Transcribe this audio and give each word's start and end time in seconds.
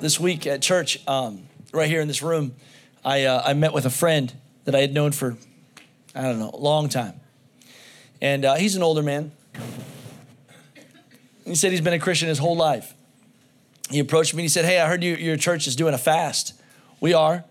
this 0.00 0.18
week 0.18 0.46
at 0.46 0.62
church, 0.62 0.98
um, 1.06 1.48
right 1.72 1.88
here 1.88 2.00
in 2.00 2.08
this 2.08 2.22
room, 2.22 2.54
I, 3.04 3.24
uh, 3.24 3.42
I 3.44 3.54
met 3.54 3.72
with 3.72 3.86
a 3.86 3.90
friend 3.90 4.32
that 4.64 4.74
I 4.74 4.80
had 4.80 4.92
known 4.92 5.12
for, 5.12 5.36
I 6.14 6.22
don't 6.22 6.38
know, 6.38 6.50
a 6.52 6.56
long 6.56 6.88
time. 6.88 7.20
And 8.20 8.44
uh, 8.44 8.54
he's 8.54 8.76
an 8.76 8.82
older 8.82 9.02
man. 9.02 9.32
He 11.44 11.54
said 11.54 11.70
he's 11.72 11.80
been 11.80 11.94
a 11.94 11.98
Christian 11.98 12.28
his 12.28 12.38
whole 12.38 12.56
life. 12.56 12.94
He 13.90 13.98
approached 13.98 14.34
me 14.34 14.40
and 14.40 14.44
he 14.44 14.48
said, 14.48 14.64
Hey, 14.64 14.78
I 14.78 14.86
heard 14.86 15.02
you, 15.02 15.16
your 15.16 15.36
church 15.36 15.66
is 15.66 15.74
doing 15.74 15.94
a 15.94 15.98
fast. 15.98 16.54
We 17.00 17.12
are. 17.12 17.44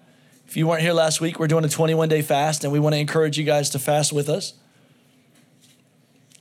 If 0.47 0.55
you 0.55 0.67
weren't 0.67 0.81
here 0.81 0.93
last 0.93 1.21
week, 1.21 1.39
we're 1.39 1.47
doing 1.47 1.65
a 1.65 1.69
21 1.69 2.09
day 2.09 2.21
fast, 2.21 2.63
and 2.63 2.73
we 2.73 2.79
want 2.79 2.95
to 2.95 2.99
encourage 2.99 3.37
you 3.37 3.43
guys 3.43 3.69
to 3.71 3.79
fast 3.79 4.11
with 4.11 4.29
us. 4.29 4.53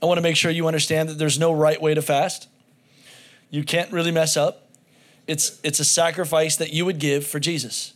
I 0.01 0.05
want 0.05 0.17
to 0.17 0.21
make 0.21 0.35
sure 0.35 0.49
you 0.49 0.67
understand 0.67 1.09
that 1.09 1.17
there's 1.17 1.37
no 1.37 1.51
right 1.51 1.79
way 1.79 1.93
to 1.93 2.01
fast. 2.01 2.47
You 3.51 3.63
can't 3.63 3.91
really 3.91 4.11
mess 4.11 4.37
up. 4.37 4.68
It's, 5.29 5.59
it's 5.63 5.79
a 5.79 5.85
sacrifice 5.85 6.55
that 6.55 6.73
you 6.73 6.85
would 6.85 6.97
give 6.97 7.23
for 7.23 7.39
Jesus. 7.39 7.93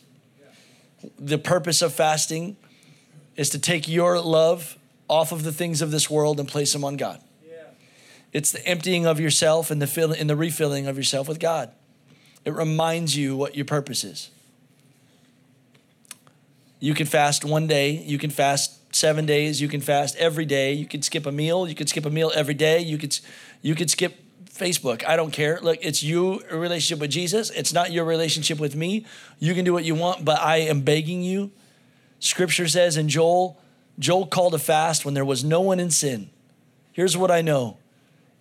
The 1.17 1.39
purpose 1.39 1.81
of 1.81 1.91
fasting 1.91 2.57
is 3.35 3.49
to 3.49 3.59
take 3.59 3.87
your 3.87 4.21
love 4.21 4.77
off 5.07 5.31
of 5.31 5.41
the 5.41 5.51
things 5.51 5.81
of 5.81 5.89
this 5.89 6.11
world 6.11 6.39
and 6.39 6.47
place 6.47 6.73
them 6.73 6.83
on 6.83 6.95
God. 6.95 7.19
It's 8.33 8.51
the 8.51 8.63
emptying 8.67 9.07
of 9.07 9.19
yourself 9.19 9.71
and 9.71 9.81
the, 9.81 9.87
fill, 9.87 10.11
and 10.11 10.29
the 10.29 10.35
refilling 10.35 10.85
of 10.85 10.95
yourself 10.95 11.27
with 11.27 11.39
God. 11.39 11.71
It 12.45 12.53
reminds 12.53 13.17
you 13.17 13.35
what 13.35 13.55
your 13.55 13.65
purpose 13.65 14.03
is. 14.03 14.29
You 16.79 16.93
can 16.93 17.07
fast 17.07 17.43
one 17.43 17.65
day, 17.65 17.91
you 17.91 18.19
can 18.19 18.29
fast 18.29 18.95
seven 18.95 19.25
days, 19.25 19.59
you 19.59 19.67
can 19.67 19.81
fast 19.81 20.15
every 20.17 20.45
day, 20.45 20.73
you 20.73 20.85
can 20.85 21.01
skip 21.01 21.25
a 21.25 21.31
meal, 21.31 21.67
you 21.67 21.73
can 21.73 21.87
skip 21.87 22.05
a 22.05 22.11
meal 22.11 22.31
every 22.35 22.53
day, 22.53 22.79
you 22.79 22.99
could 22.99 23.17
you 23.63 23.73
could 23.73 23.89
skip 23.89 24.22
Facebook. 24.53 25.03
I 25.05 25.15
don't 25.15 25.31
care. 25.31 25.59
Look, 25.61 25.79
it's 25.81 26.03
your 26.03 26.39
relationship 26.51 26.99
with 26.99 27.11
Jesus. 27.11 27.49
It's 27.49 27.73
not 27.73 27.91
your 27.91 28.05
relationship 28.05 28.59
with 28.59 28.75
me. 28.75 29.05
You 29.39 29.53
can 29.53 29.65
do 29.65 29.73
what 29.73 29.83
you 29.83 29.95
want, 29.95 30.23
but 30.23 30.39
I 30.39 30.57
am 30.57 30.81
begging 30.81 31.23
you. 31.23 31.51
Scripture 32.19 32.67
says 32.67 32.95
in 32.95 33.09
Joel, 33.09 33.59
Joel 33.99 34.27
called 34.27 34.53
a 34.53 34.59
fast 34.59 35.05
when 35.05 35.13
there 35.13 35.25
was 35.25 35.43
no 35.43 35.61
one 35.61 35.79
in 35.79 35.89
sin. 35.89 36.29
Here's 36.91 37.17
what 37.17 37.31
I 37.31 37.41
know. 37.41 37.77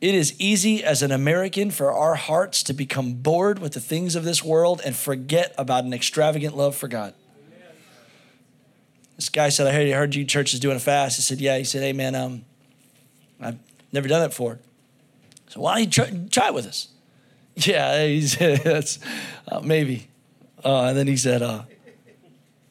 It 0.00 0.14
is 0.14 0.38
easy 0.40 0.82
as 0.84 1.02
an 1.02 1.12
American 1.12 1.70
for 1.70 1.92
our 1.92 2.16
hearts 2.16 2.62
to 2.64 2.72
become 2.72 3.14
bored 3.14 3.58
with 3.58 3.72
the 3.72 3.80
things 3.80 4.14
of 4.14 4.24
this 4.24 4.42
world 4.42 4.82
and 4.84 4.94
forget 4.94 5.54
about 5.56 5.84
an 5.84 5.94
extravagant 5.94 6.56
love 6.56 6.74
for 6.74 6.88
God. 6.88 7.14
This 9.16 9.28
guy 9.28 9.48
said, 9.48 9.66
I 9.66 9.72
heard, 9.72 9.86
you, 9.86 9.94
heard 9.94 10.14
you 10.14 10.24
church 10.24 10.52
is 10.52 10.60
doing 10.60 10.76
a 10.76 10.80
fast. 10.80 11.16
He 11.16 11.22
said, 11.22 11.40
Yeah. 11.40 11.56
He 11.56 11.64
said, 11.64 11.82
Hey, 11.82 11.92
man, 11.92 12.14
um, 12.14 12.44
I've 13.40 13.58
never 13.92 14.08
done 14.08 14.20
that 14.20 14.30
before. 14.30 14.58
So 15.52 15.60
why 15.60 15.74
don't 15.74 15.84
you 15.84 16.04
try, 16.04 16.28
try 16.30 16.46
it 16.48 16.54
with 16.54 16.66
us? 16.66 16.88
Yeah, 17.54 18.06
he 18.06 18.22
said, 18.22 18.60
That's 18.64 18.98
uh, 19.46 19.60
maybe. 19.60 20.08
Uh, 20.64 20.84
and 20.84 20.96
then 20.96 21.06
he 21.06 21.18
said, 21.18 21.42
uh, 21.42 21.64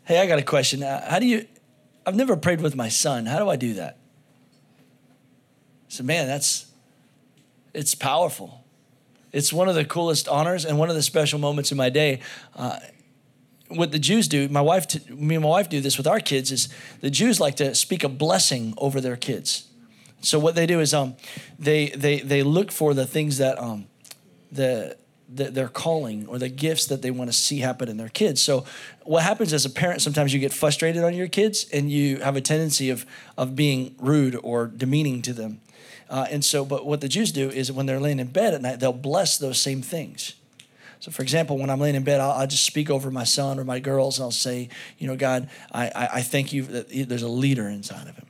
Hey, 0.05 0.19
I 0.19 0.25
got 0.25 0.39
a 0.39 0.43
question. 0.43 0.81
Uh, 0.81 1.07
how 1.07 1.19
do 1.19 1.27
you, 1.27 1.45
I've 2.03 2.15
never 2.15 2.35
prayed 2.35 2.61
with 2.61 2.75
my 2.75 2.89
son. 2.89 3.27
How 3.27 3.38
do 3.38 3.47
I 3.47 3.57
do 3.57 3.75
that? 3.75 3.99
I 4.79 5.89
said, 5.89 6.07
Man, 6.07 6.25
that's, 6.25 6.65
it's 7.75 7.93
powerful. 7.93 8.63
It's 9.31 9.53
one 9.53 9.69
of 9.69 9.75
the 9.75 9.85
coolest 9.85 10.27
honors 10.27 10.66
and 10.66 10.79
one 10.79 10.89
of 10.89 10.95
the 10.95 11.03
special 11.03 11.38
moments 11.38 11.71
in 11.71 11.77
my 11.77 11.89
day. 11.89 12.21
Uh, 12.55 12.79
what 13.67 13.91
the 13.91 14.00
Jews 14.00 14.27
do, 14.27 14.50
my 14.50 14.61
wife, 14.61 14.88
t- 14.88 15.13
me 15.13 15.35
and 15.35 15.44
my 15.44 15.50
wife 15.50 15.69
do 15.69 15.79
this 15.79 15.95
with 15.95 16.07
our 16.07 16.19
kids, 16.19 16.51
is 16.51 16.69
the 17.01 17.11
Jews 17.11 17.39
like 17.39 17.57
to 17.57 17.75
speak 17.75 18.03
a 18.03 18.09
blessing 18.09 18.73
over 18.77 19.00
their 19.00 19.16
kids. 19.16 19.67
So 20.21 20.39
what 20.39 20.55
they 20.55 20.65
do 20.65 20.79
is 20.79 20.93
um, 20.93 21.15
they 21.59 21.89
they 21.89 22.19
they 22.19 22.43
look 22.43 22.71
for 22.71 22.93
the 22.93 23.05
things 23.05 23.39
that 23.39 23.59
um, 23.59 23.87
the, 24.51 24.95
the 25.27 25.45
their 25.45 25.67
calling 25.67 26.27
or 26.27 26.37
the 26.37 26.49
gifts 26.49 26.85
that 26.87 27.01
they 27.01 27.11
want 27.11 27.29
to 27.31 27.35
see 27.35 27.59
happen 27.59 27.89
in 27.89 27.97
their 27.97 28.09
kids. 28.09 28.41
So 28.41 28.65
what 29.03 29.23
happens 29.23 29.51
as 29.51 29.65
a 29.65 29.69
parent, 29.69 30.01
sometimes 30.01 30.33
you 30.33 30.39
get 30.39 30.53
frustrated 30.53 31.03
on 31.03 31.13
your 31.13 31.27
kids 31.27 31.65
and 31.73 31.91
you 31.91 32.17
have 32.17 32.35
a 32.35 32.41
tendency 32.41 32.89
of 32.89 33.05
of 33.37 33.55
being 33.55 33.95
rude 33.99 34.39
or 34.43 34.67
demeaning 34.67 35.21
to 35.23 35.33
them. 35.33 35.61
Uh, 36.09 36.27
and 36.29 36.43
so, 36.43 36.65
but 36.65 36.85
what 36.85 36.99
the 36.99 37.07
Jews 37.07 37.31
do 37.31 37.49
is 37.49 37.71
when 37.71 37.85
they're 37.85 37.99
laying 37.99 38.19
in 38.19 38.27
bed 38.27 38.53
at 38.53 38.61
night, 38.61 38.81
they'll 38.81 38.91
bless 38.91 39.38
those 39.38 39.61
same 39.61 39.81
things. 39.81 40.33
So, 40.99 41.09
for 41.09 41.23
example, 41.23 41.57
when 41.57 41.69
I'm 41.69 41.79
laying 41.79 41.95
in 41.95 42.03
bed, 42.03 42.19
I'll, 42.19 42.31
I'll, 42.31 42.47
just 42.47 42.65
speak 42.65 42.89
over 42.89 43.09
my 43.09 43.23
son 43.23 43.59
or 43.59 43.63
my 43.63 43.79
girls, 43.79 44.19
and 44.19 44.25
I'll 44.25 44.31
say, 44.31 44.69
you 44.99 45.07
know, 45.07 45.15
God, 45.15 45.49
I, 45.71 45.88
I, 45.88 46.09
I 46.15 46.21
thank 46.21 46.53
you 46.53 46.63
that 46.63 46.89
there's 46.89 47.23
a 47.23 47.29
leader 47.29 47.67
inside 47.67 48.07
of 48.07 48.15
him. 48.17 48.27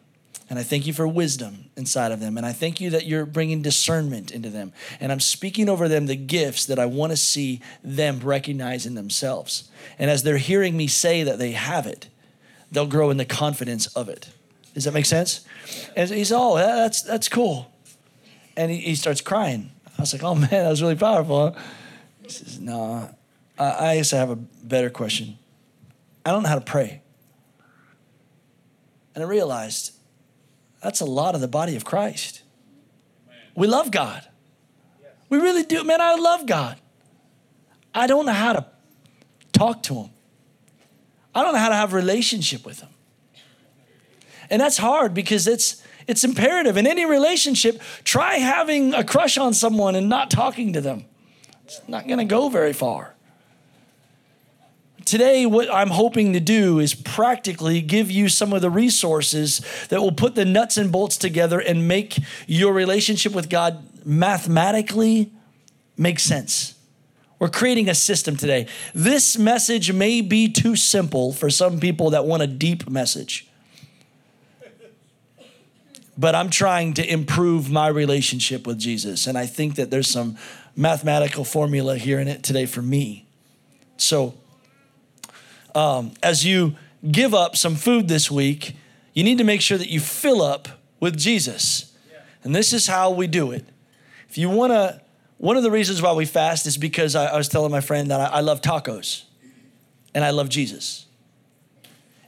And 0.51 0.59
I 0.59 0.63
thank 0.63 0.85
you 0.85 0.91
for 0.91 1.07
wisdom 1.07 1.69
inside 1.77 2.11
of 2.11 2.19
them. 2.19 2.35
And 2.35 2.45
I 2.45 2.51
thank 2.51 2.81
you 2.81 2.89
that 2.89 3.05
you're 3.05 3.25
bringing 3.25 3.61
discernment 3.61 4.31
into 4.31 4.49
them. 4.49 4.73
And 4.99 5.09
I'm 5.09 5.21
speaking 5.21 5.69
over 5.69 5.87
them 5.87 6.07
the 6.07 6.17
gifts 6.17 6.65
that 6.65 6.77
I 6.77 6.87
want 6.87 7.13
to 7.13 7.15
see 7.15 7.61
them 7.85 8.19
recognize 8.19 8.85
in 8.85 8.93
themselves. 8.93 9.69
And 9.97 10.11
as 10.11 10.23
they're 10.23 10.35
hearing 10.35 10.75
me 10.75 10.87
say 10.87 11.23
that 11.23 11.39
they 11.39 11.53
have 11.53 11.87
it, 11.87 12.09
they'll 12.69 12.85
grow 12.85 13.11
in 13.11 13.15
the 13.15 13.23
confidence 13.23 13.87
of 13.95 14.09
it. 14.09 14.27
Does 14.73 14.83
that 14.83 14.93
make 14.93 15.05
sense? 15.05 15.45
And 15.95 16.09
he's, 16.09 16.33
oh, 16.33 16.57
that's, 16.57 17.01
that's 17.01 17.29
cool. 17.29 17.71
And 18.57 18.69
he, 18.69 18.79
he 18.79 18.95
starts 18.95 19.21
crying. 19.21 19.71
I 19.97 20.01
was 20.01 20.11
like, 20.11 20.21
oh 20.21 20.35
man, 20.35 20.49
that 20.49 20.69
was 20.69 20.81
really 20.81 20.95
powerful. 20.95 21.51
Huh? 21.51 21.61
He 22.23 22.29
says, 22.29 22.59
No, 22.59 23.09
I, 23.57 23.91
I 23.91 23.95
guess 23.95 24.11
I 24.11 24.17
have 24.17 24.29
a 24.31 24.35
better 24.35 24.89
question. 24.89 25.37
I 26.25 26.31
don't 26.31 26.43
know 26.43 26.49
how 26.49 26.59
to 26.59 26.65
pray. 26.65 27.01
And 29.15 29.23
I 29.23 29.27
realized 29.27 29.93
that's 30.81 30.99
a 30.99 31.05
lot 31.05 31.35
of 31.35 31.41
the 31.41 31.47
body 31.47 31.75
of 31.75 31.85
Christ. 31.85 32.41
We 33.55 33.67
love 33.67 33.91
God. 33.91 34.27
We 35.29 35.39
really 35.39 35.63
do. 35.63 35.83
Man, 35.83 36.01
I 36.01 36.15
love 36.15 36.45
God. 36.45 36.79
I 37.93 38.07
don't 38.07 38.25
know 38.25 38.33
how 38.33 38.53
to 38.53 38.65
talk 39.53 39.83
to 39.83 39.95
Him. 39.95 40.09
I 41.33 41.43
don't 41.43 41.53
know 41.53 41.59
how 41.59 41.69
to 41.69 41.75
have 41.75 41.93
a 41.93 41.95
relationship 41.95 42.65
with 42.65 42.81
Him. 42.81 42.89
And 44.49 44.61
that's 44.61 44.77
hard 44.77 45.13
because 45.13 45.47
it's 45.47 45.81
it's 46.07 46.23
imperative 46.23 46.77
in 46.77 46.87
any 46.87 47.05
relationship. 47.05 47.81
Try 48.03 48.35
having 48.35 48.93
a 48.93 49.03
crush 49.03 49.37
on 49.37 49.53
someone 49.53 49.95
and 49.95 50.09
not 50.09 50.31
talking 50.31 50.73
to 50.73 50.81
them. 50.81 51.05
It's 51.63 51.79
not 51.87 52.07
going 52.07 52.19
to 52.19 52.25
go 52.25 52.49
very 52.49 52.73
far. 52.73 53.15
Today, 55.11 55.45
what 55.45 55.69
I'm 55.69 55.89
hoping 55.89 56.31
to 56.31 56.39
do 56.39 56.79
is 56.79 56.93
practically 56.93 57.81
give 57.81 58.09
you 58.09 58.29
some 58.29 58.53
of 58.53 58.61
the 58.61 58.69
resources 58.69 59.59
that 59.89 59.99
will 59.99 60.13
put 60.13 60.35
the 60.35 60.45
nuts 60.45 60.77
and 60.77 60.89
bolts 60.89 61.17
together 61.17 61.59
and 61.59 61.85
make 61.85 62.17
your 62.47 62.71
relationship 62.71 63.33
with 63.33 63.49
God 63.49 64.05
mathematically 64.05 65.29
make 65.97 66.17
sense. 66.17 66.75
We're 67.39 67.49
creating 67.49 67.89
a 67.89 67.93
system 67.93 68.37
today. 68.37 68.67
This 68.95 69.37
message 69.37 69.91
may 69.91 70.21
be 70.21 70.47
too 70.47 70.77
simple 70.77 71.33
for 71.33 71.49
some 71.49 71.81
people 71.81 72.11
that 72.11 72.23
want 72.23 72.43
a 72.43 72.47
deep 72.47 72.89
message. 72.89 73.49
But 76.17 76.35
I'm 76.35 76.49
trying 76.49 76.93
to 76.93 77.05
improve 77.05 77.69
my 77.69 77.89
relationship 77.89 78.65
with 78.65 78.79
Jesus. 78.79 79.27
And 79.27 79.37
I 79.37 79.45
think 79.45 79.75
that 79.75 79.91
there's 79.91 80.07
some 80.07 80.37
mathematical 80.77 81.43
formula 81.43 81.97
here 81.97 82.17
in 82.17 82.29
it 82.29 82.43
today 82.43 82.65
for 82.65 82.81
me. 82.81 83.27
So, 83.97 84.35
um, 85.75 86.13
as 86.21 86.45
you 86.45 86.75
give 87.09 87.33
up 87.33 87.55
some 87.55 87.75
food 87.75 88.07
this 88.07 88.29
week, 88.29 88.75
you 89.13 89.23
need 89.23 89.37
to 89.37 89.43
make 89.43 89.61
sure 89.61 89.77
that 89.77 89.89
you 89.89 89.99
fill 89.99 90.41
up 90.41 90.67
with 90.99 91.17
Jesus. 91.17 91.95
And 92.43 92.55
this 92.55 92.73
is 92.73 92.87
how 92.87 93.11
we 93.11 93.27
do 93.27 93.51
it. 93.51 93.65
If 94.29 94.37
you 94.37 94.49
want 94.49 94.71
to, 94.71 95.01
one 95.37 95.57
of 95.57 95.63
the 95.63 95.71
reasons 95.71 96.01
why 96.01 96.13
we 96.13 96.25
fast 96.25 96.65
is 96.65 96.77
because 96.77 97.15
I, 97.15 97.27
I 97.27 97.37
was 97.37 97.49
telling 97.49 97.71
my 97.71 97.81
friend 97.81 98.09
that 98.11 98.19
I, 98.19 98.37
I 98.37 98.39
love 98.41 98.61
tacos 98.61 99.23
and 100.13 100.23
I 100.23 100.29
love 100.29 100.49
Jesus. 100.49 101.05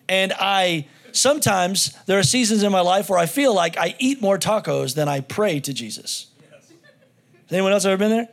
And 0.09 0.33
I 0.39 0.87
sometimes 1.11 1.97
there 2.05 2.19
are 2.19 2.23
seasons 2.23 2.63
in 2.63 2.71
my 2.71 2.81
life 2.81 3.09
where 3.09 3.19
I 3.19 3.25
feel 3.25 3.53
like 3.53 3.77
I 3.77 3.95
eat 3.99 4.21
more 4.21 4.37
tacos 4.37 4.95
than 4.95 5.07
I 5.07 5.21
pray 5.21 5.59
to 5.61 5.73
Jesus. 5.73 6.27
Has 6.51 7.53
anyone 7.53 7.71
else 7.71 7.85
ever 7.85 7.97
been 7.97 8.09
there? 8.09 8.29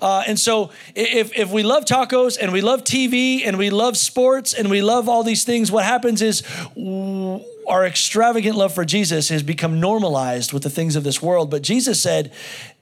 Uh, 0.00 0.22
and 0.26 0.38
so, 0.38 0.70
if, 0.94 1.36
if 1.36 1.50
we 1.50 1.62
love 1.62 1.84
tacos 1.84 2.38
and 2.40 2.52
we 2.52 2.60
love 2.60 2.84
TV 2.84 3.42
and 3.44 3.58
we 3.58 3.70
love 3.70 3.96
sports 3.96 4.54
and 4.54 4.70
we 4.70 4.82
love 4.82 5.08
all 5.08 5.22
these 5.22 5.44
things, 5.44 5.72
what 5.72 5.84
happens 5.84 6.22
is 6.22 6.42
our 7.68 7.84
extravagant 7.84 8.56
love 8.56 8.72
for 8.72 8.84
Jesus 8.84 9.28
has 9.28 9.42
become 9.42 9.80
normalized 9.80 10.52
with 10.52 10.62
the 10.62 10.70
things 10.70 10.96
of 10.96 11.04
this 11.04 11.20
world. 11.20 11.50
But 11.50 11.62
Jesus 11.62 12.00
said, 12.00 12.32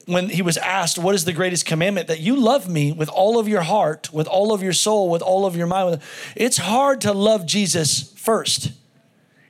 when 0.07 0.29
he 0.29 0.41
was 0.41 0.57
asked, 0.57 0.99
What 0.99 1.15
is 1.15 1.25
the 1.25 1.33
greatest 1.33 1.67
commandment? 1.67 2.07
That 2.07 2.21
you 2.21 2.37
love 2.37 2.69
me 2.69 2.93
with 2.93 3.09
all 3.09 3.39
of 3.39 3.49
your 3.49 3.63
heart, 3.63 4.13
with 4.13 4.29
all 4.29 4.53
of 4.53 4.63
your 4.63 4.73
soul, 4.73 5.11
with 5.11 5.23
all 5.23 5.45
of 5.45 5.57
your 5.57 5.67
mind. 5.67 6.01
It's 6.35 6.57
hard 6.57 7.01
to 7.03 7.13
love 7.13 7.45
Jesus 7.45 8.13
first. 8.17 8.73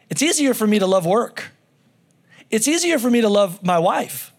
It's 0.08 0.22
easier 0.22 0.54
for 0.54 0.66
me 0.66 0.78
to 0.78 0.86
love 0.86 1.04
work. 1.04 1.50
It's 2.50 2.66
easier 2.68 2.98
for 2.98 3.10
me 3.10 3.20
to 3.20 3.28
love 3.28 3.62
my 3.62 3.78
wife. 3.78 4.32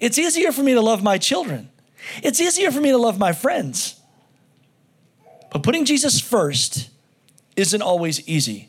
It's 0.00 0.18
easier 0.18 0.52
for 0.52 0.62
me 0.62 0.74
to 0.74 0.80
love 0.80 1.02
my 1.02 1.18
children. 1.18 1.70
It's 2.22 2.40
easier 2.40 2.70
for 2.70 2.80
me 2.80 2.90
to 2.90 2.98
love 2.98 3.18
my 3.18 3.32
friends. 3.32 4.00
But 5.50 5.62
putting 5.62 5.84
Jesus 5.84 6.20
first 6.20 6.90
isn't 7.56 7.82
always 7.82 8.26
easy. 8.28 8.68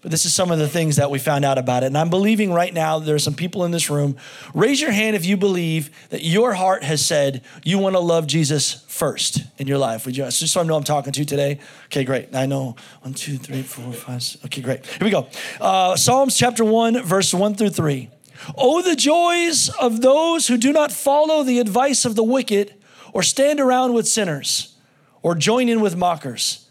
But 0.00 0.10
this 0.10 0.24
is 0.24 0.34
some 0.34 0.50
of 0.50 0.58
the 0.58 0.68
things 0.68 0.96
that 0.96 1.12
we 1.12 1.20
found 1.20 1.44
out 1.44 1.58
about 1.58 1.84
it. 1.84 1.86
And 1.86 1.96
I'm 1.96 2.10
believing 2.10 2.52
right 2.52 2.74
now 2.74 2.98
there's 2.98 3.22
some 3.22 3.34
people 3.34 3.64
in 3.64 3.70
this 3.70 3.88
room. 3.88 4.16
Raise 4.52 4.80
your 4.80 4.90
hand 4.90 5.14
if 5.14 5.24
you 5.24 5.36
believe 5.36 5.90
that 6.10 6.24
your 6.24 6.54
heart 6.54 6.82
has 6.82 7.06
said 7.06 7.42
you 7.62 7.78
want 7.78 7.94
to 7.94 8.00
love 8.00 8.26
Jesus 8.26 8.84
first 8.88 9.44
in 9.58 9.68
your 9.68 9.78
life. 9.78 10.04
Would 10.04 10.16
you 10.16 10.24
just 10.24 10.48
so 10.48 10.60
I 10.60 10.64
know 10.64 10.76
I'm 10.76 10.82
talking 10.82 11.12
to 11.12 11.20
you 11.20 11.24
today? 11.24 11.60
Okay, 11.84 12.02
great. 12.02 12.34
I 12.34 12.46
know 12.46 12.74
one, 13.02 13.14
two, 13.14 13.38
three, 13.38 13.62
four, 13.62 13.92
five. 13.92 14.24
Six. 14.24 14.44
Okay, 14.44 14.60
great. 14.60 14.84
Here 14.84 15.04
we 15.04 15.10
go. 15.10 15.28
Uh, 15.60 15.94
Psalms 15.94 16.36
chapter 16.36 16.64
one, 16.64 17.00
verse 17.04 17.32
one 17.32 17.54
through 17.54 17.70
three. 17.70 18.10
Oh, 18.56 18.82
the 18.82 18.96
joys 18.96 19.68
of 19.80 20.00
those 20.00 20.48
who 20.48 20.56
do 20.56 20.72
not 20.72 20.92
follow 20.92 21.42
the 21.42 21.58
advice 21.58 22.04
of 22.04 22.16
the 22.16 22.24
wicked, 22.24 22.74
or 23.12 23.22
stand 23.22 23.60
around 23.60 23.92
with 23.92 24.08
sinners, 24.08 24.74
or 25.22 25.34
join 25.34 25.68
in 25.68 25.80
with 25.80 25.96
mockers, 25.96 26.68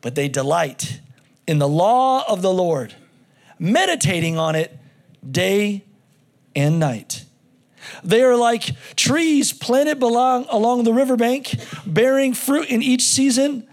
but 0.00 0.14
they 0.14 0.28
delight 0.28 1.00
in 1.46 1.58
the 1.58 1.68
law 1.68 2.24
of 2.28 2.42
the 2.42 2.52
Lord, 2.52 2.94
meditating 3.58 4.38
on 4.38 4.54
it 4.54 4.76
day 5.28 5.84
and 6.56 6.78
night. 6.78 7.24
They 8.02 8.22
are 8.22 8.36
like 8.36 8.70
trees 8.96 9.52
planted 9.52 10.02
along, 10.02 10.46
along 10.48 10.84
the 10.84 10.92
riverbank, 10.92 11.54
bearing 11.86 12.32
fruit 12.34 12.68
in 12.68 12.82
each 12.82 13.02
season. 13.02 13.68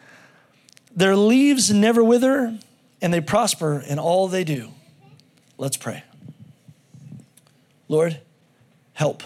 Their 0.93 1.15
leaves 1.15 1.71
never 1.71 2.03
wither, 2.03 2.57
and 3.01 3.13
they 3.13 3.21
prosper 3.21 3.79
in 3.87 3.99
all 3.99 4.27
they 4.27 4.43
do. 4.43 4.71
Let's 5.57 5.77
pray. 5.77 6.03
Lord, 7.91 8.17
help. 8.93 9.21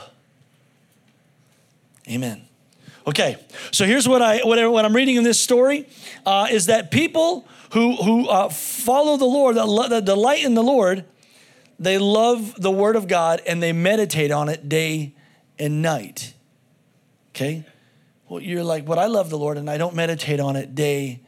Amen. 2.10 2.48
Okay, 3.06 3.38
so 3.70 3.86
here's 3.86 4.10
what 4.10 4.24
I 4.24 4.40
what, 4.40 4.58
I, 4.58 4.66
what 4.66 4.86
I'm 4.86 4.96
reading 4.96 5.18
in 5.18 5.24
this 5.24 5.40
story 5.40 5.88
uh, 6.26 6.48
is 6.50 6.66
that 6.66 6.90
people 6.90 7.48
who, 7.74 7.96
who 7.96 8.28
uh, 8.28 8.50
follow 8.50 9.18
the 9.18 9.26
Lord, 9.26 9.58
that, 9.58 9.68
lo- 9.68 9.88
that 9.88 10.06
delight 10.06 10.44
in 10.44 10.56
the 10.56 10.64
Lord, 10.64 11.06
they 11.78 12.00
love 12.00 12.60
the 12.60 12.72
Word 12.72 12.96
of 12.96 13.08
God 13.08 13.40
and 13.46 13.62
they 13.62 13.72
meditate 13.72 14.32
on 14.32 14.50
it 14.50 14.68
day 14.68 15.14
and 15.60 15.84
night. 15.84 16.34
Okay? 17.36 17.66
Well, 18.28 18.42
you're 18.42 18.64
like, 18.64 18.84
but 18.84 18.98
I 18.98 19.06
love 19.06 19.30
the 19.30 19.38
Lord 19.38 19.60
and 19.60 19.70
I 19.70 19.78
don't 19.78 19.94
meditate 19.94 20.40
on 20.40 20.56
it 20.56 20.74
day 20.74 21.22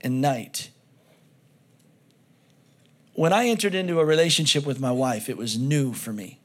and 0.00 0.22
night. 0.22 0.70
When 3.12 3.34
I 3.34 3.48
entered 3.48 3.74
into 3.74 4.00
a 4.00 4.06
relationship 4.06 4.64
with 4.64 4.80
my 4.80 4.92
wife, 4.92 5.28
it 5.28 5.36
was 5.36 5.58
new 5.58 5.92
for 5.92 6.14
me. 6.14 6.38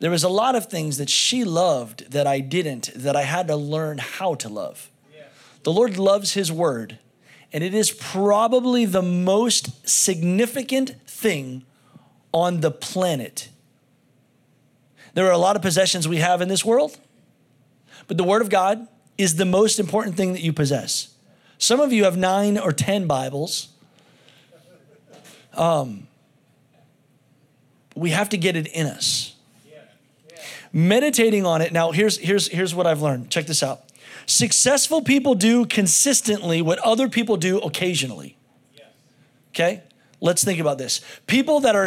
There 0.00 0.10
was 0.10 0.24
a 0.24 0.28
lot 0.28 0.54
of 0.54 0.66
things 0.66 0.98
that 0.98 1.08
she 1.08 1.44
loved 1.44 2.10
that 2.10 2.26
I 2.26 2.40
didn't, 2.40 2.90
that 2.94 3.16
I 3.16 3.22
had 3.22 3.48
to 3.48 3.56
learn 3.56 3.98
how 3.98 4.34
to 4.36 4.48
love. 4.48 4.90
The 5.62 5.72
Lord 5.72 5.96
loves 5.96 6.34
His 6.34 6.52
Word 6.52 6.98
and 7.54 7.62
it 7.62 7.72
is 7.72 7.92
probably 7.92 8.84
the 8.84 9.00
most 9.00 9.88
significant 9.88 10.96
thing 11.06 11.64
on 12.32 12.60
the 12.60 12.72
planet. 12.72 13.48
There 15.14 15.24
are 15.28 15.32
a 15.32 15.38
lot 15.38 15.54
of 15.54 15.62
possessions 15.62 16.08
we 16.08 16.16
have 16.16 16.40
in 16.40 16.48
this 16.48 16.64
world, 16.64 16.98
but 18.08 18.16
the 18.16 18.24
Word 18.24 18.42
of 18.42 18.50
God 18.50 18.88
is 19.16 19.36
the 19.36 19.44
most 19.44 19.78
important 19.78 20.16
thing 20.16 20.32
that 20.32 20.42
you 20.42 20.52
possess. 20.52 21.14
Some 21.56 21.78
of 21.78 21.92
you 21.92 22.02
have 22.02 22.16
nine 22.16 22.58
or 22.58 22.72
10 22.72 23.06
Bibles. 23.06 23.68
Um, 25.52 26.08
we 27.94 28.10
have 28.10 28.28
to 28.30 28.36
get 28.36 28.56
it 28.56 28.66
in 28.66 28.88
us. 28.88 29.33
Meditating 30.76 31.46
on 31.46 31.62
it. 31.62 31.72
Now, 31.72 31.92
here's, 31.92 32.18
here's, 32.18 32.48
here's 32.48 32.74
what 32.74 32.84
I've 32.84 33.00
learned. 33.00 33.30
Check 33.30 33.46
this 33.46 33.62
out. 33.62 33.82
Successful 34.26 35.02
people 35.02 35.36
do 35.36 35.66
consistently 35.66 36.60
what 36.60 36.80
other 36.80 37.08
people 37.08 37.36
do 37.36 37.60
occasionally. 37.60 38.36
Okay? 39.50 39.84
Let's 40.20 40.42
think 40.42 40.58
about 40.58 40.78
this. 40.78 41.00
People 41.28 41.60
that 41.60 41.76
are 41.76 41.86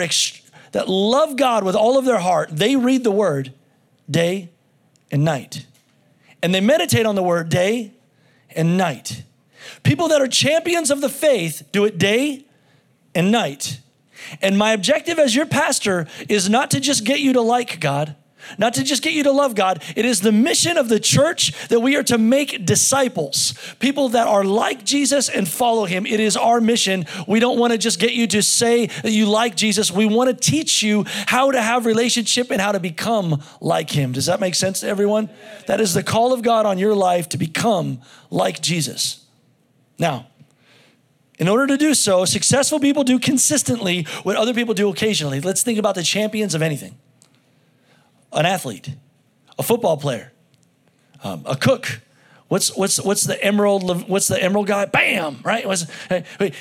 that 0.72 0.88
love 0.88 1.36
God 1.36 1.66
with 1.66 1.76
all 1.76 1.98
of 1.98 2.06
their 2.06 2.20
heart, 2.20 2.50
they 2.50 2.78
read 2.78 3.04
the 3.04 3.12
word 3.12 3.54
day 4.10 4.50
and 5.12 5.26
night. 5.26 5.66
And 6.42 6.56
they 6.56 6.62
meditate 6.62 7.06
on 7.06 7.16
the 7.16 7.24
word 7.24 7.50
day 7.50 7.92
and 8.56 8.78
night. 8.78 9.24
People 9.84 10.08
that 10.08 10.22
are 10.22 10.28
champions 10.30 10.92
of 10.92 11.02
the 11.02 11.10
faith 11.10 11.68
do 11.74 11.84
it 11.84 11.98
day 11.98 12.46
and 13.14 13.34
night. 13.34 13.82
And 14.42 14.58
my 14.58 14.72
objective 14.72 15.20
as 15.20 15.36
your 15.36 15.46
pastor 15.46 16.08
is 16.30 16.50
not 16.50 16.72
to 16.72 16.80
just 16.80 17.04
get 17.04 17.20
you 17.20 17.34
to 17.34 17.42
like 17.42 17.82
God 17.82 18.16
not 18.58 18.74
to 18.76 18.84
just 18.84 19.04
get 19.04 19.14
you 19.14 19.24
to 19.24 19.32
love 19.32 19.56
God. 19.56 19.84
It 19.96 20.06
is 20.06 20.22
the 20.22 20.32
mission 20.32 20.78
of 20.78 20.90
the 20.90 21.00
church 21.00 21.68
that 21.70 21.80
we 21.80 21.96
are 21.96 22.04
to 22.04 22.18
make 22.18 22.66
disciples, 22.66 23.54
people 23.80 24.10
that 24.10 24.28
are 24.28 24.44
like 24.44 24.84
Jesus 24.84 25.30
and 25.30 25.48
follow 25.48 25.86
him. 25.86 26.06
It 26.06 26.20
is 26.20 26.38
our 26.38 26.62
mission. 26.62 27.06
We 27.28 27.40
don't 27.40 27.60
want 27.60 27.72
to 27.72 27.78
just 27.78 28.00
get 28.00 28.14
you 28.14 28.28
to 28.28 28.44
say 28.44 28.88
that 28.88 29.12
you 29.12 29.26
like 29.26 29.56
Jesus. 29.56 29.92
We 29.92 30.06
want 30.06 30.30
to 30.30 30.52
teach 30.52 30.84
you 30.84 31.06
how 31.28 31.52
to 31.52 31.62
have 31.62 31.86
relationship 31.86 32.52
and 32.52 32.62
how 32.62 32.72
to 32.72 32.80
become 32.80 33.42
like 33.62 33.90
him. 33.90 34.12
Does 34.12 34.26
that 34.28 34.40
make 34.40 34.56
sense 34.56 34.82
to 34.82 34.88
everyone? 34.88 35.30
That 35.68 35.82
is 35.82 35.94
the 35.94 36.04
call 36.04 36.34
of 36.34 36.42
God 36.42 36.66
on 36.66 36.78
your 36.78 36.96
life 36.96 37.30
to 37.30 37.38
become 37.38 38.02
like 38.30 38.62
Jesus. 38.62 39.26
Now, 40.00 40.28
in 41.40 41.48
order 41.48 41.68
to 41.68 41.78
do 41.78 41.94
so, 41.94 42.26
successful 42.26 42.80
people 42.80 43.04
do 43.04 43.20
consistently 43.20 44.04
what 44.24 44.36
other 44.36 44.54
people 44.54 44.74
do 44.74 44.90
occasionally. 44.90 45.40
Let's 45.40 45.62
think 45.62 45.78
about 45.78 45.96
the 45.96 46.04
champions 46.04 46.56
of 46.56 46.62
anything 46.62 46.98
an 48.32 48.46
athlete, 48.46 48.90
a 49.58 49.64
football 49.64 49.98
player, 49.98 50.32
um, 51.24 51.44
a 51.46 51.56
cook. 51.56 52.02
What's 52.48 52.76
what's 52.76 53.02
what's 53.02 53.24
the 53.24 53.36
Emeril? 53.36 54.08
What's 54.08 54.28
the 54.28 54.38
Emeril 54.38 54.66
guy? 54.66 54.86
Bam! 54.86 55.42
Right? 55.44 55.66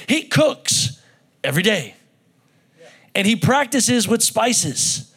He 0.08 0.24
cooks 0.24 1.00
every 1.44 1.62
day, 1.62 1.94
and 3.14 3.26
he 3.26 3.36
practices 3.36 4.08
with 4.08 4.22
spices 4.22 5.12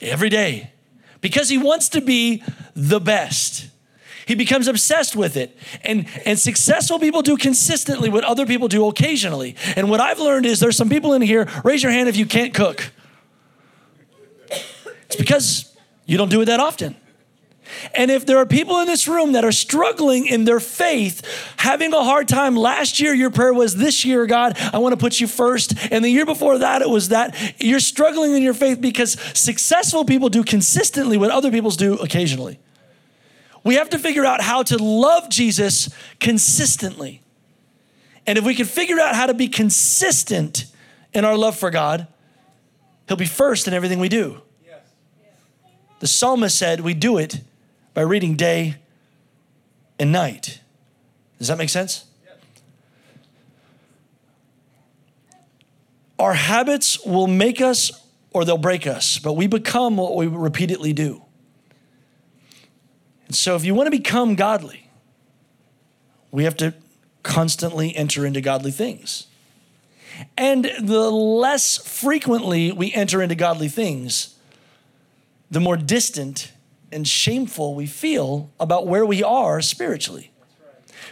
every 0.00 0.28
day 0.28 0.70
because 1.20 1.48
he 1.48 1.58
wants 1.58 1.88
to 1.90 2.00
be 2.00 2.42
the 2.74 3.00
best. 3.00 3.68
He 4.28 4.34
becomes 4.34 4.68
obsessed 4.68 5.16
with 5.16 5.38
it. 5.38 5.56
And, 5.82 6.06
and 6.26 6.38
successful 6.38 6.98
people 6.98 7.22
do 7.22 7.38
consistently 7.38 8.10
what 8.10 8.24
other 8.24 8.44
people 8.44 8.68
do 8.68 8.86
occasionally. 8.86 9.56
And 9.74 9.88
what 9.88 10.00
I've 10.00 10.18
learned 10.18 10.44
is 10.44 10.60
there's 10.60 10.76
some 10.76 10.90
people 10.90 11.14
in 11.14 11.22
here, 11.22 11.48
raise 11.64 11.82
your 11.82 11.92
hand 11.92 12.10
if 12.10 12.16
you 12.18 12.26
can't 12.26 12.52
cook. 12.52 12.92
It's 15.06 15.16
because 15.16 15.74
you 16.08 16.16
don't 16.16 16.30
do 16.30 16.40
it 16.40 16.46
that 16.46 16.58
often. 16.58 16.96
And 17.94 18.10
if 18.10 18.24
there 18.24 18.38
are 18.38 18.46
people 18.46 18.80
in 18.80 18.86
this 18.86 19.06
room 19.06 19.32
that 19.32 19.44
are 19.44 19.52
struggling 19.52 20.26
in 20.26 20.46
their 20.46 20.58
faith, 20.58 21.22
having 21.58 21.92
a 21.92 22.02
hard 22.02 22.26
time, 22.26 22.56
last 22.56 22.98
year 22.98 23.12
your 23.12 23.30
prayer 23.30 23.52
was, 23.52 23.76
This 23.76 24.06
year, 24.06 24.24
God, 24.24 24.58
I 24.72 24.78
want 24.78 24.94
to 24.94 24.96
put 24.96 25.20
you 25.20 25.26
first. 25.26 25.74
And 25.90 26.02
the 26.02 26.08
year 26.08 26.24
before 26.24 26.58
that, 26.58 26.80
it 26.80 26.88
was 26.88 27.10
that 27.10 27.36
you're 27.60 27.78
struggling 27.78 28.34
in 28.34 28.42
your 28.42 28.54
faith 28.54 28.80
because 28.80 29.20
successful 29.38 30.06
people 30.06 30.30
do 30.30 30.42
consistently 30.42 31.18
what 31.18 31.30
other 31.30 31.50
people 31.50 31.70
do 31.70 31.98
occasionally. 31.98 32.58
We 33.62 33.74
have 33.74 33.90
to 33.90 33.98
figure 33.98 34.24
out 34.24 34.40
how 34.40 34.62
to 34.62 34.82
love 34.82 35.28
Jesus 35.28 35.90
consistently. 36.20 37.20
And 38.26 38.38
if 38.38 38.44
we 38.44 38.54
can 38.54 38.64
figure 38.64 38.98
out 38.98 39.14
how 39.14 39.26
to 39.26 39.34
be 39.34 39.48
consistent 39.48 40.64
in 41.12 41.26
our 41.26 41.36
love 41.36 41.54
for 41.54 41.70
God, 41.70 42.06
He'll 43.08 43.18
be 43.18 43.26
first 43.26 43.68
in 43.68 43.74
everything 43.74 43.98
we 43.98 44.08
do. 44.08 44.40
The 46.00 46.06
psalmist 46.06 46.56
said 46.56 46.80
we 46.80 46.94
do 46.94 47.18
it 47.18 47.40
by 47.94 48.02
reading 48.02 48.36
day 48.36 48.76
and 49.98 50.12
night. 50.12 50.60
Does 51.38 51.48
that 51.48 51.58
make 51.58 51.70
sense? 51.70 52.04
Our 56.18 56.34
habits 56.34 57.04
will 57.04 57.28
make 57.28 57.60
us 57.60 57.92
or 58.32 58.44
they'll 58.44 58.58
break 58.58 58.86
us, 58.86 59.18
but 59.18 59.34
we 59.34 59.46
become 59.46 59.96
what 59.96 60.14
we 60.16 60.26
repeatedly 60.26 60.92
do. 60.92 61.22
And 63.26 63.36
so, 63.36 63.56
if 63.56 63.64
you 63.64 63.74
want 63.74 63.86
to 63.86 63.90
become 63.90 64.34
godly, 64.34 64.90
we 66.30 66.44
have 66.44 66.56
to 66.58 66.74
constantly 67.22 67.94
enter 67.94 68.24
into 68.24 68.40
godly 68.40 68.70
things. 68.70 69.26
And 70.36 70.70
the 70.80 71.10
less 71.10 71.76
frequently 71.76 72.72
we 72.72 72.92
enter 72.92 73.22
into 73.22 73.34
godly 73.34 73.68
things, 73.68 74.34
the 75.50 75.60
more 75.60 75.76
distant 75.76 76.52
and 76.90 77.06
shameful 77.06 77.74
we 77.74 77.86
feel 77.86 78.50
about 78.58 78.86
where 78.86 79.04
we 79.04 79.22
are 79.22 79.60
spiritually. 79.60 80.32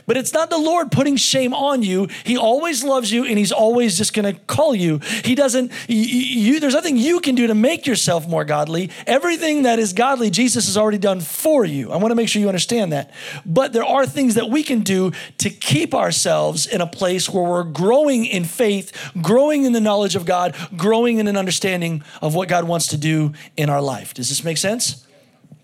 But 0.06 0.16
it's 0.16 0.32
not 0.32 0.50
the 0.50 0.58
Lord 0.58 0.92
putting 0.92 1.16
shame 1.16 1.52
on 1.52 1.82
you. 1.82 2.08
He 2.24 2.36
always 2.36 2.84
loves 2.84 3.10
you 3.10 3.24
and 3.24 3.36
he's 3.36 3.52
always 3.52 3.98
just 3.98 4.14
going 4.14 4.32
to 4.32 4.40
call 4.42 4.74
you. 4.74 5.00
He 5.24 5.34
doesn't 5.34 5.72
you, 5.88 5.96
you, 5.96 6.60
there's 6.60 6.74
nothing 6.74 6.96
you 6.96 7.20
can 7.20 7.34
do 7.34 7.48
to 7.48 7.54
make 7.54 7.86
yourself 7.86 8.28
more 8.28 8.44
godly. 8.44 8.90
Everything 9.06 9.62
that 9.62 9.78
is 9.78 9.92
godly 9.92 10.30
Jesus 10.30 10.66
has 10.66 10.76
already 10.76 10.98
done 10.98 11.20
for 11.20 11.64
you. 11.64 11.90
I 11.90 11.96
want 11.96 12.12
to 12.12 12.14
make 12.14 12.28
sure 12.28 12.40
you 12.40 12.48
understand 12.48 12.92
that. 12.92 13.12
But 13.44 13.72
there 13.72 13.84
are 13.84 14.06
things 14.06 14.36
that 14.36 14.48
we 14.48 14.62
can 14.62 14.80
do 14.80 15.12
to 15.38 15.50
keep 15.50 15.94
ourselves 15.94 16.66
in 16.66 16.80
a 16.80 16.86
place 16.86 17.28
where 17.28 17.44
we're 17.44 17.64
growing 17.64 18.26
in 18.26 18.44
faith, 18.44 19.12
growing 19.20 19.64
in 19.64 19.72
the 19.72 19.80
knowledge 19.80 20.14
of 20.14 20.24
God, 20.24 20.54
growing 20.76 21.18
in 21.18 21.26
an 21.26 21.36
understanding 21.36 22.04
of 22.22 22.34
what 22.34 22.48
God 22.48 22.64
wants 22.64 22.88
to 22.88 22.96
do 22.96 23.32
in 23.56 23.68
our 23.68 23.82
life. 23.82 24.14
Does 24.14 24.28
this 24.28 24.44
make 24.44 24.56
sense? 24.56 25.04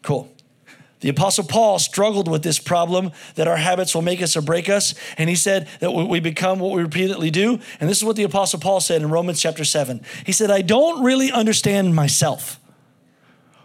Cool. 0.02 0.28
The 1.02 1.09
Apostle 1.09 1.44
Paul 1.44 1.80
struggled 1.80 2.28
with 2.28 2.44
this 2.44 2.61
problem 2.61 3.11
that 3.35 3.49
our 3.49 3.56
habits 3.56 3.92
will 3.92 4.02
make 4.02 4.23
us 4.23 4.37
or 4.37 4.40
break 4.40 4.68
us. 4.68 4.94
And 5.18 5.28
he 5.28 5.35
said 5.35 5.68
that 5.80 5.90
we 5.90 6.21
become 6.21 6.61
what 6.61 6.71
we 6.71 6.80
repeatedly 6.80 7.30
do. 7.30 7.59
And 7.80 7.90
this 7.90 7.99
is 7.99 8.04
what 8.04 8.14
the 8.14 8.23
Apostle 8.23 8.61
Paul 8.61 8.80
said 8.80 9.02
in 9.02 9.11
Romans 9.11 9.40
chapter 9.40 9.64
7. 9.64 10.00
He 10.25 10.30
said, 10.30 10.52
I 10.52 10.62
don't 10.62 11.02
really 11.04 11.32
understand 11.32 11.97
myself, 11.97 12.61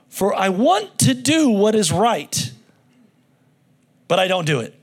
for 0.10 0.34
I 0.34 0.50
want 0.50 0.98
to 1.00 1.14
do 1.14 1.52
what 1.52 1.76
is 1.76 1.92
right, 1.92 2.52
but 4.08 4.18
I 4.18 4.28
don't 4.28 4.46
do 4.46 4.60
it. 4.60 4.74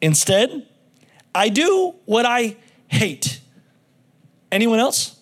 Instead, 0.00 0.66
I 1.32 1.50
do 1.50 1.94
what 2.04 2.26
I 2.26 2.56
hate. 2.88 3.40
Anyone 4.50 4.80
else? 4.80 5.21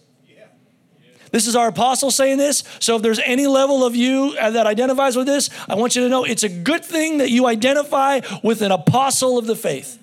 This 1.30 1.46
is 1.46 1.54
our 1.54 1.68
apostle 1.68 2.10
saying 2.10 2.38
this. 2.38 2.64
So 2.78 2.96
if 2.96 3.02
there's 3.02 3.20
any 3.20 3.46
level 3.46 3.84
of 3.84 3.94
you 3.94 4.34
that 4.34 4.66
identifies 4.66 5.16
with 5.16 5.26
this, 5.26 5.50
I 5.68 5.74
want 5.74 5.94
you 5.96 6.02
to 6.02 6.08
know 6.08 6.24
it's 6.24 6.42
a 6.42 6.48
good 6.48 6.84
thing 6.84 7.18
that 7.18 7.30
you 7.30 7.46
identify 7.46 8.20
with 8.42 8.62
an 8.62 8.72
apostle 8.72 9.38
of 9.38 9.46
the 9.46 9.56
faith. 9.56 9.98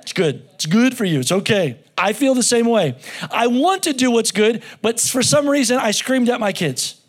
It's 0.00 0.12
good. 0.12 0.48
It's 0.54 0.66
good 0.66 0.96
for 0.96 1.04
you. 1.04 1.20
It's 1.20 1.30
okay. 1.30 1.78
I 1.96 2.12
feel 2.12 2.34
the 2.34 2.42
same 2.42 2.66
way. 2.66 2.96
I 3.30 3.46
want 3.46 3.84
to 3.84 3.92
do 3.92 4.10
what's 4.10 4.32
good, 4.32 4.62
but 4.80 4.98
for 4.98 5.22
some 5.22 5.48
reason 5.48 5.78
I 5.78 5.92
screamed 5.92 6.28
at 6.28 6.40
my 6.40 6.52
kids. 6.52 7.00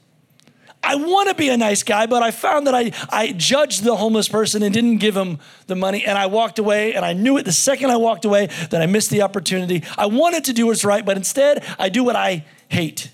I 0.84 0.96
want 0.96 1.30
to 1.30 1.36
be 1.36 1.48
a 1.48 1.56
nice 1.56 1.82
guy, 1.82 2.06
but 2.06 2.22
I 2.22 2.32
found 2.32 2.68
that 2.68 2.76
I, 2.76 2.92
I 3.10 3.32
judged 3.32 3.84
the 3.84 3.96
homeless 3.96 4.28
person 4.28 4.62
and 4.64 4.74
didn't 4.74 4.98
give 4.98 5.16
him 5.16 5.40
the 5.68 5.76
money. 5.76 6.04
And 6.06 6.18
I 6.18 6.26
walked 6.26 6.60
away, 6.60 6.94
and 6.94 7.06
I 7.06 7.14
knew 7.14 7.38
it 7.38 7.44
the 7.44 7.54
second 7.54 7.90
I 7.90 7.96
walked 7.96 8.26
away 8.26 8.48
that 8.70 8.82
I 8.82 8.86
missed 8.86 9.10
the 9.10 9.22
opportunity. 9.22 9.84
I 9.98 10.08
wanted 10.08 10.44
to 10.46 10.54
do 10.54 10.68
what's 10.68 10.84
right, 10.84 11.06
but 11.06 11.16
instead 11.16 11.64
I 11.80 11.88
do 11.88 12.04
what 12.04 12.18
I 12.18 12.46
hate. 12.68 13.12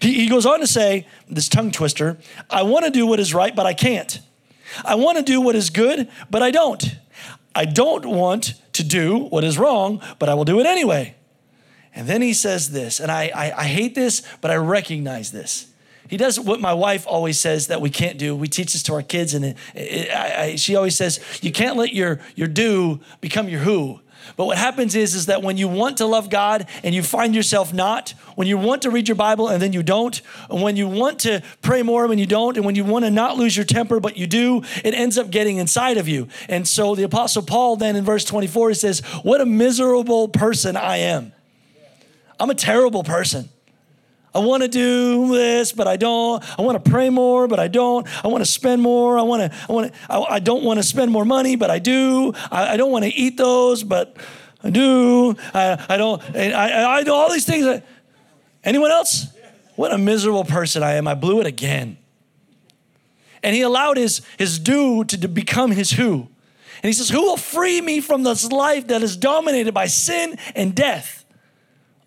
He, 0.00 0.14
he 0.14 0.28
goes 0.28 0.46
on 0.46 0.60
to 0.60 0.66
say, 0.66 1.06
this 1.28 1.48
tongue 1.48 1.72
twister, 1.72 2.18
I 2.48 2.62
want 2.62 2.84
to 2.84 2.90
do 2.90 3.06
what 3.06 3.18
is 3.18 3.34
right, 3.34 3.54
but 3.54 3.66
I 3.66 3.74
can't. 3.74 4.20
I 4.84 4.94
want 4.94 5.18
to 5.18 5.24
do 5.24 5.40
what 5.40 5.56
is 5.56 5.70
good, 5.70 6.08
but 6.30 6.42
I 6.42 6.52
don't. 6.52 6.96
I 7.54 7.64
don't 7.64 8.06
want 8.06 8.54
to 8.74 8.84
do 8.84 9.18
what 9.18 9.42
is 9.42 9.58
wrong, 9.58 10.02
but 10.18 10.28
I 10.28 10.34
will 10.34 10.44
do 10.44 10.60
it 10.60 10.66
anyway. 10.66 11.16
And 11.94 12.06
then 12.06 12.20
he 12.20 12.34
says 12.34 12.70
this, 12.70 13.00
and 13.00 13.10
I, 13.10 13.30
I, 13.34 13.52
I 13.60 13.64
hate 13.64 13.94
this, 13.94 14.22
but 14.42 14.50
I 14.50 14.56
recognize 14.56 15.32
this. 15.32 15.72
He 16.08 16.16
does 16.16 16.38
what 16.38 16.60
my 16.60 16.74
wife 16.74 17.06
always 17.06 17.38
says 17.38 17.66
that 17.68 17.80
we 17.80 17.90
can't 17.90 18.18
do. 18.18 18.34
We 18.36 18.48
teach 18.48 18.72
this 18.72 18.82
to 18.84 18.94
our 18.94 19.02
kids, 19.02 19.34
and 19.34 19.44
it, 19.44 19.56
it, 19.74 20.10
I, 20.10 20.42
I, 20.42 20.56
she 20.56 20.76
always 20.76 20.96
says, 20.96 21.20
"You 21.42 21.52
can't 21.52 21.76
let 21.76 21.92
your 21.92 22.20
your 22.34 22.48
do 22.48 23.00
become 23.20 23.48
your 23.48 23.60
who." 23.60 24.00
But 24.36 24.46
what 24.46 24.58
happens 24.58 24.94
is, 24.94 25.14
is 25.14 25.26
that 25.26 25.42
when 25.42 25.56
you 25.56 25.68
want 25.68 25.98
to 25.98 26.06
love 26.06 26.30
God 26.30 26.66
and 26.82 26.94
you 26.94 27.02
find 27.02 27.34
yourself 27.34 27.72
not, 27.72 28.10
when 28.34 28.48
you 28.48 28.58
want 28.58 28.82
to 28.82 28.90
read 28.90 29.08
your 29.08 29.14
Bible 29.14 29.48
and 29.48 29.62
then 29.62 29.72
you 29.72 29.82
don't, 29.82 30.20
and 30.50 30.62
when 30.62 30.76
you 30.76 30.88
want 30.88 31.20
to 31.20 31.42
pray 31.62 31.82
more 31.82 32.08
when 32.08 32.18
you 32.18 32.26
don't, 32.26 32.56
and 32.56 32.66
when 32.66 32.74
you 32.74 32.84
want 32.84 33.04
to 33.04 33.10
not 33.10 33.36
lose 33.36 33.56
your 33.56 33.64
temper 33.64 34.00
but 34.00 34.16
you 34.16 34.26
do, 34.26 34.62
it 34.84 34.94
ends 34.94 35.16
up 35.16 35.30
getting 35.30 35.58
inside 35.58 35.96
of 35.96 36.08
you. 36.08 36.28
And 36.48 36.66
so 36.66 36.94
the 36.94 37.04
Apostle 37.04 37.42
Paul 37.42 37.76
then 37.76 37.94
in 37.94 38.04
verse 38.04 38.24
24 38.24 38.70
he 38.70 38.74
says, 38.74 39.00
"What 39.22 39.40
a 39.40 39.46
miserable 39.46 40.28
person 40.28 40.76
I 40.76 40.98
am. 40.98 41.32
I'm 42.40 42.50
a 42.50 42.54
terrible 42.54 43.04
person." 43.04 43.48
I 44.36 44.40
want 44.40 44.62
to 44.64 44.68
do 44.68 45.28
this, 45.34 45.72
but 45.72 45.88
I 45.88 45.96
don't. 45.96 46.44
I 46.58 46.62
want 46.62 46.84
to 46.84 46.90
pray 46.90 47.08
more, 47.08 47.48
but 47.48 47.58
I 47.58 47.68
don't. 47.68 48.06
I 48.22 48.28
want 48.28 48.44
to 48.44 48.50
spend 48.50 48.82
more. 48.82 49.18
I 49.18 49.22
want 49.22 49.50
to. 49.50 49.58
I 49.66 49.72
want 49.72 49.94
to. 49.94 49.98
I, 50.10 50.34
I 50.34 50.38
don't 50.40 50.62
want 50.62 50.78
to 50.78 50.82
spend 50.82 51.10
more 51.10 51.24
money, 51.24 51.56
but 51.56 51.70
I 51.70 51.78
do. 51.78 52.34
I, 52.50 52.74
I 52.74 52.76
don't 52.76 52.92
want 52.92 53.06
to 53.06 53.10
eat 53.10 53.38
those, 53.38 53.82
but 53.82 54.18
I 54.62 54.68
do. 54.68 55.36
I, 55.54 55.86
I 55.88 55.96
don't. 55.96 56.22
I, 56.36 56.98
I, 56.98 57.02
do 57.02 57.14
all 57.14 57.32
these 57.32 57.46
things. 57.46 57.82
Anyone 58.62 58.90
else? 58.90 59.28
What 59.74 59.94
a 59.94 59.98
miserable 59.98 60.44
person 60.44 60.82
I 60.82 60.96
am. 60.96 61.08
I 61.08 61.14
blew 61.14 61.40
it 61.40 61.46
again. 61.46 61.96
And 63.42 63.54
he 63.54 63.62
allowed 63.62 63.96
his, 63.96 64.20
his 64.38 64.58
do 64.58 65.04
to 65.04 65.28
become 65.28 65.70
his 65.70 65.92
who. 65.92 66.28
And 66.82 66.84
he 66.84 66.92
says, 66.92 67.08
Who 67.08 67.22
will 67.22 67.38
free 67.38 67.80
me 67.80 68.02
from 68.02 68.22
this 68.22 68.52
life 68.52 68.88
that 68.88 69.02
is 69.02 69.16
dominated 69.16 69.72
by 69.72 69.86
sin 69.86 70.38
and 70.54 70.74
death? 70.74 71.25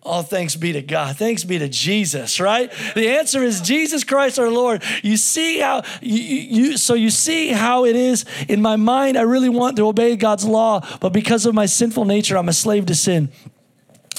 Oh, 0.02 0.22
thanks 0.22 0.56
be 0.56 0.72
to 0.72 0.80
God. 0.80 1.18
Thanks 1.18 1.44
be 1.44 1.58
to 1.58 1.68
Jesus, 1.68 2.40
right? 2.40 2.72
The 2.94 3.10
answer 3.10 3.42
is 3.42 3.60
Jesus 3.60 4.02
Christ 4.02 4.38
our 4.38 4.48
Lord. 4.48 4.82
You 5.02 5.18
see 5.18 5.58
how 5.60 5.82
you, 6.00 6.16
you 6.16 6.76
so 6.78 6.94
you 6.94 7.10
see 7.10 7.48
how 7.48 7.84
it 7.84 7.94
is 7.94 8.24
in 8.48 8.62
my 8.62 8.76
mind 8.76 9.18
I 9.18 9.22
really 9.22 9.50
want 9.50 9.76
to 9.76 9.86
obey 9.86 10.16
God's 10.16 10.46
law, 10.46 10.86
but 11.00 11.12
because 11.12 11.44
of 11.44 11.54
my 11.54 11.66
sinful 11.66 12.06
nature 12.06 12.38
I'm 12.38 12.48
a 12.48 12.54
slave 12.54 12.86
to 12.86 12.94
sin. 12.94 13.30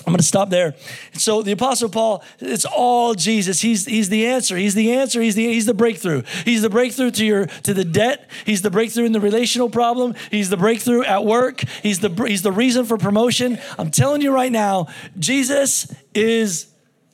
I'm 0.05 0.13
going 0.13 0.17
to 0.17 0.23
stop 0.23 0.49
there. 0.49 0.75
So 1.13 1.41
the 1.41 1.51
Apostle 1.51 1.89
Paul, 1.89 2.23
it's 2.39 2.65
all 2.65 3.13
Jesus. 3.13 3.61
He's, 3.61 3.85
he's 3.85 4.09
the 4.09 4.25
answer. 4.25 4.57
He's 4.57 4.73
the 4.73 4.93
answer. 4.93 5.21
He's 5.21 5.35
the, 5.35 5.47
he's 5.47 5.65
the 5.65 5.73
breakthrough. 5.73 6.23
He's 6.43 6.61
the 6.61 6.69
breakthrough 6.69 7.11
to 7.11 7.25
your 7.25 7.45
to 7.45 7.73
the 7.73 7.85
debt. 7.85 8.29
He's 8.45 8.61
the 8.61 8.71
breakthrough 8.71 9.05
in 9.05 9.11
the 9.11 9.19
relational 9.19 9.69
problem. 9.69 10.15
He's 10.29 10.49
the 10.49 10.57
breakthrough 10.57 11.03
at 11.03 11.23
work. 11.23 11.63
He's 11.83 11.99
the 11.99 12.09
he's 12.25 12.41
the 12.41 12.51
reason 12.51 12.85
for 12.85 12.97
promotion. 12.97 13.59
I'm 13.77 13.91
telling 13.91 14.21
you 14.21 14.33
right 14.33 14.51
now, 14.51 14.87
Jesus 15.19 15.93
is 16.13 16.67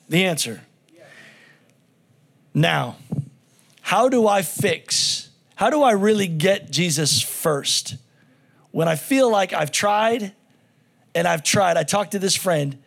the 0.10 0.25
answer. 0.25 0.62
Now, 2.53 2.96
how 3.82 4.10
do 4.10 4.27
I 4.27 4.41
fix? 4.41 5.29
How 5.56 5.70
do 5.70 5.84
I 5.84 5.91
really 5.91 6.27
get 6.27 6.72
Jesus 6.72 7.22
first? 7.22 7.96
When 8.72 8.88
I 8.88 8.96
feel 8.96 9.32
like 9.32 9.53
I've 9.53 9.72
tried 9.72 10.34
and 11.16 11.28
I've 11.28 11.44
tried. 11.44 11.78
I 11.78 11.84
talked 11.84 12.12
to 12.12 12.20
this 12.20 12.36
friend, 12.36 12.82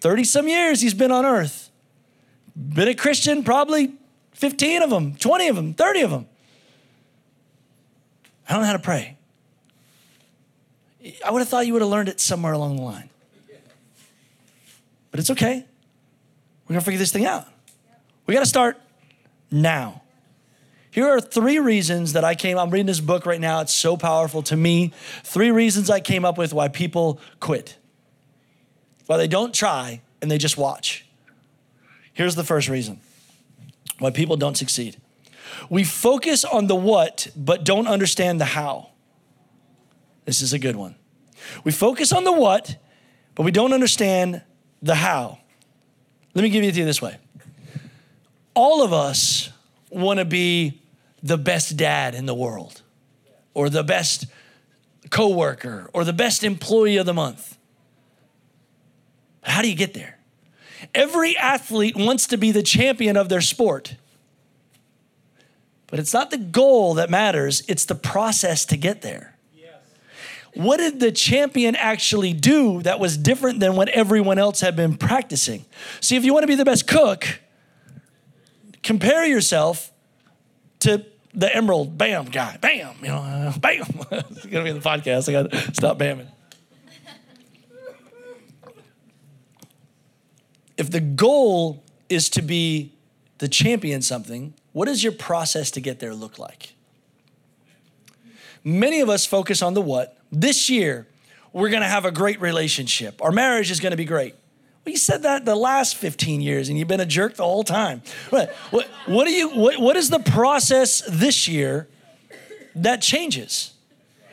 30 0.00 0.24
some 0.24 0.48
years 0.48 0.80
he's 0.80 0.94
been 0.94 1.10
on 1.10 1.24
earth. 1.24 1.70
Been 2.56 2.88
a 2.88 2.94
Christian, 2.94 3.44
probably 3.44 3.94
15 4.32 4.82
of 4.82 4.90
them, 4.90 5.14
20 5.14 5.48
of 5.48 5.56
them, 5.56 5.74
30 5.74 6.00
of 6.02 6.10
them. 6.10 6.26
I 8.48 8.52
don't 8.52 8.62
know 8.62 8.66
how 8.66 8.72
to 8.72 8.78
pray. 8.78 9.16
I 11.24 11.30
would 11.30 11.40
have 11.40 11.48
thought 11.48 11.66
you 11.66 11.72
would 11.74 11.82
have 11.82 11.90
learned 11.90 12.08
it 12.08 12.20
somewhere 12.20 12.52
along 12.52 12.76
the 12.76 12.82
line. 12.82 13.10
But 15.10 15.20
it's 15.20 15.30
okay. 15.30 15.64
We're 16.64 16.74
going 16.74 16.80
to 16.80 16.84
figure 16.84 16.98
this 16.98 17.12
thing 17.12 17.26
out. 17.26 17.46
We 18.26 18.34
got 18.34 18.40
to 18.40 18.46
start 18.46 18.80
now. 19.50 20.02
Here 20.90 21.06
are 21.06 21.20
three 21.20 21.58
reasons 21.58 22.14
that 22.14 22.24
I 22.24 22.34
came. 22.34 22.58
I'm 22.58 22.70
reading 22.70 22.86
this 22.86 23.00
book 23.00 23.26
right 23.26 23.40
now. 23.40 23.60
It's 23.60 23.74
so 23.74 23.96
powerful 23.96 24.42
to 24.44 24.56
me. 24.56 24.92
Three 25.22 25.50
reasons 25.50 25.90
I 25.90 26.00
came 26.00 26.24
up 26.24 26.38
with 26.38 26.52
why 26.52 26.68
people 26.68 27.20
quit, 27.40 27.76
why 29.06 29.16
they 29.16 29.28
don't 29.28 29.54
try 29.54 30.00
and 30.22 30.30
they 30.30 30.38
just 30.38 30.56
watch. 30.56 31.06
Here's 32.12 32.34
the 32.34 32.44
first 32.44 32.68
reason 32.68 33.00
why 33.98 34.10
people 34.10 34.36
don't 34.36 34.56
succeed. 34.56 34.96
We 35.70 35.84
focus 35.84 36.44
on 36.44 36.66
the 36.66 36.74
what, 36.74 37.28
but 37.36 37.64
don't 37.64 37.86
understand 37.86 38.40
the 38.40 38.44
how. 38.46 38.90
This 40.24 40.40
is 40.42 40.52
a 40.52 40.58
good 40.58 40.76
one. 40.76 40.94
We 41.64 41.72
focus 41.72 42.12
on 42.12 42.24
the 42.24 42.32
what, 42.32 42.76
but 43.34 43.42
we 43.42 43.50
don't 43.50 43.72
understand 43.72 44.42
the 44.82 44.94
how. 44.94 45.38
Let 46.34 46.42
me 46.42 46.50
give 46.50 46.62
it 46.64 46.72
to 46.72 46.78
you 46.80 46.84
this 46.84 47.02
way. 47.02 47.18
All 48.54 48.82
of 48.82 48.92
us 48.92 49.50
want 49.90 50.18
to 50.18 50.24
be 50.24 50.80
the 51.22 51.38
best 51.38 51.76
dad 51.76 52.14
in 52.14 52.26
the 52.26 52.34
world 52.34 52.82
or 53.54 53.68
the 53.70 53.82
best 53.82 54.26
coworker 55.10 55.90
or 55.92 56.04
the 56.04 56.12
best 56.12 56.44
employee 56.44 56.96
of 56.96 57.06
the 57.06 57.14
month. 57.14 57.56
How 59.42 59.62
do 59.62 59.68
you 59.68 59.76
get 59.76 59.94
there? 59.94 60.18
Every 60.94 61.36
athlete 61.36 61.96
wants 61.96 62.26
to 62.28 62.36
be 62.36 62.52
the 62.52 62.62
champion 62.62 63.16
of 63.16 63.28
their 63.28 63.40
sport. 63.40 63.96
But 65.88 65.98
it's 65.98 66.12
not 66.12 66.30
the 66.30 66.38
goal 66.38 66.94
that 66.94 67.08
matters, 67.08 67.62
it's 67.66 67.86
the 67.86 67.94
process 67.94 68.66
to 68.66 68.76
get 68.76 69.02
there. 69.02 69.38
What 70.54 70.78
did 70.78 70.98
the 70.98 71.12
champion 71.12 71.76
actually 71.76 72.32
do 72.32 72.82
that 72.82 72.98
was 72.98 73.16
different 73.16 73.60
than 73.60 73.76
what 73.76 73.88
everyone 73.90 74.38
else 74.38 74.60
had 74.60 74.74
been 74.76 74.96
practicing? 74.96 75.64
See, 76.00 76.16
if 76.16 76.24
you 76.24 76.32
want 76.32 76.42
to 76.42 76.48
be 76.48 76.56
the 76.56 76.64
best 76.64 76.86
cook, 76.86 77.40
compare 78.88 79.26
yourself 79.26 79.92
to 80.78 81.04
the 81.34 81.46
Emeril 81.48 81.94
bam 81.94 82.24
guy. 82.24 82.56
Bam, 82.58 82.96
you 83.02 83.08
know, 83.08 83.18
uh, 83.18 83.58
bam. 83.60 83.84
it's 84.10 84.46
gonna 84.46 84.64
be 84.64 84.70
in 84.70 84.80
the 84.80 84.88
podcast. 84.88 85.28
I 85.28 85.32
gotta 85.32 85.74
stop 85.74 85.98
bamming. 85.98 86.26
If 90.78 90.90
the 90.90 91.00
goal 91.00 91.84
is 92.08 92.30
to 92.30 92.42
be 92.42 92.94
the 93.38 93.48
champion 93.48 94.00
something, 94.00 94.54
what 94.72 94.86
does 94.86 95.04
your 95.04 95.12
process 95.12 95.70
to 95.72 95.80
get 95.80 96.00
there 96.00 96.14
look 96.14 96.38
like? 96.38 96.74
Many 98.64 99.00
of 99.00 99.10
us 99.10 99.26
focus 99.26 99.60
on 99.60 99.74
the 99.74 99.82
what. 99.82 100.16
This 100.32 100.70
year, 100.70 101.06
we're 101.52 101.68
gonna 101.68 101.88
have 101.88 102.06
a 102.06 102.10
great 102.10 102.40
relationship. 102.40 103.22
Our 103.22 103.32
marriage 103.32 103.70
is 103.70 103.80
gonna 103.80 103.96
be 103.96 104.06
great. 104.06 104.34
Well, 104.88 104.92
you 104.92 104.96
said 104.96 105.24
that 105.24 105.44
the 105.44 105.54
last 105.54 105.96
15 105.96 106.40
years 106.40 106.70
and 106.70 106.78
you've 106.78 106.88
been 106.88 106.98
a 106.98 107.04
jerk 107.04 107.34
the 107.34 107.44
whole 107.44 107.62
time. 107.62 108.00
What, 108.30 108.54
what, 108.70 108.86
what, 109.04 109.26
do 109.26 109.30
you, 109.32 109.50
what, 109.50 109.78
what 109.78 109.96
is 109.96 110.08
the 110.08 110.18
process 110.18 111.02
this 111.06 111.46
year 111.46 111.88
that 112.74 113.02
changes? 113.02 113.74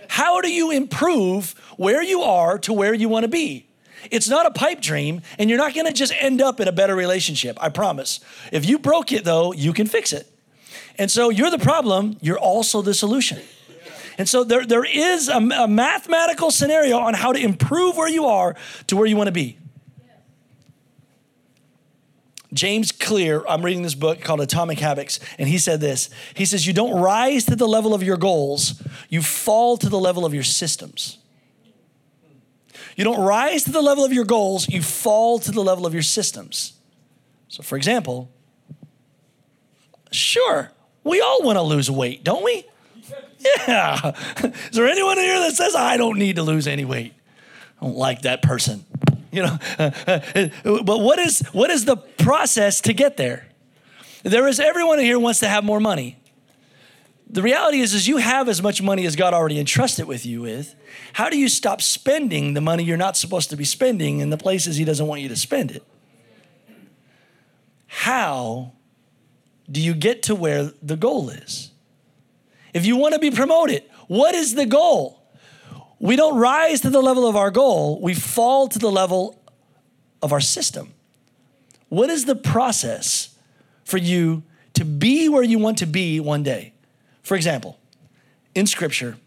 How 0.07 0.39
do 0.39 0.50
you 0.50 0.71
improve 0.71 1.55
where 1.75 2.01
you 2.01 2.21
are 2.21 2.57
to 2.59 2.71
where 2.71 2.93
you 2.93 3.09
want 3.09 3.25
to 3.25 3.27
be? 3.27 3.67
It's 4.12 4.29
not 4.29 4.45
a 4.45 4.51
pipe 4.51 4.79
dream, 4.79 5.24
and 5.38 5.50
you're 5.50 5.59
not 5.59 5.74
going 5.74 5.88
to 5.88 5.91
just 5.91 6.13
end 6.21 6.41
up 6.41 6.62
in 6.62 6.69
a 6.69 6.71
better 6.71 6.95
relationship. 6.95 7.62
I 7.62 7.67
promise. 7.67 8.21
If 8.53 8.65
you 8.65 8.79
broke 8.79 9.12
it, 9.12 9.25
though, 9.25 9.51
you 9.51 9.74
can 9.74 9.88
fix 9.88 10.13
it. 10.13 10.31
And 10.97 11.12
so 11.12 11.31
you're 11.31 11.51
the 11.51 11.59
problem, 11.59 12.15
you're 12.21 12.39
also 12.39 12.81
the 12.81 12.93
solution. 12.93 13.41
And 14.17 14.29
so 14.29 14.45
there, 14.45 14.65
there 14.65 14.85
is 14.85 15.27
a, 15.27 15.35
a 15.35 15.67
mathematical 15.67 16.50
scenario 16.50 17.00
on 17.00 17.13
how 17.13 17.33
to 17.33 17.39
improve 17.43 17.97
where 17.97 18.07
you 18.07 18.27
are 18.27 18.55
to 18.88 18.95
where 18.95 19.05
you 19.05 19.17
want 19.17 19.27
to 19.27 19.33
be. 19.33 19.57
James 22.55 22.93
Clear, 22.93 23.43
I'm 23.47 23.63
reading 23.63 23.83
this 23.83 23.95
book 23.95 24.21
called 24.21 24.39
Atomic 24.39 24.79
Habits, 24.79 25.19
and 25.38 25.50
he 25.50 25.57
said 25.57 25.81
this. 25.81 26.09
He 26.33 26.45
says, 26.45 26.65
You 26.65 26.74
don't 26.74 27.00
rise 27.00 27.45
to 27.45 27.55
the 27.55 27.67
level 27.67 27.93
of 27.93 28.01
your 28.01 28.17
goals, 28.17 28.81
you 29.09 29.21
fall 29.21 29.77
to 29.77 29.89
the 29.89 30.00
level 30.00 30.25
of 30.25 30.33
your 30.33 30.43
systems. 30.43 31.17
You 32.95 33.03
don't 33.03 33.19
rise 33.19 33.65
to 33.65 33.71
the 33.71 33.81
level 33.81 34.05
of 34.05 34.13
your 34.13 34.24
goals, 34.24 34.69
you 34.69 34.81
fall 34.81 35.38
to 35.39 35.51
the 35.51 35.62
level 35.62 35.85
of 35.85 35.93
your 35.93 36.01
systems. 36.01 36.74
So, 37.50 37.62
for 37.62 37.75
example, 37.75 38.31
sure, 40.12 40.71
we 41.03 41.19
all 41.19 41.43
want 41.43 41.57
to 41.57 41.62
lose 41.62 41.91
weight, 41.91 42.24
don't 42.24 42.43
we? 42.43 42.65
Yeah. 43.67 44.13
Is 44.43 44.71
there 44.71 44.88
anyone 44.88 45.17
here 45.17 45.39
that 45.39 45.55
says, 45.55 45.75
I 45.75 45.97
don't 45.97 46.17
need 46.17 46.38
to 46.38 46.43
lose 46.43 46.67
any 46.67 46.85
weight? 46.85 47.13
I 47.81 47.85
don't 47.85 47.97
like 47.97 48.21
that 48.21 48.41
person. 48.41 48.85
You 49.35 49.43
know, 49.43 49.59
but 50.63 50.99
what 50.99 51.19
is 51.19 51.41
what 51.51 51.69
is 51.69 51.83
the 51.83 51.97
process 51.97 52.79
to 52.81 52.93
get 52.93 53.17
there? 53.17 53.47
There 54.23 54.47
is 54.47 54.61
everyone 54.61 54.99
here 54.99 55.19
wants 55.19 55.41
to 55.41 55.47
have 55.49 55.65
more 55.65 55.81
money. 55.81 56.17
The 57.29 57.41
reality 57.41 57.81
is, 57.81 57.93
is 57.93 58.07
you 58.07 58.17
have 58.17 58.47
as 58.47 58.61
much 58.61 58.81
money 58.81 59.05
as 59.05 59.17
God 59.17 59.33
already 59.33 59.59
entrusted 59.59 60.05
with 60.05 60.25
you 60.25 60.43
with. 60.43 60.73
How 61.13 61.29
do 61.29 61.37
you 61.37 61.49
stop 61.49 61.81
spending 61.81 62.53
the 62.53 62.61
money 62.61 62.83
you're 62.83 62.95
not 62.95 63.17
supposed 63.17 63.49
to 63.49 63.57
be 63.57 63.65
spending 63.65 64.19
in 64.19 64.29
the 64.29 64.37
places 64.37 64.77
He 64.77 64.85
doesn't 64.85 65.05
want 65.05 65.21
you 65.21 65.27
to 65.27 65.35
spend 65.35 65.71
it? 65.71 65.83
How 67.87 68.71
do 69.69 69.81
you 69.81 69.93
get 69.93 70.23
to 70.23 70.35
where 70.35 70.71
the 70.81 70.95
goal 70.95 71.29
is? 71.29 71.71
If 72.73 72.85
you 72.85 72.95
want 72.95 73.15
to 73.15 73.19
be 73.19 73.31
promoted, 73.31 73.83
what 74.07 74.33
is 74.33 74.55
the 74.55 74.65
goal? 74.65 75.14
We 75.99 76.15
don't 76.15 76.37
rise 76.37 76.81
to 76.81 76.89
the 76.89 77.01
level 77.01 77.27
of 77.27 77.35
our 77.35 77.51
goal, 77.51 78.01
we 78.01 78.13
fall 78.13 78.67
to 78.67 78.79
the 78.79 78.91
level 78.91 79.41
of 80.21 80.31
our 80.33 80.41
system. 80.41 80.93
What 81.89 82.09
is 82.09 82.25
the 82.25 82.35
process 82.35 83.37
for 83.83 83.97
you 83.97 84.43
to 84.73 84.83
be 84.83 85.29
where 85.29 85.43
you 85.43 85.59
want 85.59 85.77
to 85.79 85.85
be 85.85 86.19
one 86.19 86.43
day? 86.43 86.73
For 87.21 87.35
example, 87.35 87.79
in 88.53 88.67
scripture, 88.67 89.17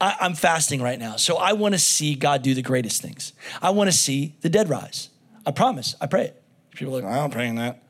I, 0.00 0.16
am 0.20 0.34
fasting 0.34 0.82
right 0.82 0.98
now, 0.98 1.16
so 1.16 1.36
I 1.36 1.52
want 1.52 1.74
to 1.74 1.78
see 1.78 2.14
God 2.14 2.42
do 2.42 2.54
the 2.54 2.62
greatest 2.62 3.00
things. 3.00 3.32
I 3.62 3.70
want 3.70 3.88
to 3.88 3.96
see 3.96 4.34
the 4.40 4.48
dead 4.48 4.68
rise. 4.68 5.10
I 5.46 5.50
promise, 5.50 5.94
I 6.00 6.06
pray 6.06 6.24
it. 6.24 6.42
People 6.72 6.96
are 6.98 7.02
like, 7.02 7.10
I'm 7.10 7.30
praying 7.30 7.56
that. 7.56 7.83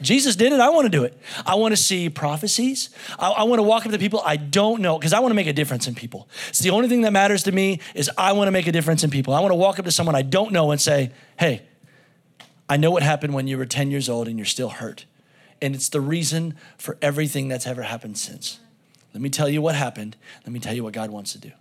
Jesus 0.00 0.36
did 0.36 0.52
it. 0.52 0.60
I 0.60 0.70
want 0.70 0.86
to 0.86 0.90
do 0.90 1.04
it. 1.04 1.18
I 1.44 1.56
want 1.56 1.72
to 1.72 1.76
see 1.76 2.08
prophecies. 2.08 2.90
I, 3.18 3.30
I 3.30 3.42
want 3.44 3.58
to 3.58 3.62
walk 3.62 3.84
up 3.84 3.92
to 3.92 3.98
people 3.98 4.22
I 4.24 4.36
don't 4.36 4.80
know 4.80 4.98
because 4.98 5.12
I 5.12 5.20
want 5.20 5.30
to 5.30 5.34
make 5.34 5.46
a 5.46 5.52
difference 5.52 5.86
in 5.86 5.94
people. 5.94 6.28
It's 6.48 6.60
the 6.60 6.70
only 6.70 6.88
thing 6.88 7.02
that 7.02 7.12
matters 7.12 7.42
to 7.44 7.52
me 7.52 7.80
is 7.94 8.10
I 8.16 8.32
want 8.32 8.48
to 8.48 8.52
make 8.52 8.66
a 8.66 8.72
difference 8.72 9.04
in 9.04 9.10
people. 9.10 9.34
I 9.34 9.40
want 9.40 9.50
to 9.50 9.56
walk 9.56 9.78
up 9.78 9.84
to 9.84 9.92
someone 9.92 10.14
I 10.14 10.22
don't 10.22 10.52
know 10.52 10.70
and 10.70 10.80
say, 10.80 11.12
"Hey, 11.38 11.62
I 12.68 12.76
know 12.76 12.90
what 12.90 13.02
happened 13.02 13.34
when 13.34 13.46
you 13.46 13.58
were 13.58 13.66
10 13.66 13.90
years 13.90 14.08
old 14.08 14.28
and 14.28 14.38
you're 14.38 14.46
still 14.46 14.70
hurt. 14.70 15.04
And 15.60 15.74
it's 15.74 15.88
the 15.88 16.00
reason 16.00 16.56
for 16.76 16.96
everything 17.02 17.48
that's 17.48 17.66
ever 17.66 17.82
happened 17.82 18.16
since. 18.18 18.60
Let 19.12 19.22
me 19.22 19.30
tell 19.30 19.48
you 19.48 19.60
what 19.60 19.74
happened. 19.74 20.16
Let 20.44 20.52
me 20.52 20.60
tell 20.60 20.74
you 20.74 20.84
what 20.84 20.92
God 20.92 21.10
wants 21.10 21.32
to 21.32 21.38
do." 21.38 21.52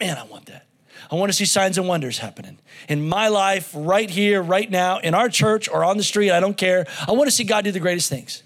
Man, 0.00 0.18
I 0.18 0.24
want 0.24 0.46
that. 0.46 0.66
I 1.10 1.14
want 1.14 1.30
to 1.30 1.36
see 1.36 1.44
signs 1.44 1.78
and 1.78 1.88
wonders 1.88 2.18
happening 2.18 2.58
in 2.88 3.08
my 3.08 3.28
life, 3.28 3.70
right 3.74 4.08
here, 4.08 4.42
right 4.42 4.70
now, 4.70 4.98
in 4.98 5.14
our 5.14 5.28
church 5.28 5.68
or 5.68 5.84
on 5.84 5.96
the 5.96 6.02
street. 6.02 6.30
I 6.30 6.40
don't 6.40 6.56
care. 6.56 6.86
I 7.06 7.12
want 7.12 7.26
to 7.28 7.30
see 7.30 7.44
God 7.44 7.64
do 7.64 7.72
the 7.72 7.80
greatest 7.80 8.08
things. 8.08 8.42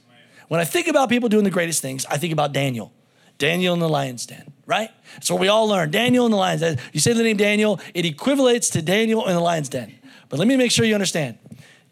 When 0.48 0.60
I 0.60 0.64
think 0.64 0.86
about 0.86 1.08
people 1.08 1.28
doing 1.28 1.44
the 1.44 1.50
greatest 1.50 1.82
things, 1.82 2.06
I 2.06 2.18
think 2.18 2.32
about 2.32 2.52
Daniel. 2.52 2.92
Daniel 3.38 3.74
in 3.74 3.80
the 3.80 3.88
lion's 3.88 4.24
den, 4.24 4.52
right? 4.64 4.90
That's 5.14 5.30
what 5.30 5.40
we 5.40 5.48
all 5.48 5.68
learn. 5.68 5.90
Daniel 5.90 6.24
in 6.24 6.30
the 6.30 6.38
lion's 6.38 6.62
den. 6.62 6.78
You 6.92 7.00
say 7.00 7.12
the 7.12 7.22
name 7.22 7.36
Daniel, 7.36 7.80
it 7.94 8.04
equivalates 8.04 8.72
to 8.72 8.82
Daniel 8.82 9.26
in 9.26 9.34
the 9.34 9.40
lion's 9.40 9.68
den. 9.68 9.94
But 10.28 10.38
let 10.38 10.48
me 10.48 10.56
make 10.56 10.70
sure 10.70 10.84
you 10.84 10.94
understand. 10.94 11.38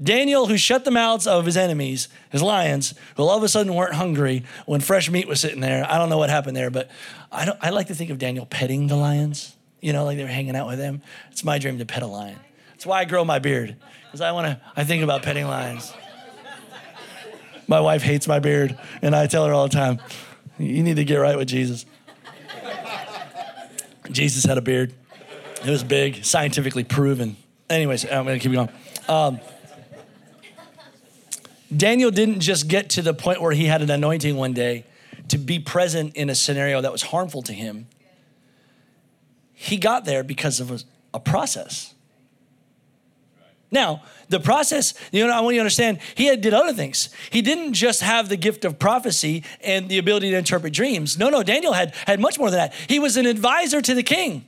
Daniel, 0.03 0.47
who 0.47 0.57
shut 0.57 0.85
the 0.85 0.91
mouths 0.91 1.27
of 1.27 1.47
his 1.47 1.57
enemies, 1.57 2.09
his 2.31 2.43
lions, 2.43 2.95
who 3.17 3.23
all 3.23 3.37
of 3.37 3.43
a 3.43 3.49
sudden 3.49 3.75
weren't 3.75 3.95
hungry 3.95 4.45
when 4.67 4.81
fresh 4.81 5.11
meat 5.11 5.29
was 5.29 5.41
sitting 5.41 5.61
there. 5.61 5.87
I 5.89 5.99
don't 5.99 6.09
know 6.09 6.19
what 6.19 6.31
happened 6.31 6.57
there, 6.57 6.71
but 6.71 6.91
I, 7.31 7.53
I 7.61 7.71
like 7.71 7.87
to 7.89 7.95
think 7.95 8.11
of 8.11 8.19
Daniel 8.19 8.47
petting 8.47 8.89
the 8.89 8.97
lions 8.97 9.55
you 9.85 9.93
know, 9.93 10.07
like 10.07 10.17
they 10.17 10.23
were 10.23 10.31
hanging 10.31 10.57
out 10.57 10.67
with 10.67 10.79
him. 10.79 11.03
It's 11.31 11.45
my 11.45 11.59
dream 11.59 11.77
to 11.77 11.85
pet 11.85 12.03
a 12.03 12.07
lion. 12.07 12.39
That's 12.71 12.87
why 12.87 13.01
I 13.01 13.05
grow 13.05 13.23
my 13.23 13.39
beard, 13.39 13.77
because 14.07 14.23
I 14.23 14.33
want 14.33 14.47
to, 14.47 14.61
I 14.75 14.85
think 14.85 15.05
about 15.05 15.23
petting 15.23 15.47
lions. 15.47 15.93
My 17.69 17.81
wife 17.81 18.03
hates 18.03 18.27
my 18.27 18.39
beard, 18.39 18.79
and 19.03 19.15
I 19.15 19.27
tell 19.27 19.45
her 19.45 19.53
all 19.53 19.69
the 19.69 19.75
time, 19.75 20.01
you 20.59 20.83
need 20.83 20.97
to 20.97 21.05
get 21.05 21.17
right 21.17 21.37
with 21.37 21.49
Jesus. 21.49 21.85
Jesus 24.11 24.45
had 24.45 24.57
a 24.57 24.63
beard. 24.63 24.95
It 25.63 25.71
was 25.71 25.85
big, 25.85 26.25
scientifically 26.25 26.85
proven. 26.85 27.37
Anyways, 27.69 28.05
I'm 28.05 28.25
going 28.25 28.39
to 28.39 28.43
keep 28.43 28.53
going. 28.53 28.71
Um, 29.07 29.39
Daniel 31.75 32.11
didn't 32.11 32.41
just 32.41 32.69
get 32.69 32.89
to 32.91 33.03
the 33.03 33.13
point 33.13 33.43
where 33.43 33.53
he 33.53 33.67
had 33.67 33.83
an 33.83 33.91
anointing 33.91 34.37
one 34.37 34.55
day 34.55 34.87
to 35.29 35.37
be 35.37 35.59
present 35.59 36.17
in 36.17 36.31
a 36.31 36.35
scenario 36.35 36.81
that 36.81 36.93
was 36.93 37.03
harmful 37.03 37.43
to 37.43 37.53
him 37.53 37.87
he 39.65 39.77
got 39.77 40.05
there 40.05 40.23
because 40.23 40.61
of 40.61 40.71
a, 40.71 40.81
a 41.15 41.21
process. 41.21 41.95
Now, 43.71 44.03
the 44.29 44.39
process, 44.39 44.95
you 45.11 45.27
know, 45.27 45.33
I 45.33 45.41
want 45.41 45.55
you 45.55 45.59
to 45.59 45.63
understand, 45.63 45.99
he 46.15 46.27
had, 46.27 46.41
did 46.41 46.55
other 46.55 46.73
things. 46.73 47.09
He 47.31 47.43
didn't 47.43 47.73
just 47.73 48.03
have 48.03 48.29
the 48.29 48.37
gift 48.37 48.65
of 48.65 48.79
prophecy 48.79 49.43
and 49.63 49.89
the 49.89 49.99
ability 49.99 50.31
to 50.31 50.37
interpret 50.37 50.73
dreams. 50.73 51.19
No, 51.19 51.29
no, 51.29 51.43
Daniel 51.43 51.73
had, 51.73 51.95
had 52.07 52.21
much 52.21 52.39
more 52.39 52.51
than 52.51 52.59
that. 52.59 52.75
He 52.89 52.99
was 53.01 53.17
an 53.17 53.27
advisor 53.27 53.83
to 53.83 53.95
the 53.95 54.03
king. 54.03 54.47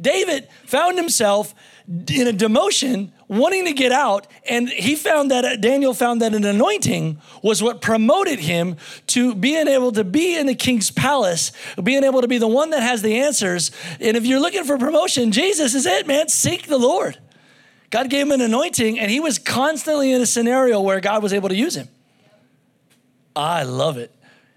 David 0.00 0.48
found 0.66 0.98
himself 0.98 1.54
in 1.86 2.26
a 2.26 2.32
demotion 2.32 3.10
wanting 3.28 3.66
to 3.66 3.72
get 3.72 3.92
out 3.92 4.26
and 4.48 4.70
he 4.70 4.96
found 4.96 5.30
that 5.30 5.44
uh, 5.44 5.56
daniel 5.56 5.92
found 5.92 6.22
that 6.22 6.34
an 6.34 6.44
anointing 6.44 7.18
was 7.42 7.62
what 7.62 7.82
promoted 7.82 8.38
him 8.38 8.76
to 9.06 9.34
being 9.34 9.68
able 9.68 9.92
to 9.92 10.02
be 10.02 10.36
in 10.38 10.46
the 10.46 10.54
king's 10.54 10.90
palace 10.90 11.52
being 11.82 12.02
able 12.02 12.22
to 12.22 12.28
be 12.28 12.38
the 12.38 12.48
one 12.48 12.70
that 12.70 12.82
has 12.82 13.02
the 13.02 13.16
answers. 13.18 13.70
And 14.00 14.16
if 14.16 14.24
you're 14.24 14.40
looking 14.40 14.64
for 14.64 14.78
promotion 14.78 15.30
jesus 15.30 15.74
is 15.74 15.84
it 15.84 16.06
man. 16.06 16.28
Seek 16.28 16.66
the 16.66 16.78
lord. 16.78 17.18
God 17.90 18.08
gave 18.08 18.26
him 18.26 18.32
an 18.32 18.40
anointing 18.40 18.98
and 18.98 19.10
he 19.10 19.20
was 19.20 19.38
constantly 19.38 20.10
in 20.10 20.22
a 20.22 20.26
scenario 20.26 20.80
where 20.80 21.00
god 21.00 21.22
was 21.22 21.34
able 21.34 21.50
to 21.50 21.56
use 21.56 21.76
him. 21.76 21.88
I 23.36 23.64
love 23.64 23.98
it. 23.98 24.10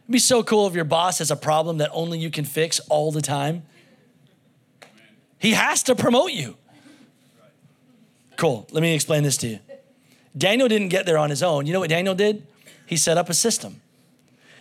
It'd 0.04 0.12
be 0.13 0.19
so 0.19 0.43
cool 0.43 0.67
if 0.67 0.76
your 0.76 0.86
boss 0.86 1.19
has 1.19 1.30
a 1.30 1.36
problem 1.36 1.80
that 1.80 1.89
only 1.91 2.19
you 2.19 2.30
can 2.30 2.45
fix 2.45 2.80
all 2.88 3.12
the 3.12 3.21
time 3.21 3.63
he 5.39 5.52
has 5.52 5.84
to 5.84 5.95
promote 5.95 6.32
you 6.32 6.58
Cool. 8.38 8.67
Let 8.71 8.82
me 8.82 8.93
explain 8.93 9.23
this 9.23 9.36
to 9.38 9.47
you. 9.47 9.60
Daniel 10.38 10.67
didn't 10.67 10.89
get 10.89 11.06
there 11.06 11.17
on 11.17 11.32
his 11.32 11.41
own. 11.41 11.65
You 11.65 11.73
know 11.73 11.80
what 11.80 11.89
Daniel 11.89 12.15
did? 12.15 12.47
He 12.86 12.95
set 12.95 13.17
up 13.17 13.30
a 13.30 13.34
system. 13.34 13.82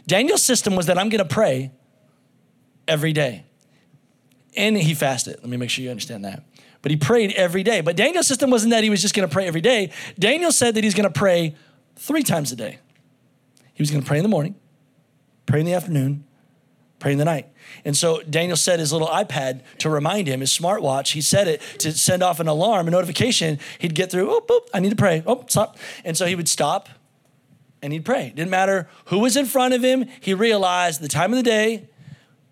Daniel's 0.06 0.42
system 0.42 0.74
was 0.74 0.86
that 0.86 0.98
I'm 0.98 1.10
going 1.10 1.22
to 1.22 1.28
pray 1.28 1.70
every 2.88 3.12
day. 3.12 3.44
And 4.56 4.76
he 4.76 4.94
fasted. 4.94 5.36
Let 5.36 5.48
me 5.48 5.58
make 5.58 5.68
sure 5.68 5.84
you 5.84 5.90
understand 5.90 6.24
that. 6.24 6.42
But 6.80 6.90
he 6.90 6.96
prayed 6.96 7.32
every 7.32 7.62
day. 7.62 7.82
But 7.82 7.96
Daniel's 7.96 8.26
system 8.26 8.48
wasn't 8.48 8.70
that 8.70 8.82
he 8.82 8.88
was 8.88 9.02
just 9.02 9.14
going 9.14 9.28
to 9.28 9.32
pray 9.32 9.46
every 9.46 9.60
day. 9.60 9.92
Daniel 10.18 10.50
said 10.50 10.74
that 10.74 10.84
he's 10.84 10.94
going 10.94 11.12
to 11.12 11.18
pray 11.18 11.54
three 11.96 12.22
times 12.22 12.52
a 12.52 12.56
day. 12.56 12.78
He 13.74 13.82
was 13.82 13.90
going 13.90 14.02
to 14.02 14.08
pray 14.08 14.16
in 14.16 14.22
the 14.22 14.30
morning, 14.30 14.54
pray 15.44 15.60
in 15.60 15.66
the 15.66 15.74
afternoon, 15.74 16.24
pray 17.06 17.12
in 17.12 17.18
the 17.18 17.24
night. 17.24 17.46
And 17.84 17.96
so 17.96 18.20
Daniel 18.22 18.56
set 18.56 18.80
his 18.80 18.92
little 18.92 19.06
iPad 19.06 19.60
to 19.78 19.88
remind 19.88 20.26
him, 20.26 20.40
his 20.40 20.50
smartwatch, 20.50 21.12
he 21.12 21.20
set 21.20 21.46
it 21.46 21.60
to 21.78 21.92
send 21.92 22.20
off 22.20 22.40
an 22.40 22.48
alarm, 22.48 22.88
a 22.88 22.90
notification. 22.90 23.60
He'd 23.78 23.94
get 23.94 24.10
through, 24.10 24.28
oh, 24.28 24.60
I 24.74 24.80
need 24.80 24.90
to 24.90 24.96
pray. 24.96 25.22
Oh, 25.24 25.44
stop. 25.46 25.78
And 26.04 26.16
so 26.16 26.26
he 26.26 26.34
would 26.34 26.48
stop 26.48 26.88
and 27.80 27.92
he'd 27.92 28.04
pray. 28.04 28.32
Didn't 28.34 28.50
matter 28.50 28.88
who 29.04 29.20
was 29.20 29.36
in 29.36 29.46
front 29.46 29.72
of 29.72 29.84
him, 29.84 30.06
he 30.20 30.34
realized 30.34 31.00
the 31.00 31.06
time 31.06 31.32
of 31.32 31.36
the 31.36 31.44
day, 31.44 31.88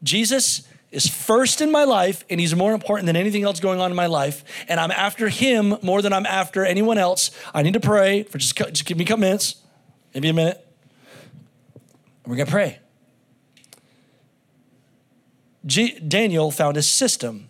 Jesus 0.04 0.68
is 0.92 1.08
first 1.08 1.60
in 1.60 1.72
my 1.72 1.82
life 1.82 2.24
and 2.30 2.38
he's 2.38 2.54
more 2.54 2.74
important 2.74 3.06
than 3.06 3.16
anything 3.16 3.42
else 3.42 3.58
going 3.58 3.80
on 3.80 3.90
in 3.90 3.96
my 3.96 4.06
life. 4.06 4.44
And 4.68 4.78
I'm 4.78 4.92
after 4.92 5.30
him 5.30 5.78
more 5.82 6.00
than 6.00 6.12
I'm 6.12 6.26
after 6.26 6.64
anyone 6.64 6.96
else. 6.96 7.32
I 7.52 7.62
need 7.62 7.74
to 7.74 7.80
pray 7.80 8.22
for 8.22 8.38
just, 8.38 8.56
just 8.56 8.84
give 8.84 8.98
me 8.98 9.02
a 9.02 9.08
couple 9.08 9.22
minutes, 9.22 9.56
maybe 10.14 10.28
a 10.28 10.32
minute. 10.32 10.64
we're 12.24 12.36
going 12.36 12.46
to 12.46 12.52
pray. 12.52 12.78
G- 15.66 15.98
Daniel 16.00 16.50
found 16.50 16.77
a 16.77 16.83
system 16.83 17.48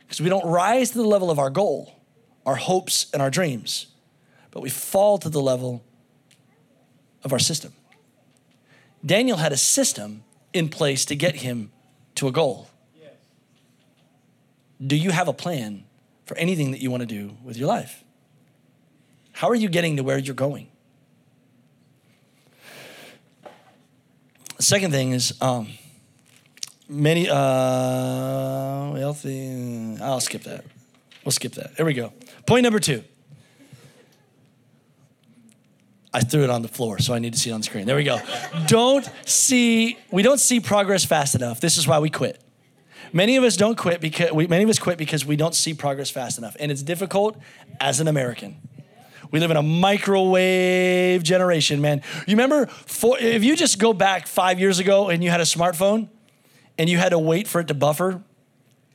because 0.00 0.20
we 0.20 0.28
don't 0.28 0.46
rise 0.46 0.90
to 0.90 0.98
the 0.98 1.06
level 1.06 1.30
of 1.30 1.38
our 1.38 1.50
goal, 1.50 2.00
our 2.44 2.56
hopes, 2.56 3.06
and 3.12 3.22
our 3.22 3.30
dreams, 3.30 3.86
but 4.50 4.62
we 4.62 4.70
fall 4.70 5.18
to 5.18 5.28
the 5.28 5.40
level 5.40 5.84
of 7.24 7.32
our 7.32 7.38
system. 7.38 7.72
Daniel 9.04 9.38
had 9.38 9.52
a 9.52 9.56
system 9.56 10.24
in 10.52 10.68
place 10.68 11.04
to 11.06 11.16
get 11.16 11.36
him 11.36 11.72
to 12.14 12.28
a 12.28 12.32
goal. 12.32 12.68
Yes. 13.00 13.12
Do 14.84 14.96
you 14.96 15.10
have 15.10 15.28
a 15.28 15.32
plan 15.32 15.84
for 16.26 16.36
anything 16.36 16.70
that 16.72 16.80
you 16.80 16.90
want 16.90 17.00
to 17.00 17.06
do 17.06 17.36
with 17.42 17.56
your 17.56 17.68
life? 17.68 18.04
How 19.32 19.48
are 19.48 19.54
you 19.54 19.68
getting 19.68 19.96
to 19.96 20.02
where 20.02 20.18
you're 20.18 20.34
going? 20.34 20.68
The 24.56 24.62
second 24.62 24.92
thing 24.92 25.12
is 25.12 25.34
um, 25.40 25.70
many 26.92 27.28
uh, 27.28 28.92
healthy. 28.92 29.96
I'll 30.00 30.20
skip 30.20 30.42
that. 30.42 30.64
We'll 31.24 31.32
skip 31.32 31.52
that. 31.52 31.76
There 31.76 31.86
we 31.86 31.94
go. 31.94 32.12
Point 32.46 32.64
number 32.64 32.78
two. 32.78 33.02
I 36.14 36.20
threw 36.20 36.44
it 36.44 36.50
on 36.50 36.60
the 36.60 36.68
floor, 36.68 36.98
so 36.98 37.14
I 37.14 37.18
need 37.18 37.32
to 37.32 37.38
see 37.38 37.48
it 37.48 37.54
on 37.54 37.60
the 37.60 37.64
screen. 37.64 37.86
There 37.86 37.96
we 37.96 38.04
go. 38.04 38.20
don't 38.66 39.08
see, 39.24 39.96
we 40.10 40.22
don't 40.22 40.40
see 40.40 40.60
progress 40.60 41.04
fast 41.06 41.34
enough. 41.34 41.60
This 41.60 41.78
is 41.78 41.88
why 41.88 42.00
we 42.00 42.10
quit. 42.10 42.42
Many 43.14 43.36
of 43.36 43.44
us 43.44 43.56
don't 43.56 43.76
quit 43.76 44.00
because 44.00 44.32
we, 44.32 44.46
many 44.46 44.62
of 44.62 44.70
us 44.70 44.78
quit 44.78 44.98
because 44.98 45.24
we 45.24 45.36
don't 45.36 45.54
see 45.54 45.72
progress 45.72 46.10
fast 46.10 46.38
enough, 46.38 46.56
and 46.60 46.70
it's 46.70 46.82
difficult 46.82 47.38
as 47.80 48.00
an 48.00 48.08
American. 48.08 48.56
We 49.30 49.40
live 49.40 49.50
in 49.50 49.56
a 49.56 49.62
microwave 49.62 51.22
generation, 51.22 51.80
man. 51.80 52.02
You 52.26 52.36
remember 52.36 52.66
for, 52.66 53.18
if 53.18 53.42
you 53.42 53.56
just 53.56 53.78
go 53.78 53.94
back 53.94 54.26
five 54.26 54.60
years 54.60 54.78
ago 54.78 55.08
and 55.08 55.24
you 55.24 55.30
had 55.30 55.40
a 55.40 55.44
smartphone 55.44 56.10
and 56.82 56.90
you 56.90 56.98
had 56.98 57.10
to 57.10 57.18
wait 57.18 57.46
for 57.46 57.60
it 57.60 57.68
to 57.68 57.74
buffer 57.74 58.20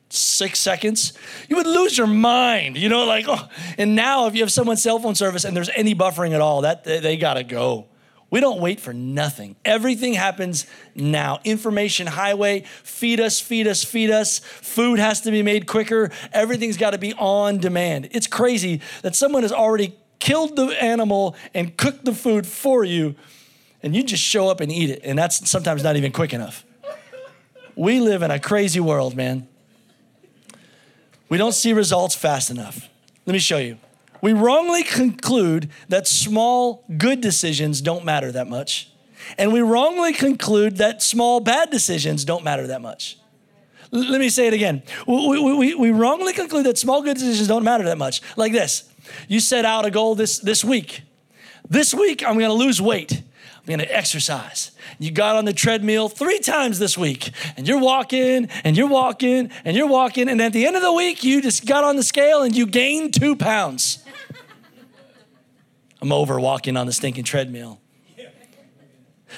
six 0.09 0.59
seconds, 0.59 1.13
you 1.47 1.55
would 1.55 1.65
lose 1.65 1.97
your 1.97 2.05
mind. 2.05 2.75
You 2.75 2.89
know, 2.89 3.05
like, 3.05 3.25
oh. 3.29 3.47
and 3.77 3.95
now 3.95 4.27
if 4.27 4.35
you 4.35 4.41
have 4.41 4.51
someone's 4.51 4.81
cell 4.81 4.99
phone 4.99 5.15
service 5.15 5.45
and 5.45 5.55
there's 5.55 5.69
any 5.69 5.95
buffering 5.95 6.33
at 6.33 6.41
all, 6.41 6.63
that 6.63 6.83
they, 6.83 6.99
they 6.99 7.15
gotta 7.15 7.45
go. 7.45 7.85
We 8.29 8.41
don't 8.41 8.59
wait 8.59 8.81
for 8.81 8.91
nothing. 8.91 9.55
Everything 9.63 10.11
happens 10.11 10.65
now. 10.95 11.39
Information 11.45 12.07
highway, 12.07 12.63
feed 12.83 13.21
us, 13.21 13.39
feed 13.39 13.67
us, 13.67 13.85
feed 13.85 14.11
us. 14.11 14.39
Food 14.39 14.99
has 14.99 15.21
to 15.21 15.31
be 15.31 15.41
made 15.43 15.65
quicker. 15.65 16.11
Everything's 16.33 16.75
got 16.75 16.89
to 16.89 16.97
be 16.97 17.13
on 17.13 17.59
demand. 17.59 18.09
It's 18.11 18.27
crazy 18.27 18.81
that 19.01 19.15
someone 19.15 19.43
has 19.43 19.53
already 19.53 19.95
killed 20.19 20.57
the 20.57 20.65
animal 20.83 21.37
and 21.53 21.77
cooked 21.77 22.03
the 22.03 22.13
food 22.13 22.45
for 22.45 22.83
you, 22.83 23.15
and 23.81 23.95
you 23.95 24.03
just 24.03 24.23
show 24.23 24.49
up 24.49 24.59
and 24.59 24.73
eat 24.73 24.89
it. 24.89 24.99
And 25.05 25.17
that's 25.17 25.49
sometimes 25.49 25.81
not 25.81 25.95
even 25.95 26.11
quick 26.11 26.33
enough. 26.33 26.65
We 27.77 27.99
live 27.99 28.23
in 28.23 28.31
a 28.31 28.39
crazy 28.39 28.79
world, 28.79 29.15
man. 29.15 29.47
We 31.29 31.37
don't 31.37 31.53
see 31.53 31.73
results 31.73 32.15
fast 32.15 32.49
enough. 32.49 32.89
Let 33.25 33.33
me 33.33 33.39
show 33.39 33.57
you. 33.57 33.77
We 34.21 34.33
wrongly 34.33 34.83
conclude 34.83 35.69
that 35.87 36.07
small 36.07 36.83
good 36.97 37.21
decisions 37.21 37.81
don't 37.81 38.03
matter 38.03 38.31
that 38.31 38.47
much. 38.47 38.89
And 39.37 39.53
we 39.53 39.61
wrongly 39.61 40.13
conclude 40.13 40.77
that 40.77 41.03
small 41.03 41.39
bad 41.39 41.69
decisions 41.69 42.25
don't 42.25 42.43
matter 42.43 42.65
that 42.67 42.81
much. 42.81 43.19
L- 43.93 44.09
let 44.09 44.19
me 44.19 44.29
say 44.29 44.47
it 44.47 44.53
again. 44.53 44.81
We, 45.05 45.39
we, 45.39 45.75
we 45.75 45.91
wrongly 45.91 46.33
conclude 46.33 46.65
that 46.65 46.79
small 46.79 47.03
good 47.03 47.15
decisions 47.15 47.47
don't 47.47 47.63
matter 47.63 47.83
that 47.85 47.97
much. 47.97 48.21
Like 48.35 48.53
this 48.53 48.91
you 49.27 49.39
set 49.39 49.65
out 49.65 49.85
a 49.85 49.91
goal 49.91 50.15
this, 50.15 50.39
this 50.39 50.63
week. 50.65 51.03
This 51.69 51.93
week, 51.93 52.25
I'm 52.25 52.39
gonna 52.39 52.53
lose 52.53 52.81
weight. 52.81 53.21
I'm 53.67 53.71
gonna 53.71 53.89
exercise. 53.89 54.71
You 54.97 55.11
got 55.11 55.35
on 55.35 55.43
the 55.43 55.51
treadmill 55.51 56.07
three 56.07 56.39
times 56.39 56.79
this 56.79 56.97
week, 56.97 57.31
and 57.57 57.67
you're 57.67 57.81
walking, 57.81 58.47
and 58.63 58.77
you're 58.77 58.87
walking, 58.87 59.51
and 59.65 59.75
you're 59.75 59.87
walking, 59.87 60.29
and 60.29 60.41
at 60.41 60.53
the 60.53 60.65
end 60.65 60.77
of 60.77 60.81
the 60.81 60.93
week, 60.93 61.21
you 61.21 61.41
just 61.41 61.65
got 61.65 61.83
on 61.83 61.97
the 61.97 62.03
scale 62.03 62.43
and 62.43 62.55
you 62.55 62.65
gained 62.65 63.13
two 63.13 63.35
pounds. 63.35 64.05
I'm 66.01 66.13
over 66.13 66.39
walking 66.39 66.77
on 66.77 66.85
the 66.85 66.93
stinking 66.93 67.25
treadmill. 67.25 67.81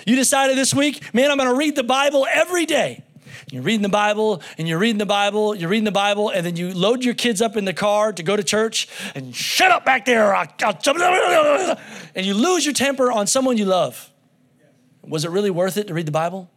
You 0.05 0.15
decided 0.15 0.55
this 0.55 0.75
week, 0.75 1.11
man, 1.11 1.31
I'm 1.31 1.37
gonna 1.37 1.55
read 1.55 1.75
the 1.75 1.83
Bible 1.83 2.27
every 2.31 2.67
day. 2.67 3.03
You're 3.51 3.63
reading 3.63 3.81
the 3.81 3.89
Bible 3.89 4.43
and 4.59 4.67
you're 4.67 4.77
reading 4.77 4.99
the 4.99 5.07
Bible, 5.07 5.55
you're 5.55 5.69
reading 5.69 5.85
the 5.85 5.91
Bible, 5.91 6.29
and 6.29 6.45
then 6.45 6.55
you 6.55 6.71
load 6.71 7.03
your 7.03 7.15
kids 7.15 7.41
up 7.41 7.57
in 7.57 7.65
the 7.65 7.73
car 7.73 8.13
to 8.13 8.21
go 8.21 8.35
to 8.35 8.43
church 8.43 8.87
and 9.15 9.35
shut 9.35 9.71
up 9.71 9.85
back 9.85 10.05
there. 10.05 10.35
And 12.15 12.25
you 12.25 12.33
lose 12.33 12.65
your 12.65 12.73
temper 12.73 13.11
on 13.11 13.27
someone 13.27 13.57
you 13.57 13.65
love. 13.65 14.08
Was 15.03 15.25
it 15.25 15.31
really 15.31 15.49
worth 15.49 15.77
it 15.77 15.87
to 15.87 15.93
read 15.93 16.05
the 16.05 16.11
Bible? 16.11 16.49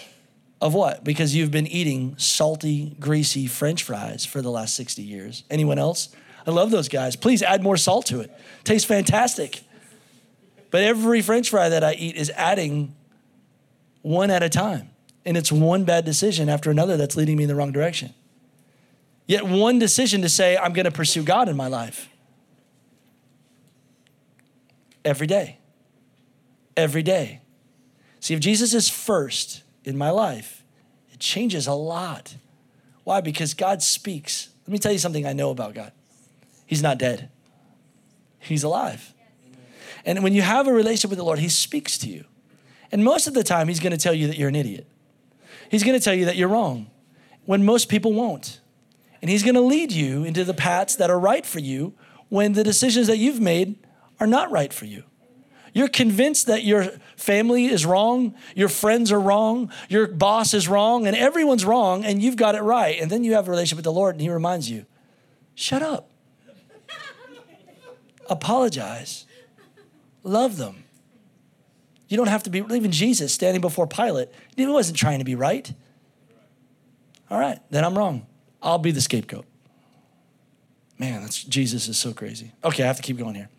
of 0.62 0.74
what? 0.74 1.04
Because 1.04 1.36
you've 1.36 1.52
been 1.52 1.68
eating 1.68 2.16
salty, 2.18 2.96
greasy 3.00 3.48
french 3.48 3.84
fries 3.84 4.26
for 4.26 4.42
the 4.42 4.52
last 4.52 4.76
60 4.76 5.02
years. 5.02 5.44
Anyone 5.50 5.80
else? 5.80 6.10
I 6.46 6.52
love 6.52 6.72
those 6.72 6.88
guys. 6.88 7.16
Please 7.16 7.42
add 7.42 7.64
more 7.64 7.78
salt 7.78 8.06
to 8.08 8.20
it. 8.20 8.32
Tastes 8.64 8.88
fantastic. 8.88 9.62
But 10.70 10.84
every 10.84 11.22
french 11.22 11.50
fry 11.50 11.70
that 11.70 11.84
I 11.84 11.94
eat 11.94 12.16
is 12.16 12.30
adding 12.32 12.96
one 14.02 14.32
at 14.32 14.42
a 14.42 14.50
time. 14.50 14.90
And 15.26 15.36
it's 15.36 15.52
one 15.52 15.84
bad 15.84 16.06
decision 16.06 16.48
after 16.48 16.72
another 16.72 16.96
that's 16.98 17.16
leading 17.16 17.38
me 17.38 17.44
in 17.44 17.50
the 17.50 17.56
wrong 17.56 17.72
direction. 17.72 18.14
Yet 19.32 19.46
one 19.46 19.80
decision 19.80 20.24
to 20.24 20.28
say, 20.28 20.58
I'm 20.58 20.74
going 20.74 20.84
to 20.84 20.91
pursue 20.91 21.24
God 21.24 21.48
in 21.48 21.56
my 21.56 21.67
life 21.67 22.10
every 25.06 25.26
day. 25.26 25.58
Every 26.76 27.02
day. 27.02 27.39
See, 28.20 28.34
if 28.34 28.41
Jesus 28.41 28.74
is 28.74 28.89
first 28.89 29.63
in 29.86 29.98
my 29.98 30.10
life, 30.10 30.65
it 31.13 31.20
changes 31.22 31.65
a 31.65 31.72
lot. 31.72 32.36
Why? 33.06 33.22
Because 33.22 33.54
God 33.54 33.82
speaks. 33.82 34.50
Let 34.67 34.74
me 34.74 34.80
tell 34.80 34.91
you 34.91 34.98
something 34.98 35.26
I 35.26 35.32
know 35.32 35.50
about 35.50 35.76
God 35.76 35.94
He's 36.65 36.84
not 36.84 36.98
dead, 36.98 37.30
He's 38.38 38.63
alive. 38.63 39.13
And 40.04 40.24
when 40.26 40.34
you 40.34 40.41
have 40.41 40.67
a 40.67 40.74
relationship 40.74 41.10
with 41.10 41.20
the 41.20 41.24
Lord, 41.24 41.39
He 41.39 41.48
speaks 41.48 41.98
to 42.00 42.10
you. 42.10 42.26
And 42.91 43.02
most 43.02 43.28
of 43.28 43.34
the 43.34 43.46
time, 43.46 43.70
He's 43.70 43.80
going 43.80 43.94
to 43.94 43.98
tell 43.98 44.13
you 44.13 44.28
that 44.28 44.38
you're 44.38 44.50
an 44.50 44.56
idiot. 44.58 44.88
He's 45.70 45.86
going 45.86 45.98
to 45.98 46.04
tell 46.04 46.13
you 46.13 46.26
that 46.26 46.36
you're 46.36 46.50
wrong 46.50 46.91
when 47.46 47.63
most 47.63 47.88
people 47.88 48.12
won't. 48.12 48.60
And 49.22 49.30
He's 49.30 49.44
going 49.44 49.56
to 49.56 49.62
lead 49.62 49.92
you 49.92 50.24
into 50.24 50.44
the 50.44 50.54
paths 50.54 50.96
that 50.96 51.10
are 51.10 51.20
right 51.20 51.46
for 51.46 51.60
you 51.60 51.94
when 52.30 52.54
the 52.54 52.64
decisions 52.64 53.08
that 53.08 53.18
you've 53.18 53.40
made 53.40 53.76
are 54.20 54.28
not 54.28 54.52
right 54.52 54.74
for 54.74 54.86
you. 54.86 55.04
You're 55.74 55.88
convinced 55.88 56.48
that 56.48 56.64
your 56.64 56.92
family 57.16 57.66
is 57.66 57.86
wrong, 57.86 58.36
your 58.56 58.68
friends 58.68 59.12
are 59.12 59.20
wrong, 59.20 59.72
your 59.88 60.08
boss 60.08 60.54
is 60.54 60.68
wrong, 60.68 61.08
and 61.08 61.16
everyone's 61.16 61.64
wrong, 61.64 62.04
and 62.04 62.22
you've 62.22 62.36
got 62.36 62.56
it 62.56 62.62
right. 62.62 63.00
And 63.00 63.10
then 63.10 63.24
you 63.24 63.34
have 63.34 63.48
a 63.48 63.52
relationship 63.52 63.78
with 63.78 63.86
the 63.86 63.92
Lord, 63.92 64.16
and 64.16 64.22
He 64.22 64.30
reminds 64.30 64.70
you, 64.70 64.86
shut 65.56 65.82
up. 65.82 66.10
Apologize. 68.30 69.26
Love 70.24 70.58
them. 70.58 70.84
You 72.08 72.18
don't 72.18 72.28
have 72.28 72.44
to 72.44 72.50
be, 72.50 72.60
even 72.60 72.92
Jesus 72.92 73.34
standing 73.34 73.62
before 73.62 73.88
Pilate, 73.88 74.30
he 74.56 74.66
wasn't 74.68 74.98
trying 74.98 75.20
to 75.20 75.26
be 75.26 75.36
right. 75.36 75.72
All 77.30 77.40
right, 77.40 77.60
then 77.70 77.86
I'm 77.86 77.98
wrong. 77.98 78.28
I'll 78.62 78.78
be 78.78 78.91
the 78.91 79.02
scapegoat. 79.02 79.45
Man, 80.97 81.21
that's, 81.21 81.43
Jesus 81.43 81.88
is 81.88 81.97
so 81.97 82.13
crazy. 82.13 82.52
Okay, 82.63 82.84
I 82.84 82.88
have 82.88 82.97
to 82.97 83.02
keep 83.02 83.17
going 83.17 83.36
here. 83.36 83.50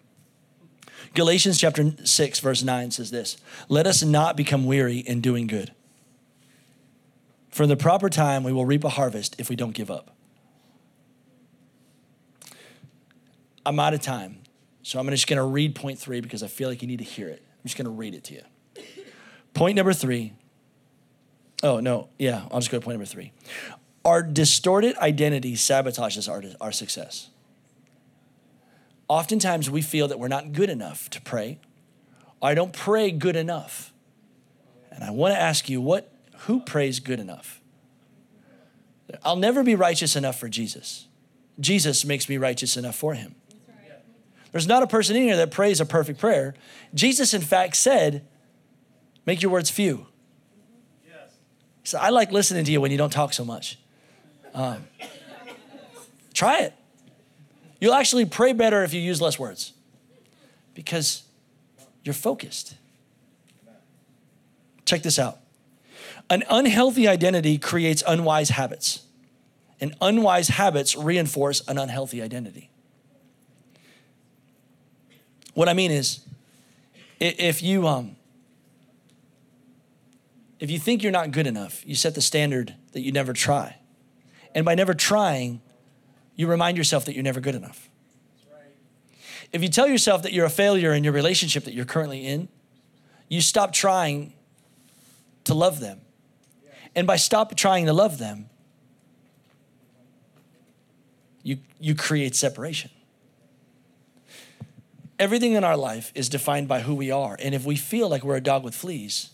Galatians 1.15 1.59
chapter 1.59 1.93
6, 2.05 2.41
verse 2.41 2.63
9 2.63 2.91
says 2.93 3.11
this 3.11 3.37
Let 3.69 3.87
us 3.87 4.03
not 4.03 4.37
become 4.37 4.65
weary 4.65 4.99
in 4.99 5.21
doing 5.21 5.47
good. 5.47 5.73
For 7.51 7.65
in 7.65 7.69
the 7.69 7.77
proper 7.77 8.09
time, 8.09 8.45
we 8.45 8.53
will 8.53 8.65
reap 8.65 8.85
a 8.85 8.89
harvest 8.89 9.37
if 9.39 9.51
we 9.51 9.57
don't 9.57 9.73
give 9.73 9.91
up. 9.91 10.15
I'm 13.67 13.79
out 13.79 13.93
of 13.95 14.01
time. 14.01 14.39
So 14.83 14.99
I'm 14.99 15.09
just 15.09 15.27
going 15.27 15.37
to 15.37 15.45
read 15.45 15.75
point 15.75 15.99
three 15.99 16.21
because 16.21 16.43
I 16.43 16.47
feel 16.47 16.69
like 16.69 16.83
you 16.83 16.89
need 16.89 16.99
to 16.99 17.05
hear 17.05 17.29
it. 17.29 17.43
I'm 17.45 17.63
just 17.65 17.77
going 17.77 17.85
to 17.85 17.91
read 17.91 18.15
it 18.15 18.25
to 18.25 18.35
you. 18.35 18.43
Point 19.55 19.77
number 19.77 19.93
three. 19.93 20.33
Oh, 21.63 21.79
no. 21.79 22.09
Yeah, 22.19 22.47
I'll 22.51 22.59
just 22.59 22.71
go 22.71 22.79
to 22.79 22.85
point 22.85 22.95
number 22.97 23.07
three. 23.07 23.33
Our 24.05 24.23
distorted 24.23 24.97
identity 24.97 25.55
sabotages 25.55 26.29
our, 26.29 26.43
our 26.61 26.73
success. 26.73 27.31
Oftentimes 29.09 29.71
we 29.71 29.83
feel 29.83 30.09
that 30.09 30.19
we're 30.19 30.29
not 30.29 30.53
good 30.53 30.71
enough 30.71 31.09
to 31.11 31.21
pray. 31.21 31.59
I 32.41 32.55
don't 32.55 32.73
pray 32.73 33.11
good 33.11 33.37
enough. 33.37 33.93
And 34.91 35.05
I 35.05 35.11
want 35.11 35.35
to 35.35 35.41
ask 35.41 35.69
you, 35.69 35.81
what 35.81 36.13
who 36.47 36.61
prays 36.61 36.99
good 36.99 37.21
enough? 37.21 37.61
I'll 39.25 39.37
never 39.37 39.63
be 39.63 39.75
righteous 39.75 40.17
enough 40.17 40.39
for 40.39 40.49
Jesus. 40.49 41.07
Jesus 41.61 42.05
makes 42.05 42.29
me 42.29 42.39
righteous 42.39 42.77
enough 42.77 42.97
for 42.97 43.15
him. 43.15 43.35
There's 44.51 44.67
not 44.67 44.83
a 44.83 44.87
person 44.87 45.17
in 45.17 45.23
here 45.23 45.37
that 45.37 45.51
prays 45.51 45.81
a 45.81 45.87
perfect 45.87 46.21
prayer. 46.21 46.55
Jesus, 46.95 47.33
in 47.33 47.41
fact, 47.41 47.77
said, 47.77 48.27
Make 49.25 49.41
your 49.41 49.51
words 49.51 49.71
few. 49.71 50.09
Yes. 51.07 51.37
So 51.85 51.99
I 51.99 52.11
like 52.11 52.33
listening 52.33 52.65
to 52.65 52.73
you 52.73 52.81
when 52.81 52.91
you 52.91 52.99
don't 52.99 53.13
talk 53.13 53.33
so 53.33 53.45
much. 53.45 53.79
Um, 54.55 54.87
try 56.35 56.61
it. 56.61 56.75
You'll 57.81 57.95
actually 57.95 58.27
pray 58.27 58.53
better 58.53 58.85
if 58.85 58.95
you 58.95 59.01
use 59.01 59.21
less 59.21 59.39
words 59.39 59.73
because 60.75 61.25
you're 62.05 62.15
focused. 62.15 62.77
Check 64.85 65.03
this 65.03 65.19
out. 65.19 65.39
An 66.31 66.45
unhealthy 66.49 67.09
identity 67.09 67.59
creates 67.59 68.03
unwise 68.07 68.51
habits, 68.51 69.03
and 69.81 69.95
unwise 70.01 70.49
habits 70.49 70.97
reinforce 70.97 71.67
an 71.69 71.79
unhealthy 71.79 72.23
identity. 72.23 72.71
What 75.55 75.69
I 75.69 75.75
mean 75.75 75.91
is, 75.91 76.21
if 77.21 77.63
you 77.63 77.87
um, 77.87 78.17
if 80.61 80.71
you 80.71 80.79
think 80.79 81.03
you're 81.03 81.13
not 81.13 81.33
good 81.33 81.47
enough, 81.47 81.87
you 81.87 81.95
set 81.95 82.15
the 82.15 82.23
standard 82.23 82.75
that 82.93 83.01
you 83.01 83.13
never 83.13 83.33
try, 83.33 83.77
and 84.55 84.65
by 84.65 84.75
never 84.75 84.95
trying, 84.95 85.61
you 86.37 86.47
remind 86.47 86.77
yourself 86.77 87.05
that 87.07 87.15
you're 87.15 87.23
never 87.23 87.41
good 87.41 87.55
enough. 87.55 87.89
If 89.53 89.63
you 89.63 89.69
tell 89.69 89.87
yourself 89.87 90.23
that 90.23 90.33
you're 90.33 90.47
a 90.47 90.51
failure 90.51 90.95
in 90.95 91.05
your 91.05 91.13
relationship 91.13 91.65
that 91.65 91.75
you're 91.75 91.85
currently 91.85 92.27
in, 92.27 92.49
you 93.29 93.41
stop 93.41 93.73
trying 93.73 94.33
to 95.45 95.55
love 95.55 95.81
them. 95.81 96.01
And 96.95 97.07
by 97.07 97.17
stop 97.17 97.55
trying 97.57 97.87
to 97.87 97.93
love 97.93 98.19
them, 98.19 98.49
you, 101.43 101.59
you 101.81 101.95
create 101.95 102.35
separation 102.35 102.91
everything 105.23 105.53
in 105.53 105.63
our 105.63 105.77
life 105.77 106.11
is 106.17 106.29
defined 106.29 106.67
by 106.67 106.81
who 106.81 106.97
we 106.97 107.13
are. 107.13 107.37
And 107.41 107.55
if 107.55 107.65
we 107.65 107.77
feel 107.77 108.09
like 108.09 108.25
we're 108.25 108.37
a 108.37 108.41
dog 108.41 108.65
with 108.65 108.75
fleas, 108.75 109.31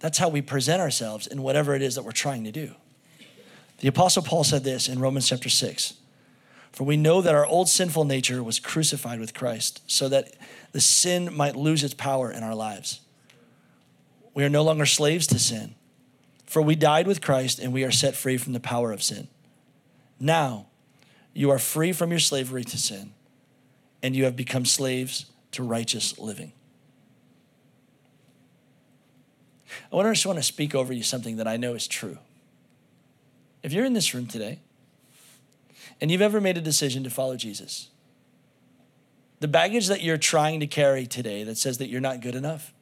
that's 0.00 0.18
how 0.18 0.28
we 0.28 0.42
present 0.42 0.82
ourselves 0.82 1.28
in 1.28 1.42
whatever 1.42 1.76
it 1.76 1.80
is 1.80 1.94
that 1.94 2.02
we're 2.02 2.10
trying 2.10 2.42
to 2.42 2.50
do. 2.50 2.74
The 3.78 3.88
Apostle 3.88 4.22
Paul 4.22 4.44
said 4.44 4.64
this 4.64 4.88
in 4.88 4.98
Romans 4.98 5.28
chapter 5.28 5.48
6 5.48 5.94
For 6.72 6.84
we 6.84 6.96
know 6.96 7.20
that 7.20 7.34
our 7.34 7.46
old 7.46 7.68
sinful 7.68 8.04
nature 8.04 8.42
was 8.42 8.58
crucified 8.58 9.20
with 9.20 9.34
Christ, 9.34 9.82
so 9.86 10.08
that 10.08 10.34
the 10.72 10.80
sin 10.80 11.34
might 11.34 11.56
lose 11.56 11.84
its 11.84 11.94
power 11.94 12.30
in 12.30 12.42
our 12.42 12.54
lives. 12.54 13.00
We 14.34 14.44
are 14.44 14.50
no 14.50 14.62
longer 14.62 14.86
slaves 14.86 15.26
to 15.28 15.38
sin, 15.38 15.74
for 16.44 16.62
we 16.62 16.74
died 16.74 17.06
with 17.06 17.22
Christ 17.22 17.58
and 17.58 17.72
we 17.72 17.84
are 17.84 17.90
set 17.90 18.14
free 18.14 18.36
from 18.36 18.52
the 18.52 18.60
power 18.60 18.92
of 18.92 19.02
sin. 19.02 19.28
Now, 20.18 20.66
you 21.34 21.50
are 21.50 21.58
free 21.58 21.92
from 21.92 22.10
your 22.10 22.18
slavery 22.18 22.64
to 22.64 22.78
sin 22.78 23.12
and 24.02 24.14
you 24.14 24.24
have 24.24 24.36
become 24.36 24.64
slaves 24.64 25.26
to 25.52 25.62
righteous 25.62 26.18
living. 26.18 26.52
I 29.90 29.96
want 29.96 30.06
to 30.06 30.12
just 30.12 30.26
want 30.26 30.38
to 30.38 30.42
speak 30.42 30.74
over 30.74 30.92
you 30.92 31.02
something 31.02 31.36
that 31.36 31.48
I 31.48 31.56
know 31.56 31.74
is 31.74 31.86
true. 31.86 32.18
If 33.66 33.72
you're 33.72 33.84
in 33.84 33.94
this 33.94 34.14
room 34.14 34.28
today 34.28 34.60
and 36.00 36.08
you've 36.08 36.22
ever 36.22 36.40
made 36.40 36.56
a 36.56 36.60
decision 36.60 37.02
to 37.02 37.10
follow 37.10 37.36
Jesus, 37.36 37.88
the 39.40 39.48
baggage 39.48 39.88
that 39.88 40.02
you're 40.02 40.18
trying 40.18 40.60
to 40.60 40.68
carry 40.68 41.04
today 41.04 41.42
that 41.42 41.58
says 41.58 41.78
that 41.78 41.88
you're 41.88 42.00
not 42.00 42.20
good 42.20 42.36
enough 42.36 42.72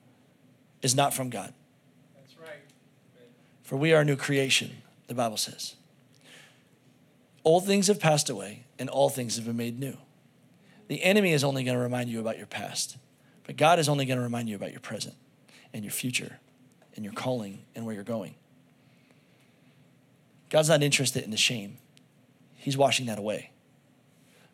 is 0.83 0.95
not 0.95 1.15
from 1.15 1.31
God. 1.31 1.55
That's 2.15 2.39
right. 2.39 2.61
For 3.63 3.77
we 3.77 3.95
are 3.95 4.03
a 4.03 4.05
new 4.05 4.15
creation, 4.15 4.83
the 5.07 5.15
Bible 5.15 5.39
says. 5.39 5.75
Old 7.45 7.65
things 7.65 7.87
have 7.87 7.99
passed 7.99 8.29
away 8.29 8.65
and 8.79 8.91
all 8.91 9.09
things 9.09 9.37
have 9.37 9.47
been 9.47 9.57
made 9.57 9.81
new. 9.81 9.97
The 10.89 11.03
enemy 11.03 11.33
is 11.33 11.45
only 11.45 11.65
going 11.65 11.79
to 11.79 11.83
remind 11.83 12.11
you 12.11 12.21
about 12.21 12.37
your 12.37 12.47
past, 12.47 12.99
but 13.45 13.57
God 13.57 13.79
is 13.79 13.89
only 13.89 14.05
going 14.05 14.19
to 14.19 14.23
remind 14.23 14.51
you 14.51 14.57
about 14.57 14.73
your 14.73 14.81
present 14.81 15.15
and 15.73 15.83
your 15.83 15.93
future 15.93 16.41
and 16.95 17.07
your 17.07 17.15
calling 17.15 17.63
and 17.75 17.87
where 17.87 17.95
you're 17.95 18.05
going. 18.05 18.35
God's 20.55 20.69
not 20.69 20.85
interested 20.85 21.25
in 21.25 21.33
the 21.33 21.37
shame, 21.37 21.79
He's 22.55 22.77
washing 22.77 23.07
that 23.07 23.19
away. 23.19 23.51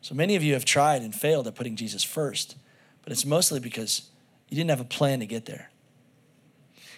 So 0.01 0.15
many 0.15 0.35
of 0.35 0.43
you 0.43 0.55
have 0.55 0.65
tried 0.65 1.03
and 1.03 1.15
failed 1.15 1.47
at 1.47 1.55
putting 1.55 1.77
Jesus 1.77 2.03
first, 2.03 2.57
but 3.03 3.13
it's 3.13 3.27
mostly 3.27 3.61
because 3.61 4.09
you 4.49 4.57
didn't 4.57 4.71
have 4.71 4.81
a 4.81 4.85
plan 4.85 5.21
to 5.21 5.27
get 5.27 5.45
there. 5.45 5.71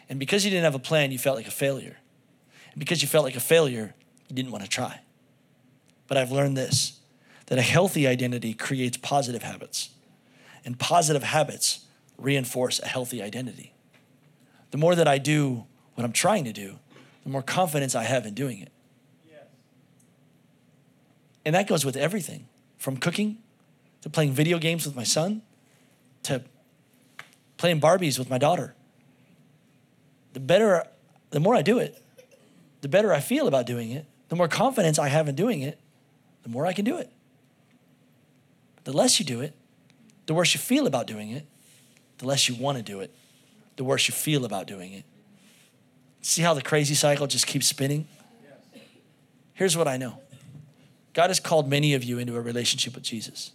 And 0.08 0.20
because 0.20 0.44
you 0.44 0.52
didn't 0.52 0.62
have 0.62 0.76
a 0.76 0.78
plan, 0.78 1.10
you 1.10 1.18
felt 1.18 1.36
like 1.36 1.48
a 1.48 1.50
failure. 1.50 1.96
And 2.70 2.78
because 2.78 3.02
you 3.02 3.08
felt 3.08 3.24
like 3.24 3.34
a 3.34 3.40
failure, 3.40 3.92
you 4.28 4.36
didn't 4.36 4.52
want 4.52 4.62
to 4.62 4.70
try. 4.70 5.00
But 6.06 6.16
I've 6.16 6.30
learned 6.30 6.56
this 6.56 7.00
that 7.46 7.58
a 7.58 7.62
healthy 7.62 8.06
identity 8.06 8.54
creates 8.54 8.98
positive 8.98 9.42
habits, 9.42 9.90
and 10.64 10.78
positive 10.78 11.24
habits 11.24 11.86
reinforce 12.18 12.78
a 12.78 12.86
healthy 12.86 13.20
identity. 13.20 13.74
The 14.70 14.78
more 14.78 14.94
that 14.94 15.08
I 15.08 15.18
do 15.18 15.64
what 15.96 16.04
I'm 16.04 16.12
trying 16.12 16.44
to 16.44 16.52
do, 16.52 16.78
the 17.24 17.30
more 17.30 17.42
confidence 17.42 17.96
I 17.96 18.04
have 18.04 18.26
in 18.26 18.34
doing 18.34 18.60
it. 18.60 18.71
And 21.44 21.54
that 21.54 21.66
goes 21.66 21.84
with 21.84 21.96
everything 21.96 22.46
from 22.78 22.96
cooking 22.96 23.38
to 24.02 24.10
playing 24.10 24.32
video 24.32 24.58
games 24.58 24.86
with 24.86 24.94
my 24.94 25.04
son 25.04 25.42
to 26.24 26.42
playing 27.56 27.80
Barbies 27.80 28.18
with 28.18 28.30
my 28.30 28.38
daughter. 28.38 28.74
The 30.32 30.40
better, 30.40 30.84
the 31.30 31.40
more 31.40 31.54
I 31.54 31.62
do 31.62 31.78
it, 31.78 32.02
the 32.80 32.88
better 32.88 33.12
I 33.12 33.20
feel 33.20 33.48
about 33.48 33.66
doing 33.66 33.90
it, 33.90 34.06
the 34.28 34.36
more 34.36 34.48
confidence 34.48 34.98
I 34.98 35.08
have 35.08 35.28
in 35.28 35.34
doing 35.34 35.62
it, 35.62 35.78
the 36.42 36.48
more 36.48 36.66
I 36.66 36.72
can 36.72 36.84
do 36.84 36.96
it. 36.96 37.10
The 38.84 38.92
less 38.92 39.20
you 39.20 39.24
do 39.24 39.40
it, 39.40 39.54
the 40.26 40.34
worse 40.34 40.54
you 40.54 40.60
feel 40.60 40.86
about 40.86 41.06
doing 41.06 41.30
it, 41.30 41.46
the 42.18 42.26
less 42.26 42.48
you 42.48 42.54
want 42.54 42.78
to 42.78 42.82
do 42.82 43.00
it, 43.00 43.14
the 43.76 43.84
worse 43.84 44.08
you 44.08 44.14
feel 44.14 44.44
about 44.44 44.66
doing 44.66 44.92
it. 44.92 45.04
See 46.20 46.42
how 46.42 46.54
the 46.54 46.62
crazy 46.62 46.94
cycle 46.94 47.26
just 47.26 47.46
keeps 47.46 47.66
spinning? 47.66 48.06
Here's 49.54 49.76
what 49.76 49.86
I 49.86 49.96
know 49.96 50.21
God 51.12 51.28
has 51.28 51.40
called 51.40 51.68
many 51.68 51.94
of 51.94 52.04
you 52.04 52.18
into 52.18 52.36
a 52.36 52.40
relationship 52.40 52.94
with 52.94 53.04
Jesus. 53.04 53.52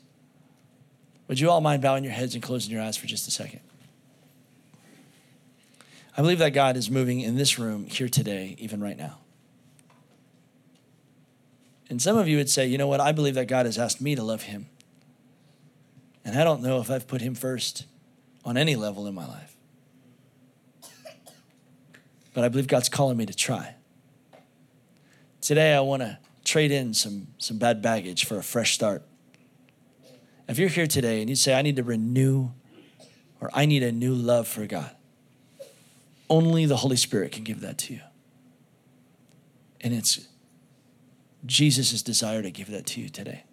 Would 1.28 1.40
you 1.40 1.50
all 1.50 1.62
mind 1.62 1.82
bowing 1.82 2.04
your 2.04 2.14
heads 2.14 2.36
and 2.36 2.44
closing 2.44 2.72
your 2.72 2.82
eyes 2.82 2.96
for 2.96 3.08
just 3.08 3.28
a 3.28 3.32
second? 3.32 3.62
I 6.16 6.22
believe 6.22 6.40
that 6.40 6.52
God 6.52 6.78
is 6.78 6.90
moving 6.90 7.20
in 7.20 7.36
this 7.36 7.60
room 7.60 7.86
here 7.86 8.10
today, 8.10 8.56
even 8.60 8.82
right 8.82 8.98
now. 8.98 9.20
And 11.90 12.02
some 12.02 12.18
of 12.18 12.28
you 12.28 12.38
would 12.38 12.50
say, 12.50 12.68
you 12.68 12.78
know 12.78 12.88
what? 12.88 13.00
I 13.00 13.12
believe 13.12 13.36
that 13.36 13.48
God 13.48 13.66
has 13.66 13.78
asked 13.78 14.02
me 14.02 14.16
to 14.16 14.24
love 14.24 14.44
him. 14.44 14.68
And 16.26 16.38
I 16.38 16.44
don't 16.44 16.62
know 16.62 16.80
if 16.82 16.90
I've 16.92 17.08
put 17.08 17.22
him 17.22 17.36
first 17.36 17.86
on 18.44 18.58
any 18.58 18.76
level 18.76 19.08
in 19.08 19.16
my 19.16 19.28
life. 19.28 19.56
But 22.34 22.44
I 22.44 22.50
believe 22.50 22.68
God's 22.68 22.90
calling 22.90 23.18
me 23.18 23.26
to 23.26 23.34
try. 23.34 23.76
Today, 25.40 25.74
I 25.74 25.80
want 25.80 26.02
to 26.02 26.18
trade 26.48 26.72
in 26.72 26.94
some, 26.94 27.28
some 27.38 27.58
bad 27.58 27.82
baggage 27.82 28.26
for 28.26 28.38
a 28.38 28.44
fresh 28.44 28.74
start. 28.74 29.04
If 30.48 30.58
you're 30.58 30.70
here 30.70 30.88
today 30.88 31.20
and 31.20 31.30
you 31.30 31.36
say, 31.36 31.54
I 31.54 31.62
need 31.62 31.76
to 31.76 31.84
renew 31.84 32.52
or 33.42 33.50
I 33.54 33.66
need 33.66 33.84
a 33.84 33.92
new 33.92 34.14
love 34.14 34.48
for 34.48 34.66
God, 34.66 34.96
only 36.30 36.66
the 36.66 36.78
Holy 36.78 36.96
Spirit 36.96 37.32
can 37.32 37.44
give 37.44 37.62
that 37.62 37.78
to 37.80 37.94
you. 37.94 38.02
And 39.82 39.94
it's 39.94 40.28
Jesus' 41.46 42.02
desire 42.02 42.42
to 42.42 42.50
give 42.50 42.72
that 42.72 42.86
to 42.88 43.02
you 43.02 43.10
today 43.10 43.44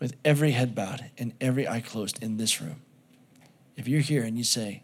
with 0.00 0.16
every 0.24 0.52
head 0.52 0.74
bowed 0.74 1.10
and 1.18 1.34
every 1.40 1.68
eye 1.68 1.80
closed 1.80 2.20
in 2.22 2.38
this 2.38 2.60
room, 2.60 2.80
if 3.76 3.86
you're 3.86 4.00
here 4.00 4.24
and 4.24 4.36
you 4.36 4.44
say, 4.44 4.82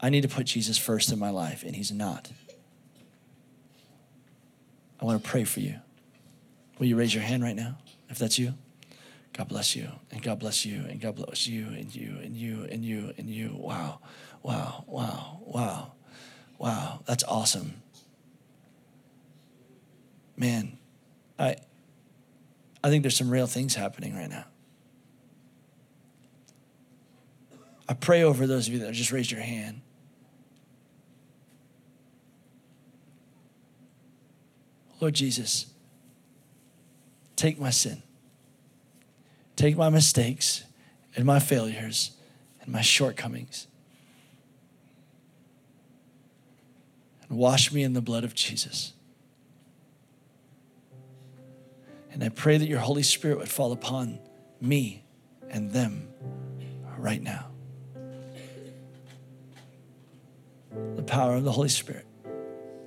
I 0.00 0.08
need 0.08 0.22
to 0.22 0.28
put 0.28 0.46
Jesus 0.46 0.78
first 0.78 1.10
in 1.10 1.18
my 1.18 1.30
life, 1.30 1.64
and 1.64 1.74
he's 1.74 1.90
not, 1.90 2.30
I 5.00 5.04
want 5.04 5.22
to 5.22 5.28
pray 5.28 5.44
for 5.44 5.60
you. 5.60 5.80
Will 6.78 6.86
you 6.86 6.96
raise 6.96 7.14
your 7.14 7.22
hand 7.22 7.42
right 7.42 7.56
now 7.56 7.78
if 8.08 8.18
that's 8.18 8.38
you? 8.38 8.54
God 9.32 9.48
bless 9.48 9.76
you, 9.76 9.90
and 10.10 10.22
God 10.22 10.38
bless 10.38 10.64
you, 10.64 10.84
and 10.88 10.98
God 11.00 11.16
bless 11.16 11.46
you, 11.46 11.66
and 11.66 11.94
you, 11.94 12.16
and 12.22 12.34
you, 12.34 12.66
and 12.70 12.84
you, 12.84 13.12
and 13.18 13.28
you. 13.28 13.54
Wow, 13.54 14.00
wow, 14.42 14.84
wow, 14.86 15.40
wow, 15.44 15.92
wow. 16.58 17.00
That's 17.04 17.22
awesome. 17.24 17.82
Man, 20.38 20.78
I, 21.38 21.56
I 22.82 22.88
think 22.88 23.02
there's 23.02 23.16
some 23.16 23.28
real 23.28 23.46
things 23.46 23.74
happening 23.74 24.16
right 24.16 24.30
now. 24.30 24.46
I 27.88 27.94
pray 27.94 28.22
over 28.22 28.46
those 28.46 28.68
of 28.68 28.74
you 28.74 28.80
that 28.80 28.92
just 28.92 29.12
raised 29.12 29.30
your 29.30 29.42
hand. 29.42 29.82
Lord 35.00 35.14
Jesus, 35.14 35.66
take 37.36 37.60
my 37.60 37.70
sin, 37.70 38.02
take 39.54 39.76
my 39.76 39.90
mistakes 39.90 40.64
and 41.14 41.24
my 41.24 41.38
failures 41.38 42.12
and 42.62 42.72
my 42.72 42.80
shortcomings, 42.80 43.66
and 47.28 47.38
wash 47.38 47.72
me 47.72 47.82
in 47.82 47.92
the 47.92 48.00
blood 48.00 48.24
of 48.24 48.34
Jesus. 48.34 48.94
And 52.10 52.24
I 52.24 52.30
pray 52.30 52.56
that 52.56 52.66
your 52.66 52.80
Holy 52.80 53.02
Spirit 53.02 53.36
would 53.38 53.48
fall 53.48 53.72
upon 53.72 54.18
me 54.60 55.04
and 55.50 55.70
them 55.70 56.08
right 56.96 57.22
now. 57.22 57.48
The 60.96 61.02
power 61.02 61.34
of 61.34 61.44
the 61.44 61.52
Holy 61.52 61.68
Spirit. 61.68 62.06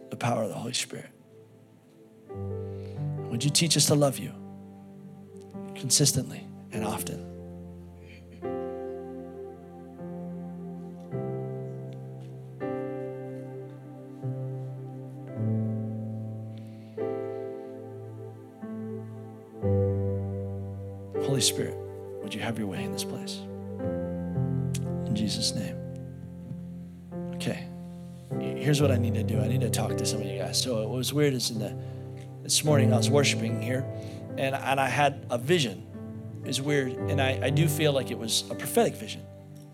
The 0.09 0.15
power 0.15 0.43
of 0.43 0.49
the 0.49 0.55
Holy 0.55 0.73
Spirit. 0.73 1.09
Would 3.29 3.43
you 3.43 3.51
teach 3.51 3.77
us 3.77 3.85
to 3.85 3.95
love 3.95 4.17
you 4.17 4.38
consistently 5.80 6.46
and 6.72 6.86
often? 6.86 7.26
Holy 21.24 21.42
Spirit, 21.42 21.78
would 22.22 22.34
you 22.34 22.42
have 22.42 22.58
your 22.58 22.68
way 22.68 22.84
in 22.84 22.92
this 22.92 23.04
place? 23.04 23.38
In 25.06 25.15
Jesus' 25.15 25.54
name. 25.56 25.76
Okay. 27.36 27.68
Here's 28.39 28.82
what 28.82 28.92
I 28.92 28.98
need 28.98 29.13
to 29.13 29.24
do. 29.24 29.39
I 29.39 29.48
need 29.48 29.62
to 29.62 29.70
talk 29.70 29.96
to 29.98 30.06
some 30.06 30.22
of 30.22 30.28
you 30.28 30.39
guys. 30.39 30.62
So 30.62 30.78
what 30.80 30.89
was 30.89 31.13
weird 31.13 31.34
is 31.34 31.50
in 31.50 31.60
the 31.60 31.74
this 32.44 32.63
morning 32.63 32.92
I 32.92 32.98
was 32.98 33.10
worshiping 33.10 33.62
here 33.62 33.86
and, 34.39 34.56
and 34.56 34.80
I 34.80 34.88
had 34.88 35.25
a 35.30 35.38
vision. 35.38 35.86
It's 36.45 36.62
weird. 36.62 36.93
And 36.93 37.21
I, 37.21 37.39
I 37.43 37.49
do 37.49 37.67
feel 37.67 37.91
like 37.91 38.10
it 38.10 38.17
was 38.17 38.45
a 38.49 38.56
prophetic 38.56 38.95
vision. 38.95 39.21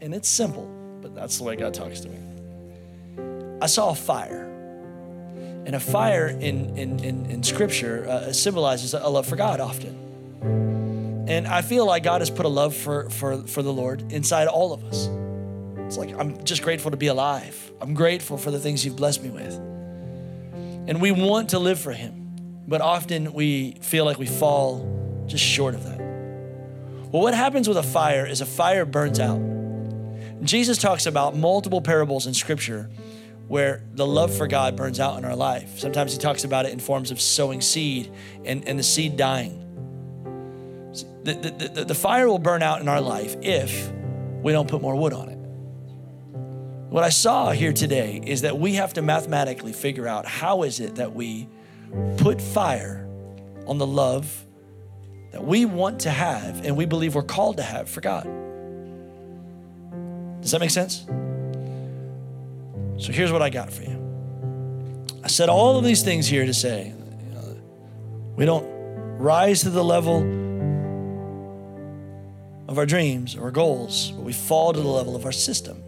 And 0.02 0.14
it's 0.14 0.28
simple, 0.28 0.68
but 1.02 1.14
that's 1.14 1.38
the 1.38 1.44
way 1.44 1.56
God 1.56 1.74
talks 1.74 2.00
to 2.02 2.10
me. 2.10 3.60
I 3.62 3.68
saw 3.68 3.92
a 3.92 3.96
fire. 3.96 4.44
And 5.66 5.76
a 5.76 5.80
fire 5.80 6.28
in, 6.28 6.78
in, 6.78 7.00
in, 7.04 7.26
in 7.28 7.44
scripture 7.44 8.08
uh, 8.10 8.34
symbolizes 8.34 8.96
a 8.96 9.08
love 9.08 9.28
for 9.28 9.36
God 9.36 9.60
often. 9.60 11.26
And 11.28 11.48
I 11.48 11.62
feel 11.62 11.86
like 11.86 12.04
God 12.04 12.22
has 12.22 12.32
put 12.32 12.46
a 12.46 12.50
love 12.50 12.76
for, 12.76 13.10
for, 13.12 13.38
for 13.48 13.62
the 13.62 13.74
Lord 13.74 14.12
inside 14.12 14.48
all 14.48 14.74
of 14.74 14.84
us. 14.84 15.10
It's 15.86 15.98
like, 15.98 16.16
I'm 16.20 16.44
just 16.44 16.64
grateful 16.64 16.90
to 16.90 16.98
be 16.98 17.08
alive. 17.08 17.72
I'm 17.80 17.94
grateful 17.94 18.38
for 18.38 18.50
the 18.50 18.60
things 18.60 18.84
you've 18.84 18.96
blessed 18.96 19.22
me 19.24 19.30
with. 19.30 19.54
And 20.88 21.02
we 21.02 21.12
want 21.12 21.50
to 21.50 21.60
live 21.60 21.80
for 21.80 21.92
Him 21.92 22.25
but 22.68 22.82
often 22.82 23.34
we 23.34 23.78
feel 23.82 24.06
like 24.06 24.18
we 24.18 24.26
fall 24.26 25.24
just 25.28 25.44
short 25.44 25.76
of 25.76 25.84
that. 25.84 26.00
Well, 27.12 27.22
what 27.22 27.34
happens 27.34 27.68
with 27.68 27.78
a 27.78 27.84
fire 27.84 28.26
is 28.26 28.42
a 28.42 28.46
fire 28.46 28.86
burns 28.86 29.20
out. 29.20 29.42
Jesus 30.44 30.78
talks 30.78 31.06
about 31.06 31.36
multiple 31.36 31.82
parables 31.82 32.28
in 32.28 32.34
Scripture 32.34 32.90
where 33.48 33.84
the 33.94 34.06
love 34.06 34.36
for 34.36 34.48
God 34.48 34.76
burns 34.76 35.00
out 35.00 35.18
in 35.18 35.26
our 35.26 35.36
life. 35.36 35.80
Sometimes 35.80 36.14
he 36.14 36.18
talks 36.18 36.44
about 36.44 36.66
it 36.66 36.74
in 36.74 36.80
forms 36.80 37.12
of 37.12 37.22
sowing 37.22 37.62
seed 37.62 38.12
and, 38.44 38.68
and 38.68 38.78
the 38.78 38.84
seed 38.84 39.18
dying. 39.18 39.62
The, 41.24 41.34
the, 41.34 41.70
the, 41.70 41.86
the 41.86 41.96
fire 41.96 42.28
will 42.28 42.40
burn 42.40 42.64
out 42.64 42.82
in 42.82 42.88
our 42.88 43.02
life 43.02 43.36
if 43.42 43.92
we 44.42 44.52
don't 44.52 44.68
put 44.68 44.82
more 44.82 44.96
wood 44.96 45.14
on 45.14 45.30
it. 45.30 45.36
What 46.92 47.04
I 47.04 47.10
saw 47.10 47.52
here 47.52 47.74
today 47.74 48.22
is 48.26 48.42
that 48.42 48.58
we 48.58 48.76
have 48.76 48.94
to 48.94 49.02
mathematically 49.02 49.74
figure 49.74 50.08
out 50.08 50.26
how 50.26 50.64
is 50.64 50.80
it 50.80 50.96
that 50.96 51.14
we 51.14 51.48
put 52.18 52.42
fire 52.42 53.08
on 53.68 53.78
the 53.78 53.88
love 53.88 54.46
that 55.32 55.44
we 55.44 55.66
want 55.66 56.02
to 56.02 56.10
have 56.10 56.66
and 56.66 56.78
we 56.78 56.86
believe 56.86 57.16
we're 57.16 57.24
called 57.24 57.58
to 57.58 57.64
have 57.64 57.90
for 57.90 58.02
God. 58.02 58.24
Does 60.42 60.52
that 60.52 60.60
make 60.60 60.70
sense? 60.70 61.06
So 62.98 63.12
here's 63.12 63.32
what 63.32 63.42
I 63.42 63.50
got 63.50 63.74
for 63.74 63.84
you. 63.84 63.96
I 65.24 65.28
said 65.28 65.50
all 65.50 65.78
of 65.78 65.84
these 65.84 66.04
things 66.04 66.28
here 66.28 66.46
to 66.46 66.54
say 66.54 66.88
you 66.88 67.34
know, 67.34 67.58
we 68.36 68.46
don't 68.46 68.66
rise 69.18 69.62
to 69.62 69.70
the 69.70 69.84
level 69.84 70.20
of 72.68 72.78
our 72.78 72.86
dreams 72.86 73.36
or 73.36 73.44
our 73.44 73.52
goals, 73.52 74.12
but 74.12 74.24
we 74.24 74.34
fall 74.34 74.74
to 74.74 74.80
the 74.80 74.88
level 74.88 75.16
of 75.16 75.26
our 75.26 75.32
system. 75.32 75.82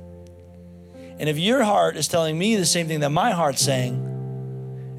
And 1.20 1.30
if 1.30 1.38
your 1.38 1.64
heart 1.64 1.98
is 1.98 2.08
telling 2.08 2.38
me 2.38 2.56
the 2.56 2.66
same 2.66 2.88
thing 2.88 3.00
that 3.00 3.10
my 3.10 3.32
heart's 3.32 3.62
saying, 3.62 4.17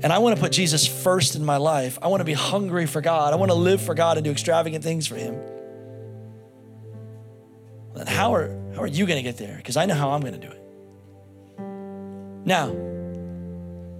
and 0.02 0.12
I 0.12 0.18
want 0.18 0.36
to 0.36 0.40
put 0.40 0.52
Jesus 0.52 0.86
first 0.86 1.34
in 1.34 1.44
my 1.44 1.56
life. 1.56 1.98
I 2.00 2.08
want 2.08 2.20
to 2.20 2.24
be 2.24 2.32
hungry 2.32 2.86
for 2.86 3.00
God. 3.00 3.32
I 3.32 3.36
want 3.36 3.50
to 3.50 3.56
live 3.56 3.80
for 3.80 3.94
God 3.94 4.16
and 4.16 4.24
do 4.24 4.30
extravagant 4.30 4.84
things 4.84 5.06
for 5.06 5.16
Him. 5.16 5.40
Then 7.94 8.06
how 8.06 8.34
are, 8.34 8.48
how 8.74 8.82
are 8.82 8.86
you 8.86 9.06
going 9.06 9.16
to 9.16 9.22
get 9.22 9.38
there? 9.38 9.56
Because 9.56 9.76
I 9.76 9.86
know 9.86 9.94
how 9.94 10.10
I'm 10.10 10.20
going 10.20 10.40
to 10.40 10.46
do 10.46 10.52
it. 10.52 10.62
Now, 12.44 12.68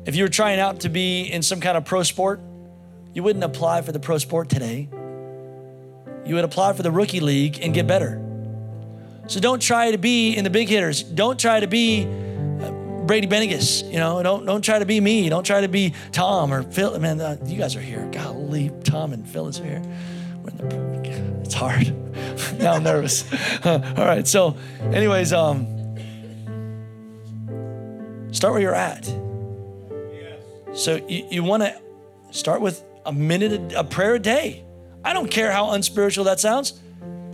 if 0.06 0.14
you 0.14 0.22
were 0.22 0.28
trying 0.28 0.60
out 0.60 0.80
to 0.80 0.88
be 0.88 1.24
in 1.24 1.42
some 1.42 1.60
kind 1.60 1.76
of 1.76 1.84
pro 1.84 2.04
sport, 2.04 2.40
you 3.12 3.22
wouldn't 3.24 3.44
apply 3.44 3.82
for 3.82 3.90
the 3.90 3.98
pro 3.98 4.18
sport 4.18 4.48
today. 4.48 4.88
You 6.24 6.36
would 6.36 6.44
apply 6.44 6.74
for 6.74 6.82
the 6.82 6.92
rookie 6.92 7.20
league 7.20 7.58
and 7.60 7.74
get 7.74 7.86
better. 7.88 8.24
So 9.26 9.40
don't 9.40 9.60
try 9.60 9.90
to 9.90 9.98
be 9.98 10.34
in 10.34 10.44
the 10.44 10.50
big 10.50 10.68
hitters. 10.68 11.02
Don't 11.02 11.38
try 11.38 11.60
to 11.60 11.66
be 11.66 12.06
Brady 13.08 13.26
Benegas. 13.26 13.90
You 13.90 13.98
know, 13.98 14.22
don't 14.22 14.44
don't 14.44 14.62
try 14.62 14.78
to 14.78 14.86
be 14.86 15.00
me. 15.00 15.28
Don't 15.28 15.42
try 15.42 15.62
to 15.62 15.68
be 15.68 15.94
Tom 16.12 16.52
or 16.52 16.62
Phil. 16.62 16.96
Man, 17.00 17.20
uh, 17.20 17.38
you 17.44 17.58
guys 17.58 17.74
are 17.74 17.80
here. 17.80 18.08
Golly, 18.12 18.70
Tom 18.84 19.12
and 19.12 19.26
Phyllis 19.26 19.58
are 19.58 19.64
here. 19.64 19.82
The, 20.44 21.40
it's 21.42 21.54
hard. 21.54 21.94
now 22.58 22.74
I'm 22.74 22.82
nervous. 22.82 23.24
All 23.64 23.78
right. 23.78 24.26
So, 24.26 24.56
anyways, 24.80 25.32
um, 25.32 25.66
start 28.32 28.52
where 28.52 28.62
you're 28.62 28.74
at. 28.74 29.06
Yes. 29.06 30.40
So 30.74 30.96
you, 31.08 31.26
you 31.30 31.42
want 31.42 31.62
to 31.62 31.80
start 32.30 32.60
with 32.60 32.82
a 33.06 33.12
minute, 33.12 33.72
a 33.74 33.84
prayer 33.84 34.14
a 34.14 34.18
day. 34.18 34.64
I 35.04 35.12
don't 35.12 35.30
care 35.30 35.50
how 35.50 35.70
unspiritual 35.70 36.24
that 36.24 36.40
sounds. 36.40 36.78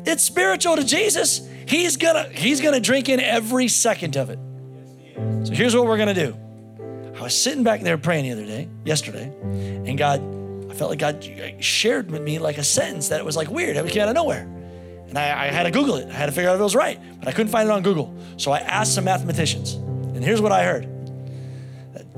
It's 0.07 0.23
spiritual 0.23 0.77
to 0.77 0.85
Jesus. 0.85 1.49
He's 1.67 1.97
gonna 1.97 2.29
he's 2.29 2.61
gonna 2.61 2.81
drink 2.81 3.09
in 3.09 3.21
every 3.21 3.69
second 3.69 4.17
of 4.17 4.31
it. 4.31 4.39
So 5.15 5.53
here's 5.53 5.75
what 5.75 5.87
we're 5.87 5.97
going 5.97 6.15
to 6.15 6.27
do. 6.27 6.37
I 7.17 7.23
was 7.23 7.41
sitting 7.41 7.63
back 7.63 7.81
there 7.81 7.97
praying 7.97 8.25
the 8.25 8.33
other 8.33 8.47
day, 8.47 8.69
yesterday, 8.85 9.33
and 9.43 9.97
God, 9.97 10.21
I 10.71 10.75
felt 10.75 10.91
like 10.91 10.99
God 10.99 11.25
uh, 11.25 11.61
shared 11.61 12.11
with 12.11 12.23
me 12.23 12.39
like 12.39 12.59
a 12.59 12.65
sentence 12.65 13.09
that 13.09 13.21
it 13.21 13.25
was 13.25 13.37
like 13.37 13.49
weird. 13.49 13.77
It 13.77 13.89
came 13.89 14.03
out 14.03 14.09
of 14.09 14.15
nowhere. 14.15 14.49
And 15.09 15.17
I, 15.17 15.45
I 15.45 15.47
had 15.47 15.63
to 15.63 15.71
Google 15.71 15.97
it. 15.97 16.09
I 16.09 16.13
had 16.13 16.27
to 16.27 16.33
figure 16.33 16.51
out 16.51 16.55
if 16.55 16.61
it 16.61 16.65
was 16.65 16.75
right, 16.75 16.99
but 17.21 17.29
I 17.29 17.33
couldn't 17.33 17.53
find 17.53 17.69
it 17.69 17.73
on 17.73 17.83
Google. 17.83 18.13
So 18.37 18.51
I 18.51 18.59
asked 18.59 18.95
some 18.95 19.05
mathematicians, 19.05 19.75
and 19.75 20.25
here's 20.25 20.41
what 20.41 20.51
I 20.51 20.65
heard 20.65 20.89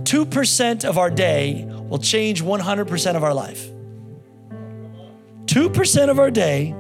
2% 0.04 0.84
of 0.84 0.96
our 0.96 1.10
day 1.10 1.66
will 1.88 1.98
change 1.98 2.42
100% 2.42 3.16
of 3.16 3.24
our 3.24 3.34
life. 3.34 3.68
2% 5.46 6.10
of 6.10 6.18
our 6.18 6.30
day 6.30 6.74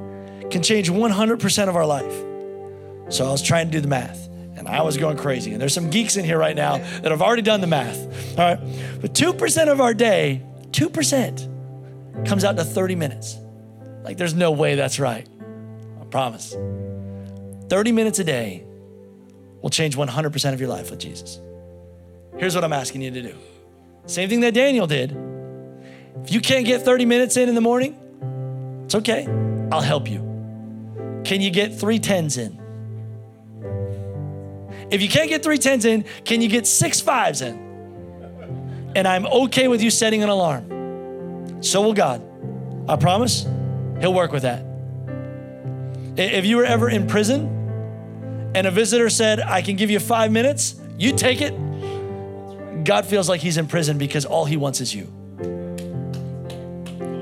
can 0.50 0.62
change 0.62 0.90
100% 0.90 1.68
of 1.68 1.76
our 1.76 1.86
life. 1.86 2.24
So 3.12 3.26
I 3.26 3.30
was 3.30 3.42
trying 3.42 3.66
to 3.66 3.72
do 3.72 3.80
the 3.80 3.88
math 3.88 4.25
I 4.66 4.82
was 4.82 4.96
going 4.96 5.16
crazy. 5.16 5.52
And 5.52 5.60
there's 5.60 5.74
some 5.74 5.90
geeks 5.90 6.16
in 6.16 6.24
here 6.24 6.38
right 6.38 6.56
now 6.56 6.78
that 6.78 7.10
have 7.10 7.22
already 7.22 7.42
done 7.42 7.60
the 7.60 7.66
math. 7.66 8.38
All 8.38 8.44
right. 8.44 8.58
But 9.00 9.14
2% 9.14 9.68
of 9.72 9.80
our 9.80 9.94
day, 9.94 10.42
2% 10.70 12.26
comes 12.26 12.44
out 12.44 12.56
to 12.56 12.64
30 12.64 12.94
minutes. 12.94 13.36
Like 14.02 14.16
there's 14.16 14.34
no 14.34 14.52
way 14.52 14.74
that's 14.74 14.98
right. 14.98 15.28
I 16.00 16.04
promise. 16.04 16.56
30 17.68 17.92
minutes 17.92 18.18
a 18.18 18.24
day 18.24 18.64
will 19.62 19.70
change 19.70 19.96
100% 19.96 20.52
of 20.52 20.60
your 20.60 20.68
life 20.68 20.90
with 20.90 21.00
Jesus. 21.00 21.40
Here's 22.38 22.54
what 22.54 22.64
I'm 22.64 22.72
asking 22.72 23.02
you 23.02 23.10
to 23.10 23.22
do. 23.22 23.34
Same 24.06 24.28
thing 24.28 24.40
that 24.40 24.54
Daniel 24.54 24.86
did. 24.86 25.16
If 26.22 26.32
you 26.32 26.40
can't 26.40 26.64
get 26.64 26.82
30 26.82 27.04
minutes 27.04 27.36
in 27.36 27.48
in 27.48 27.54
the 27.54 27.60
morning, 27.60 27.96
it's 28.84 28.94
okay. 28.94 29.26
I'll 29.72 29.80
help 29.80 30.08
you. 30.08 30.18
Can 31.24 31.40
you 31.40 31.50
get 31.50 31.74
three 31.74 31.98
tens 31.98 32.36
in? 32.36 32.60
If 34.90 35.02
you 35.02 35.08
can't 35.08 35.28
get 35.28 35.42
three 35.42 35.58
tens 35.58 35.84
in, 35.84 36.04
can 36.24 36.40
you 36.40 36.48
get 36.48 36.66
six 36.66 37.00
fives 37.00 37.42
in? 37.42 38.92
And 38.94 39.06
I'm 39.06 39.26
okay 39.26 39.68
with 39.68 39.82
you 39.82 39.90
setting 39.90 40.22
an 40.22 40.28
alarm. 40.28 41.62
So 41.62 41.82
will 41.82 41.94
God. 41.94 42.22
I 42.88 42.96
promise 42.96 43.46
He'll 44.00 44.14
work 44.14 44.32
with 44.32 44.42
that. 44.42 44.64
If 46.16 46.44
you 46.46 46.56
were 46.56 46.64
ever 46.64 46.88
in 46.88 47.06
prison 47.06 47.46
and 48.54 48.66
a 48.66 48.70
visitor 48.70 49.10
said, 49.10 49.40
I 49.40 49.62
can 49.62 49.76
give 49.76 49.90
you 49.90 50.00
five 50.00 50.32
minutes, 50.32 50.76
you 50.98 51.14
take 51.14 51.40
it. 51.40 51.54
God 52.84 53.04
feels 53.04 53.28
like 53.28 53.40
he's 53.40 53.58
in 53.58 53.66
prison 53.66 53.98
because 53.98 54.24
all 54.24 54.44
he 54.44 54.56
wants 54.56 54.80
is 54.80 54.94
you. 54.94 55.12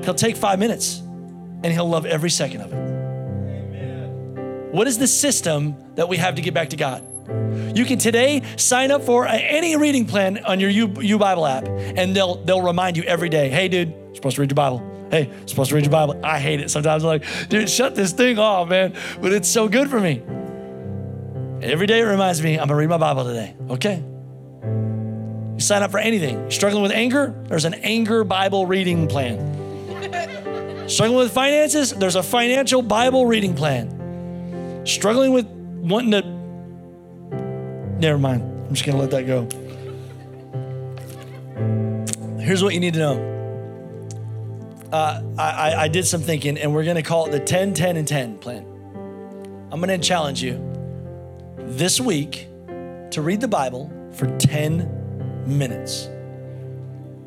He'll 0.03 0.13
take 0.13 0.37
five 0.37 0.59
minutes 0.59 0.99
and 0.99 1.65
he'll 1.65 1.89
love 1.89 2.05
every 2.05 2.29
second 2.29 2.61
of 2.61 2.71
it. 2.71 2.85
What 4.73 4.87
is 4.87 4.97
the 4.97 5.07
system 5.07 5.75
that 5.95 6.07
we 6.07 6.17
have 6.17 6.35
to 6.35 6.41
get 6.41 6.53
back 6.53 6.69
to 6.69 6.77
God? 6.77 7.03
You 7.27 7.85
can 7.85 7.97
today 7.97 8.43
sign 8.57 8.91
up 8.91 9.03
for 9.03 9.27
any 9.27 9.75
reading 9.75 10.05
plan 10.05 10.43
on 10.45 10.59
your 10.59 10.69
U, 10.69 10.93
U 11.01 11.17
Bible 11.17 11.45
app, 11.45 11.67
and 11.67 12.15
they'll 12.15 12.35
they'll 12.43 12.61
remind 12.61 12.97
you 12.97 13.03
every 13.03 13.29
day. 13.29 13.49
Hey, 13.49 13.67
dude, 13.67 13.89
you're 13.89 14.15
supposed 14.15 14.35
to 14.35 14.41
read 14.41 14.51
your 14.51 14.55
Bible. 14.55 15.07
Hey, 15.11 15.27
you're 15.27 15.47
supposed 15.47 15.69
to 15.69 15.75
read 15.75 15.85
your 15.85 15.91
Bible. 15.91 16.19
I 16.23 16.39
hate 16.39 16.59
it 16.59 16.69
sometimes. 16.69 17.03
I'm 17.03 17.07
like, 17.07 17.49
dude, 17.49 17.69
shut 17.69 17.95
this 17.95 18.11
thing 18.11 18.39
off, 18.39 18.69
man. 18.69 18.93
But 19.21 19.33
it's 19.33 19.49
so 19.49 19.67
good 19.67 19.89
for 19.89 19.99
me. 19.99 20.21
Every 21.61 21.87
day 21.87 22.01
it 22.01 22.03
reminds 22.03 22.41
me, 22.41 22.59
I'm 22.59 22.67
gonna 22.67 22.75
read 22.75 22.89
my 22.89 22.97
Bible 22.97 23.25
today. 23.25 23.55
Okay. 23.69 24.03
You 25.55 25.59
sign 25.61 25.83
up 25.83 25.91
for 25.91 25.99
anything. 25.99 26.39
You're 26.41 26.51
struggling 26.51 26.83
with 26.83 26.91
anger? 26.91 27.33
There's 27.47 27.65
an 27.65 27.75
anger 27.75 28.23
Bible 28.23 28.67
reading 28.67 29.07
plan. 29.07 29.39
struggling 30.89 31.17
with 31.17 31.31
finances? 31.31 31.91
There's 31.91 32.17
a 32.17 32.23
financial 32.23 32.81
Bible 32.81 33.25
reading 33.25 33.55
plan. 33.55 34.85
Struggling 34.85 35.31
with 35.31 35.47
wanting 35.47 36.11
to 36.11 36.35
Never 37.99 38.17
mind. 38.17 38.41
I'm 38.67 38.73
just 38.73 38.85
going 38.85 38.97
to 38.97 39.01
let 39.01 39.11
that 39.11 39.25
go. 39.25 39.47
Here's 42.41 42.63
what 42.63 42.73
you 42.73 42.79
need 42.79 42.93
to 42.93 42.99
know. 42.99 43.31
Uh, 44.91 45.21
I, 45.37 45.75
I 45.75 45.87
did 45.87 46.05
some 46.05 46.21
thinking, 46.21 46.57
and 46.57 46.73
we're 46.73 46.83
going 46.83 46.95
to 46.95 47.01
call 47.01 47.25
it 47.25 47.31
the 47.31 47.39
10, 47.39 47.73
10, 47.73 47.97
and 47.97 48.07
10 48.07 48.37
plan. 48.37 48.63
I'm 49.71 49.81
going 49.81 49.89
to 49.89 49.97
challenge 49.97 50.43
you 50.43 50.61
this 51.57 51.99
week 51.99 52.47
to 53.11 53.21
read 53.21 53.41
the 53.41 53.47
Bible 53.47 53.91
for 54.13 54.27
10 54.37 55.47
minutes. 55.47 56.07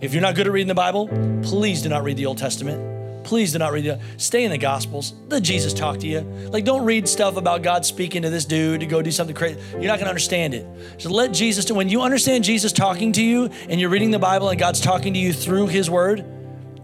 If 0.01 0.13
you're 0.13 0.23
not 0.23 0.35
good 0.35 0.47
at 0.47 0.53
reading 0.53 0.69
the 0.69 0.75
Bible, 0.75 1.09
please 1.43 1.83
do 1.83 1.89
not 1.89 2.05
read 2.05 2.17
the 2.17 2.27
Old 2.27 2.39
Testament 2.39 2.89
please 3.25 3.53
do 3.53 3.59
not 3.59 3.73
read 3.73 3.85
the 3.85 4.01
stay 4.17 4.45
in 4.45 4.51
the 4.51 4.59
gospels. 4.59 5.15
Let 5.29 5.43
jesus 5.43 5.73
talk 5.73 5.99
to 5.99 6.07
you. 6.07 6.21
Like 6.51 6.65
don't 6.65 6.85
read 6.85 7.09
stuff 7.09 7.37
about 7.37 7.63
god 7.63 7.85
speaking 7.85 8.23
to 8.23 8.31
this 8.31 8.45
dude 8.45 8.81
to 8.81 8.87
go 8.87 9.03
do 9.03 9.11
something 9.11 9.35
crazy. 9.35 9.61
You're 9.73 9.83
not 9.83 9.99
going 9.99 10.05
to 10.05 10.09
understand 10.09 10.55
it. 10.55 10.67
So 10.99 11.11
let 11.11 11.33
jesus 11.33 11.65
do, 11.65 11.75
when 11.75 11.89
you 11.89 12.03
understand 12.03 12.45
jesus 12.45 12.73
talking 12.73 13.13
to 13.13 13.23
you 13.23 13.47
and 13.69 13.81
you're 13.81 13.91
reading 13.91 14.11
the 14.11 14.19
bible 14.19 14.49
and 14.49 14.59
god's 14.59 14.81
talking 14.81 15.13
to 15.15 15.19
you 15.19 15.33
through 15.33 15.69
his 15.69 15.91
word 15.91 16.25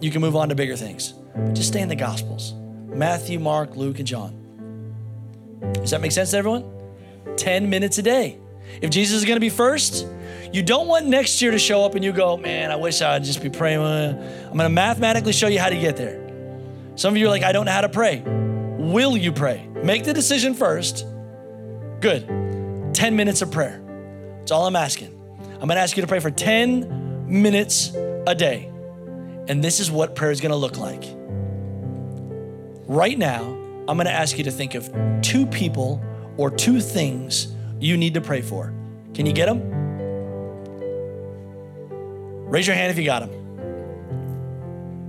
you 0.00 0.10
can 0.10 0.20
move 0.20 0.36
on 0.36 0.48
to 0.50 0.54
bigger 0.54 0.76
things. 0.76 1.14
Just 1.52 1.68
stay 1.68 1.80
in 1.80 1.88
the 1.88 1.96
gospels. 1.96 2.54
Matthew 2.86 3.38
mark 3.38 3.76
luke 3.76 3.98
and 3.98 4.06
john. 4.06 4.40
Does 5.72 5.90
that 5.90 6.00
make 6.00 6.12
sense 6.12 6.32
to 6.32 6.36
everyone? 6.36 6.70
10 7.36 7.68
minutes 7.70 7.98
a 7.98 8.02
day. 8.02 8.38
If 8.80 8.90
jesus 8.90 9.18
is 9.18 9.24
going 9.24 9.36
to 9.36 9.40
be 9.40 9.50
first 9.50 10.06
you 10.54 10.62
don't 10.62 10.86
want 10.86 11.06
next 11.06 11.42
year 11.42 11.50
to 11.50 11.58
show 11.58 11.84
up 11.84 11.96
and 11.96 12.04
you 12.04 12.12
go, 12.12 12.36
man, 12.36 12.70
I 12.70 12.76
wish 12.76 13.02
I'd 13.02 13.24
just 13.24 13.42
be 13.42 13.50
praying. 13.50 13.80
I'm 13.80 14.16
going 14.52 14.58
to 14.58 14.68
mathematically 14.68 15.32
show 15.32 15.48
you 15.48 15.58
how 15.58 15.68
to 15.68 15.76
get 15.76 15.96
there. 15.96 16.23
Some 16.96 17.14
of 17.14 17.18
you 17.18 17.26
are 17.26 17.30
like, 17.30 17.42
I 17.42 17.52
don't 17.52 17.66
know 17.66 17.72
how 17.72 17.80
to 17.80 17.88
pray. 17.88 18.22
Will 18.24 19.16
you 19.16 19.32
pray? 19.32 19.68
Make 19.82 20.04
the 20.04 20.12
decision 20.12 20.54
first. 20.54 21.04
Good. 22.00 22.26
10 22.94 23.16
minutes 23.16 23.42
of 23.42 23.50
prayer. 23.50 23.82
That's 24.38 24.52
all 24.52 24.66
I'm 24.66 24.76
asking. 24.76 25.10
I'm 25.60 25.68
gonna 25.68 25.80
ask 25.80 25.96
you 25.96 26.02
to 26.02 26.06
pray 26.06 26.20
for 26.20 26.30
10 26.30 27.26
minutes 27.26 27.92
a 28.26 28.34
day. 28.34 28.70
And 29.48 29.62
this 29.64 29.80
is 29.80 29.90
what 29.90 30.14
prayer 30.14 30.30
is 30.30 30.40
gonna 30.40 30.56
look 30.56 30.78
like. 30.78 31.02
Right 32.86 33.18
now, 33.18 33.42
I'm 33.88 33.96
gonna 33.96 34.10
ask 34.10 34.38
you 34.38 34.44
to 34.44 34.50
think 34.50 34.74
of 34.74 34.88
two 35.22 35.46
people 35.46 36.02
or 36.36 36.50
two 36.50 36.80
things 36.80 37.52
you 37.80 37.96
need 37.96 38.14
to 38.14 38.20
pray 38.20 38.42
for. 38.42 38.72
Can 39.14 39.26
you 39.26 39.32
get 39.32 39.46
them? 39.46 39.62
Raise 42.46 42.66
your 42.66 42.76
hand 42.76 42.90
if 42.92 42.98
you 42.98 43.04
got 43.04 43.20
them. 43.20 43.30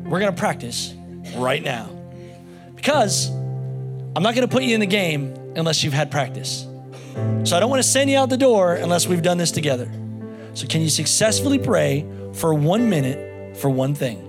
We're 0.09 0.19
gonna 0.19 0.31
practice 0.31 0.95
right 1.35 1.63
now. 1.63 1.89
Because 2.75 3.29
I'm 3.29 4.23
not 4.23 4.35
going 4.35 4.47
to 4.47 4.51
put 4.51 4.63
you 4.63 4.73
in 4.73 4.79
the 4.79 4.85
game 4.85 5.33
unless 5.55 5.83
you've 5.83 5.93
had 5.93 6.11
practice. 6.11 6.65
So 7.43 7.55
I 7.55 7.59
don't 7.59 7.69
want 7.69 7.81
to 7.81 7.87
send 7.87 8.09
you 8.09 8.17
out 8.17 8.29
the 8.29 8.37
door 8.37 8.75
unless 8.75 9.07
we've 9.07 9.21
done 9.21 9.37
this 9.37 9.51
together. 9.51 9.91
So, 10.53 10.67
can 10.67 10.81
you 10.81 10.89
successfully 10.89 11.59
pray 11.59 12.05
for 12.33 12.53
one 12.53 12.89
minute 12.89 13.57
for 13.57 13.69
one 13.69 13.93
thing? 13.93 14.21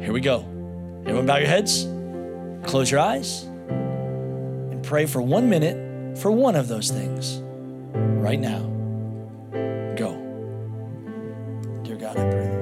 Here 0.00 0.12
we 0.12 0.20
go. 0.20 0.40
Everyone, 1.04 1.26
bow 1.26 1.36
your 1.36 1.48
heads, 1.48 1.84
close 2.64 2.90
your 2.90 3.00
eyes, 3.00 3.42
and 3.42 4.82
pray 4.84 5.06
for 5.06 5.20
one 5.20 5.50
minute 5.50 6.18
for 6.18 6.30
one 6.30 6.54
of 6.54 6.68
those 6.68 6.90
things 6.90 7.40
right 8.22 8.38
now. 8.38 8.60
Go. 9.96 10.14
Dear 11.82 11.96
God, 11.96 12.16
I 12.16 12.30
pray. 12.30 12.61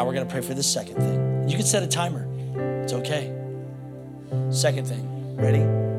Now 0.00 0.06
we're 0.06 0.14
going 0.14 0.26
to 0.26 0.32
pray 0.32 0.40
for 0.40 0.54
the 0.54 0.62
second 0.62 0.96
thing. 0.96 1.46
You 1.46 1.58
can 1.58 1.66
set 1.66 1.82
a 1.82 1.86
timer, 1.86 2.26
it's 2.82 2.94
okay. 2.94 3.36
Second 4.50 4.86
thing, 4.86 5.36
ready? 5.36 5.89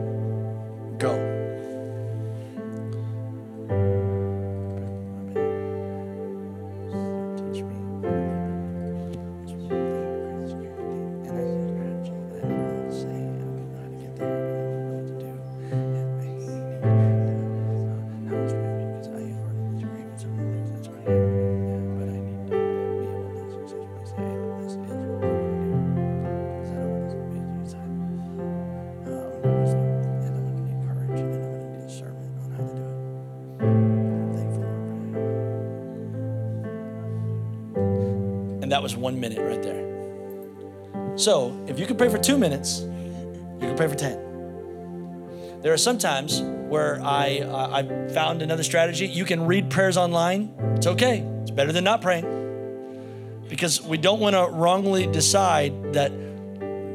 That 38.71 38.81
was 38.81 38.95
one 38.95 39.19
minute 39.19 39.39
right 39.39 39.61
there. 39.61 41.17
So 41.17 41.65
if 41.67 41.79
you 41.79 41.85
can 41.85 41.97
pray 41.97 42.09
for 42.09 42.17
two 42.17 42.37
minutes, 42.37 42.81
you 42.81 43.67
can 43.67 43.75
pray 43.75 43.87
for 43.87 43.95
10. 43.95 45.59
There 45.61 45.73
are 45.73 45.77
some 45.77 45.97
times 45.97 46.41
where 46.41 46.99
I, 47.03 47.39
uh, 47.39 47.83
I 47.83 48.13
found 48.13 48.41
another 48.41 48.63
strategy. 48.63 49.07
You 49.07 49.25
can 49.25 49.45
read 49.45 49.69
prayers 49.69 49.97
online. 49.97 50.53
It's 50.75 50.87
okay. 50.87 51.19
It's 51.41 51.51
better 51.51 51.71
than 51.71 51.83
not 51.83 52.01
praying. 52.01 53.45
Because 53.47 53.81
we 53.81 53.97
don't 53.97 54.19
want 54.19 54.35
to 54.35 54.47
wrongly 54.47 55.05
decide 55.05 55.93
that 55.93 56.11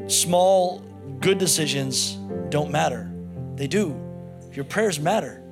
small 0.07 0.79
good 1.19 1.37
decisions 1.37 2.17
don't 2.49 2.71
matter. 2.71 3.09
They 3.55 3.67
do. 3.67 3.95
Your 4.51 4.65
prayers 4.65 4.99
matter. 4.99 5.43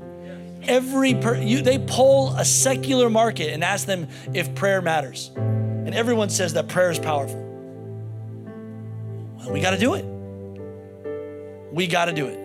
Every 0.64 1.14
per, 1.14 1.38
you, 1.38 1.62
they 1.62 1.78
poll 1.78 2.34
a 2.36 2.44
secular 2.44 3.10
market 3.10 3.54
and 3.54 3.64
ask 3.64 3.86
them 3.86 4.08
if 4.34 4.56
prayer 4.56 4.82
matters. 4.82 5.32
And 5.86 5.94
everyone 5.94 6.30
says 6.30 6.54
that 6.54 6.68
prayer 6.68 6.92
is 6.92 7.00
powerful. 7.00 7.40
Well, 9.38 9.52
we 9.52 9.62
got 9.62 9.72
to 9.72 9.78
do 9.78 9.94
it. 9.94 10.06
We 11.72 11.88
got 11.88 12.06
to 12.06 12.14
do 12.14 12.28
it. 12.28 12.38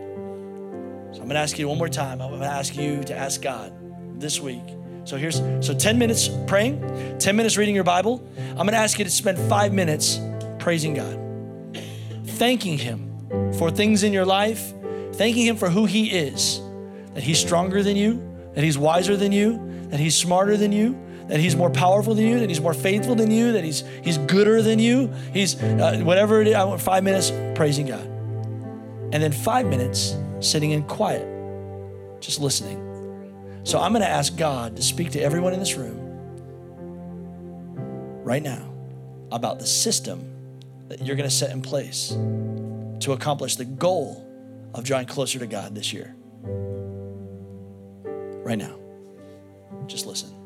So 1.12 1.22
I'm 1.22 1.26
going 1.26 1.30
to 1.30 1.38
ask 1.38 1.59
you 1.59 1.68
one 1.68 1.78
more 1.78 1.88
time. 1.88 2.20
I'm 2.20 2.28
going 2.28 2.41
to 2.41 2.47
ask 2.47 2.76
you 2.76 3.03
to 3.05 3.16
ask 3.16 3.41
God 3.41 3.72
this 4.20 4.41
week. 4.41 4.62
So 5.05 5.16
here's 5.16 5.36
so 5.66 5.74
10 5.74 5.99
minutes 5.99 6.28
praying, 6.47 7.18
10 7.18 7.34
minutes 7.36 7.57
reading 7.57 7.74
your 7.74 7.84
Bible. 7.84 8.22
I'm 8.51 8.57
going 8.57 8.68
to 8.68 8.76
ask 8.76 8.99
you 8.99 9.05
to 9.05 9.11
spend 9.11 9.38
5 9.38 9.72
minutes 9.72 10.20
praising 10.59 10.95
God. 10.95 11.18
Thanking 12.24 12.78
him 12.78 13.53
for 13.55 13.70
things 13.70 14.03
in 14.03 14.12
your 14.12 14.26
life, 14.26 14.72
thanking 15.14 15.47
him 15.47 15.57
for 15.57 15.70
who 15.70 15.86
he 15.86 16.11
is. 16.11 16.61
That 17.14 17.22
he's 17.22 17.38
stronger 17.38 17.82
than 17.82 17.97
you, 17.97 18.30
that 18.55 18.64
He's 18.64 18.78
wiser 18.78 19.16
than 19.16 19.32
you, 19.32 19.61
that 19.91 20.01
He's 20.01 20.16
smarter 20.16 20.57
than 20.57 20.72
you, 20.72 20.99
that 21.31 21.39
He's 21.39 21.55
more 21.55 21.70
powerful 21.70 22.14
than 22.14 22.26
you, 22.26 22.41
that 22.41 22.49
He's 22.49 22.61
more 22.61 22.74
faithful 22.74 23.14
than 23.14 23.31
you, 23.31 23.53
that 23.53 23.64
He's 23.64 23.85
He's 24.03 24.18
gooder 24.18 24.62
than 24.62 24.78
you. 24.78 25.12
He's 25.33 25.61
uh, 25.62 26.01
whatever 26.03 26.41
it 26.41 26.49
is. 26.49 26.55
I 26.55 26.64
want 26.64 26.81
five 26.81 27.05
minutes 27.05 27.31
praising 27.55 27.87
God, 27.87 28.05
and 29.12 29.14
then 29.14 29.33
five 29.33 29.66
minutes 29.66 30.16
sitting 30.41 30.72
in 30.72 30.83
quiet, 30.85 31.26
just 32.20 32.41
listening. 32.41 32.87
So 33.62 33.78
I'm 33.78 33.93
going 33.93 34.03
to 34.03 34.09
ask 34.09 34.37
God 34.37 34.76
to 34.76 34.83
speak 34.83 35.12
to 35.12 35.20
everyone 35.20 35.53
in 35.53 35.61
this 35.61 35.76
room 35.76 35.99
right 38.24 38.43
now 38.43 38.72
about 39.31 39.59
the 39.59 39.66
system 39.66 40.24
that 40.89 41.07
you're 41.07 41.16
going 41.16 41.28
to 41.28 41.35
set 41.35 41.51
in 41.51 41.62
place 41.62 42.09
to 43.01 43.12
accomplish 43.12 43.57
the 43.57 43.64
goal 43.64 44.26
of 44.74 44.83
drawing 44.85 45.07
closer 45.07 45.39
to 45.39 45.47
God 45.47 45.74
this 45.74 45.93
year. 45.93 46.14
Right 48.43 48.59
now. 48.59 48.76
Just 49.87 50.07
listen. 50.07 50.39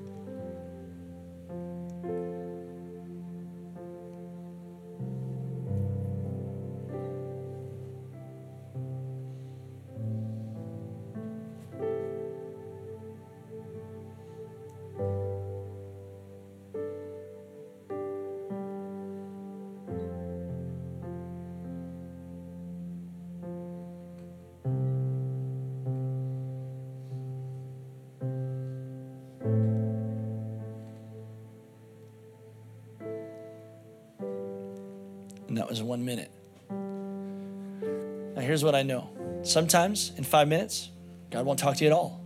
What 38.64 38.74
I 38.74 38.82
know 38.82 39.10
sometimes 39.44 40.12
in 40.16 40.24
five 40.24 40.48
minutes, 40.48 40.90
God 41.30 41.46
won't 41.46 41.58
talk 41.58 41.76
to 41.76 41.84
you 41.84 41.90
at 41.90 41.94
all. 41.94 42.24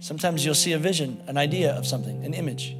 Sometimes 0.00 0.44
you'll 0.44 0.54
see 0.54 0.72
a 0.72 0.78
vision, 0.78 1.22
an 1.26 1.36
idea 1.36 1.72
of 1.72 1.86
something, 1.86 2.24
an 2.24 2.32
image. 2.32 2.76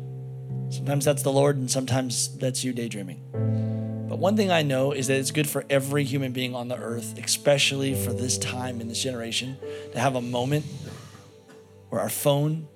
Sometimes 0.71 1.05
that's 1.05 1.23
the 1.23 1.33
Lord, 1.33 1.57
and 1.57 1.71
sometimes 1.71 2.37
that's 2.39 2.65
you 2.65 2.73
daydreaming. 2.73 4.07
But 4.09 4.19
one 4.19 4.37
thing 4.37 4.51
I 4.51 4.63
know 4.63 4.93
is 4.93 5.09
that 5.09 5.19
it's 5.19 5.31
good 5.31 5.49
for 5.49 5.65
every 5.69 6.05
human 6.05 6.33
being 6.33 6.55
on 6.55 6.69
the 6.69 6.77
earth, 6.77 7.19
especially 7.23 7.95
for 7.95 8.13
this 8.13 8.39
time 8.39 8.81
in 8.81 8.89
this 8.89 9.03
generation, 9.03 9.57
to 9.93 9.99
have 9.99 10.17
a 10.17 10.23
moment 10.23 10.65
where 11.91 12.01
our 12.01 12.09
phone, 12.09 12.67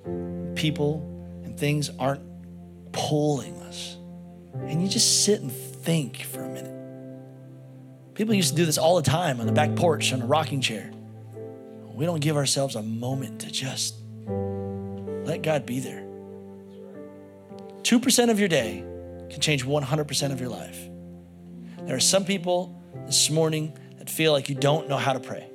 people, 0.55 1.03
and 1.45 1.59
things 1.59 1.91
aren't 1.99 2.23
pulling 2.93 3.55
us. 3.63 3.97
And 4.55 4.83
you 4.83 4.89
just 4.89 5.25
sit 5.25 5.41
and 5.41 5.51
think 5.51 6.23
for 6.23 6.45
a. 6.45 6.54
People 8.15 8.35
used 8.35 8.51
to 8.51 8.57
do 8.57 8.65
this 8.65 8.79
all 8.79 8.97
the 8.97 9.03
time 9.03 9.41
on 9.41 9.47
the 9.47 9.53
back 9.53 9.75
porch 9.75 10.13
on 10.13 10.23
a 10.23 10.27
rocking 10.27 10.61
chair. 10.61 10.91
We 11.93 12.07
don't 12.07 12.21
give 12.21 12.37
ourselves 12.37 12.77
a 12.77 12.83
moment 12.83 13.41
to 13.41 13.51
just 13.51 13.97
let 14.27 15.43
God 15.43 15.67
be 15.67 15.81
there. 15.81 16.03
2% 17.83 18.31
of 18.31 18.39
your 18.39 18.49
day 18.49 18.85
can 19.31 19.41
change 19.41 19.65
100% 19.65 20.33
of 20.33 20.41
your 20.41 20.49
life. 20.49 20.79
There 21.87 21.97
are 21.97 22.01
some 22.01 22.25
people 22.25 22.81
this 23.07 23.31
morning 23.31 23.77
that 23.99 24.09
feel 24.09 24.33
like 24.33 24.49
you 24.49 24.55
don't 24.55 24.89
know 24.89 24.97
how 24.97 25.13
to 25.13 25.21
pray. 25.21 25.51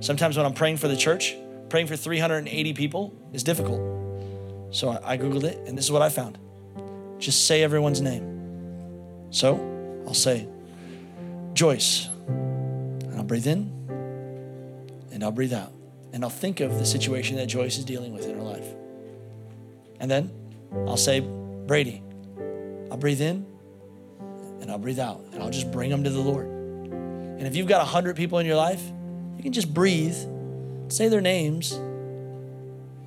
Sometimes 0.00 0.36
when 0.36 0.46
I'm 0.46 0.54
praying 0.54 0.76
for 0.76 0.88
the 0.88 0.96
church, 0.96 1.36
praying 1.68 1.88
for 1.88 1.96
380 1.96 2.72
people 2.72 3.14
is 3.32 3.42
difficult. 3.42 3.80
So 4.70 4.98
I, 5.02 5.18
Googled 5.18 5.44
it, 5.44 5.66
and 5.66 5.76
this 5.76 5.84
is 5.84 5.92
what 5.92 6.02
I 6.02 6.08
found 6.08 6.38
just 7.18 7.46
say 7.48 7.64
everyone's 7.64 8.00
name. 8.00 9.28
So 9.30 9.77
I'll 10.08 10.14
say 10.14 10.48
Joyce, 11.52 12.08
and 12.28 13.14
I'll 13.14 13.24
breathe 13.24 13.46
in, 13.46 13.70
and 15.12 15.22
I'll 15.22 15.30
breathe 15.30 15.52
out, 15.52 15.70
and 16.14 16.24
I'll 16.24 16.30
think 16.30 16.60
of 16.60 16.78
the 16.78 16.86
situation 16.86 17.36
that 17.36 17.46
Joyce 17.46 17.76
is 17.76 17.84
dealing 17.84 18.14
with 18.14 18.24
in 18.24 18.34
her 18.34 18.42
life. 18.42 18.64
And 20.00 20.10
then 20.10 20.30
I'll 20.86 20.96
say 20.96 21.20
Brady. 21.20 22.02
I'll 22.90 22.96
breathe 22.96 23.20
in, 23.20 23.44
and 24.62 24.70
I'll 24.70 24.78
breathe 24.78 24.98
out, 24.98 25.20
and 25.34 25.42
I'll 25.42 25.50
just 25.50 25.70
bring 25.70 25.90
them 25.90 26.02
to 26.04 26.10
the 26.10 26.20
Lord. 26.20 26.46
And 26.46 27.42
if 27.42 27.54
you've 27.54 27.68
got 27.68 27.80
100 27.80 28.16
people 28.16 28.38
in 28.38 28.46
your 28.46 28.56
life, 28.56 28.82
you 29.36 29.42
can 29.42 29.52
just 29.52 29.74
breathe, 29.74 30.16
say 30.88 31.08
their 31.08 31.20
names, 31.20 31.78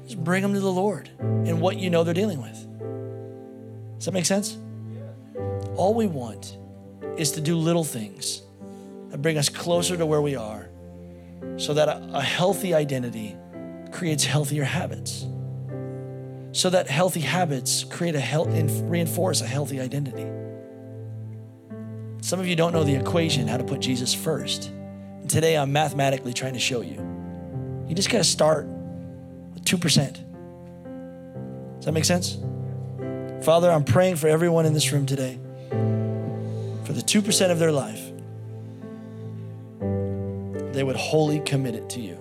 just 0.03 0.23
bring 0.23 0.43
them 0.43 0.53
to 0.53 0.59
the 0.59 0.71
Lord 0.71 1.09
and 1.19 1.61
what 1.61 1.79
you 1.79 1.89
know 1.89 2.03
they're 2.03 2.13
dealing 2.13 2.43
with. 2.43 2.67
Does 3.97 4.05
that 4.05 4.13
make 4.13 4.27
sense? 4.27 4.55
All 5.75 5.95
we 5.95 6.05
want 6.05 6.57
is 7.17 7.31
to 7.33 7.41
do 7.41 7.55
little 7.55 7.83
things 7.83 8.41
that 9.09 9.21
bring 9.21 9.37
us 9.37 9.49
closer 9.49 9.97
to 9.97 10.05
where 10.05 10.21
we 10.21 10.35
are 10.35 10.69
so 11.57 11.73
that 11.73 11.89
a, 11.89 12.09
a 12.13 12.21
healthy 12.21 12.73
identity 12.73 13.35
creates 13.91 14.23
healthier 14.23 14.63
habits. 14.63 15.25
So 16.53 16.69
that 16.69 16.89
healthy 16.89 17.21
habits 17.21 17.83
create 17.83 18.15
a 18.15 18.19
health 18.19 18.49
and 18.49 18.89
reinforce 18.89 19.41
a 19.41 19.47
healthy 19.47 19.79
identity. 19.79 20.27
Some 22.21 22.39
of 22.39 22.47
you 22.47 22.55
don't 22.55 22.73
know 22.73 22.83
the 22.83 22.95
equation 22.95 23.47
how 23.47 23.57
to 23.57 23.63
put 23.63 23.79
Jesus 23.79 24.13
first. 24.13 24.67
And 24.67 25.29
today 25.29 25.57
I'm 25.57 25.71
mathematically 25.71 26.33
trying 26.33 26.53
to 26.53 26.59
show 26.59 26.81
you. 26.81 26.97
You 27.87 27.95
just 27.95 28.09
got 28.09 28.19
to 28.19 28.23
start 28.23 28.65
with 29.53 29.65
2%. 29.65 29.81
Does 31.75 31.85
that 31.85 31.91
make 31.93 32.05
sense? 32.05 32.37
Father, 33.43 33.71
I'm 33.71 33.83
praying 33.83 34.17
for 34.17 34.27
everyone 34.27 34.65
in 34.65 34.73
this 34.73 34.91
room 34.91 35.05
today 35.05 35.39
for 36.91 36.97
the 36.97 37.03
2% 37.03 37.51
of 37.51 37.59
their 37.59 37.71
life 37.71 38.11
they 40.73 40.83
would 40.83 40.95
wholly 40.95 41.39
commit 41.41 41.75
it 41.75 41.89
to 41.89 41.99
you. 41.99 42.17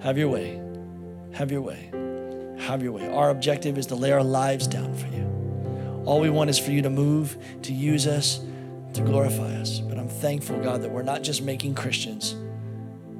Have 0.00 0.16
your 0.16 0.28
way. 0.28 0.62
Have 1.32 1.50
your 1.50 1.60
way. 1.60 1.90
Have 2.60 2.82
your 2.82 2.92
way. 2.92 3.08
Our 3.08 3.30
objective 3.30 3.78
is 3.78 3.86
to 3.86 3.94
lay 3.96 4.12
our 4.12 4.22
lives 4.22 4.66
down 4.66 4.94
for 4.94 5.06
you. 5.08 6.02
All 6.06 6.20
we 6.20 6.30
want 6.30 6.50
is 6.50 6.58
for 6.58 6.70
you 6.70 6.82
to 6.82 6.90
move, 6.90 7.36
to 7.62 7.72
use 7.72 8.06
us, 8.06 8.40
to 8.94 9.02
glorify 9.02 9.54
us. 9.56 9.80
But 9.80 9.98
I'm 9.98 10.08
thankful, 10.08 10.60
God, 10.60 10.82
that 10.82 10.90
we're 10.90 11.02
not 11.02 11.22
just 11.22 11.42
making 11.42 11.74
Christians. 11.74 12.36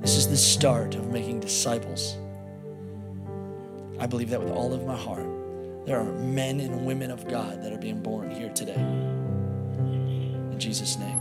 This 0.01 0.17
is 0.17 0.29
the 0.29 0.37
start 0.37 0.95
of 0.95 1.09
making 1.09 1.41
disciples. 1.41 2.17
I 3.99 4.07
believe 4.07 4.31
that 4.31 4.41
with 4.41 4.53
all 4.53 4.73
of 4.73 4.87
my 4.87 4.97
heart. 4.97 5.27
There 5.85 5.99
are 5.99 6.13
men 6.13 6.61
and 6.61 6.87
women 6.87 7.11
of 7.11 7.27
God 7.27 7.63
that 7.63 7.73
are 7.73 7.79
being 7.79 8.03
born 8.03 8.31
here 8.31 8.51
today. 8.51 9.20
Jesus' 10.61 10.99
name. 10.99 11.20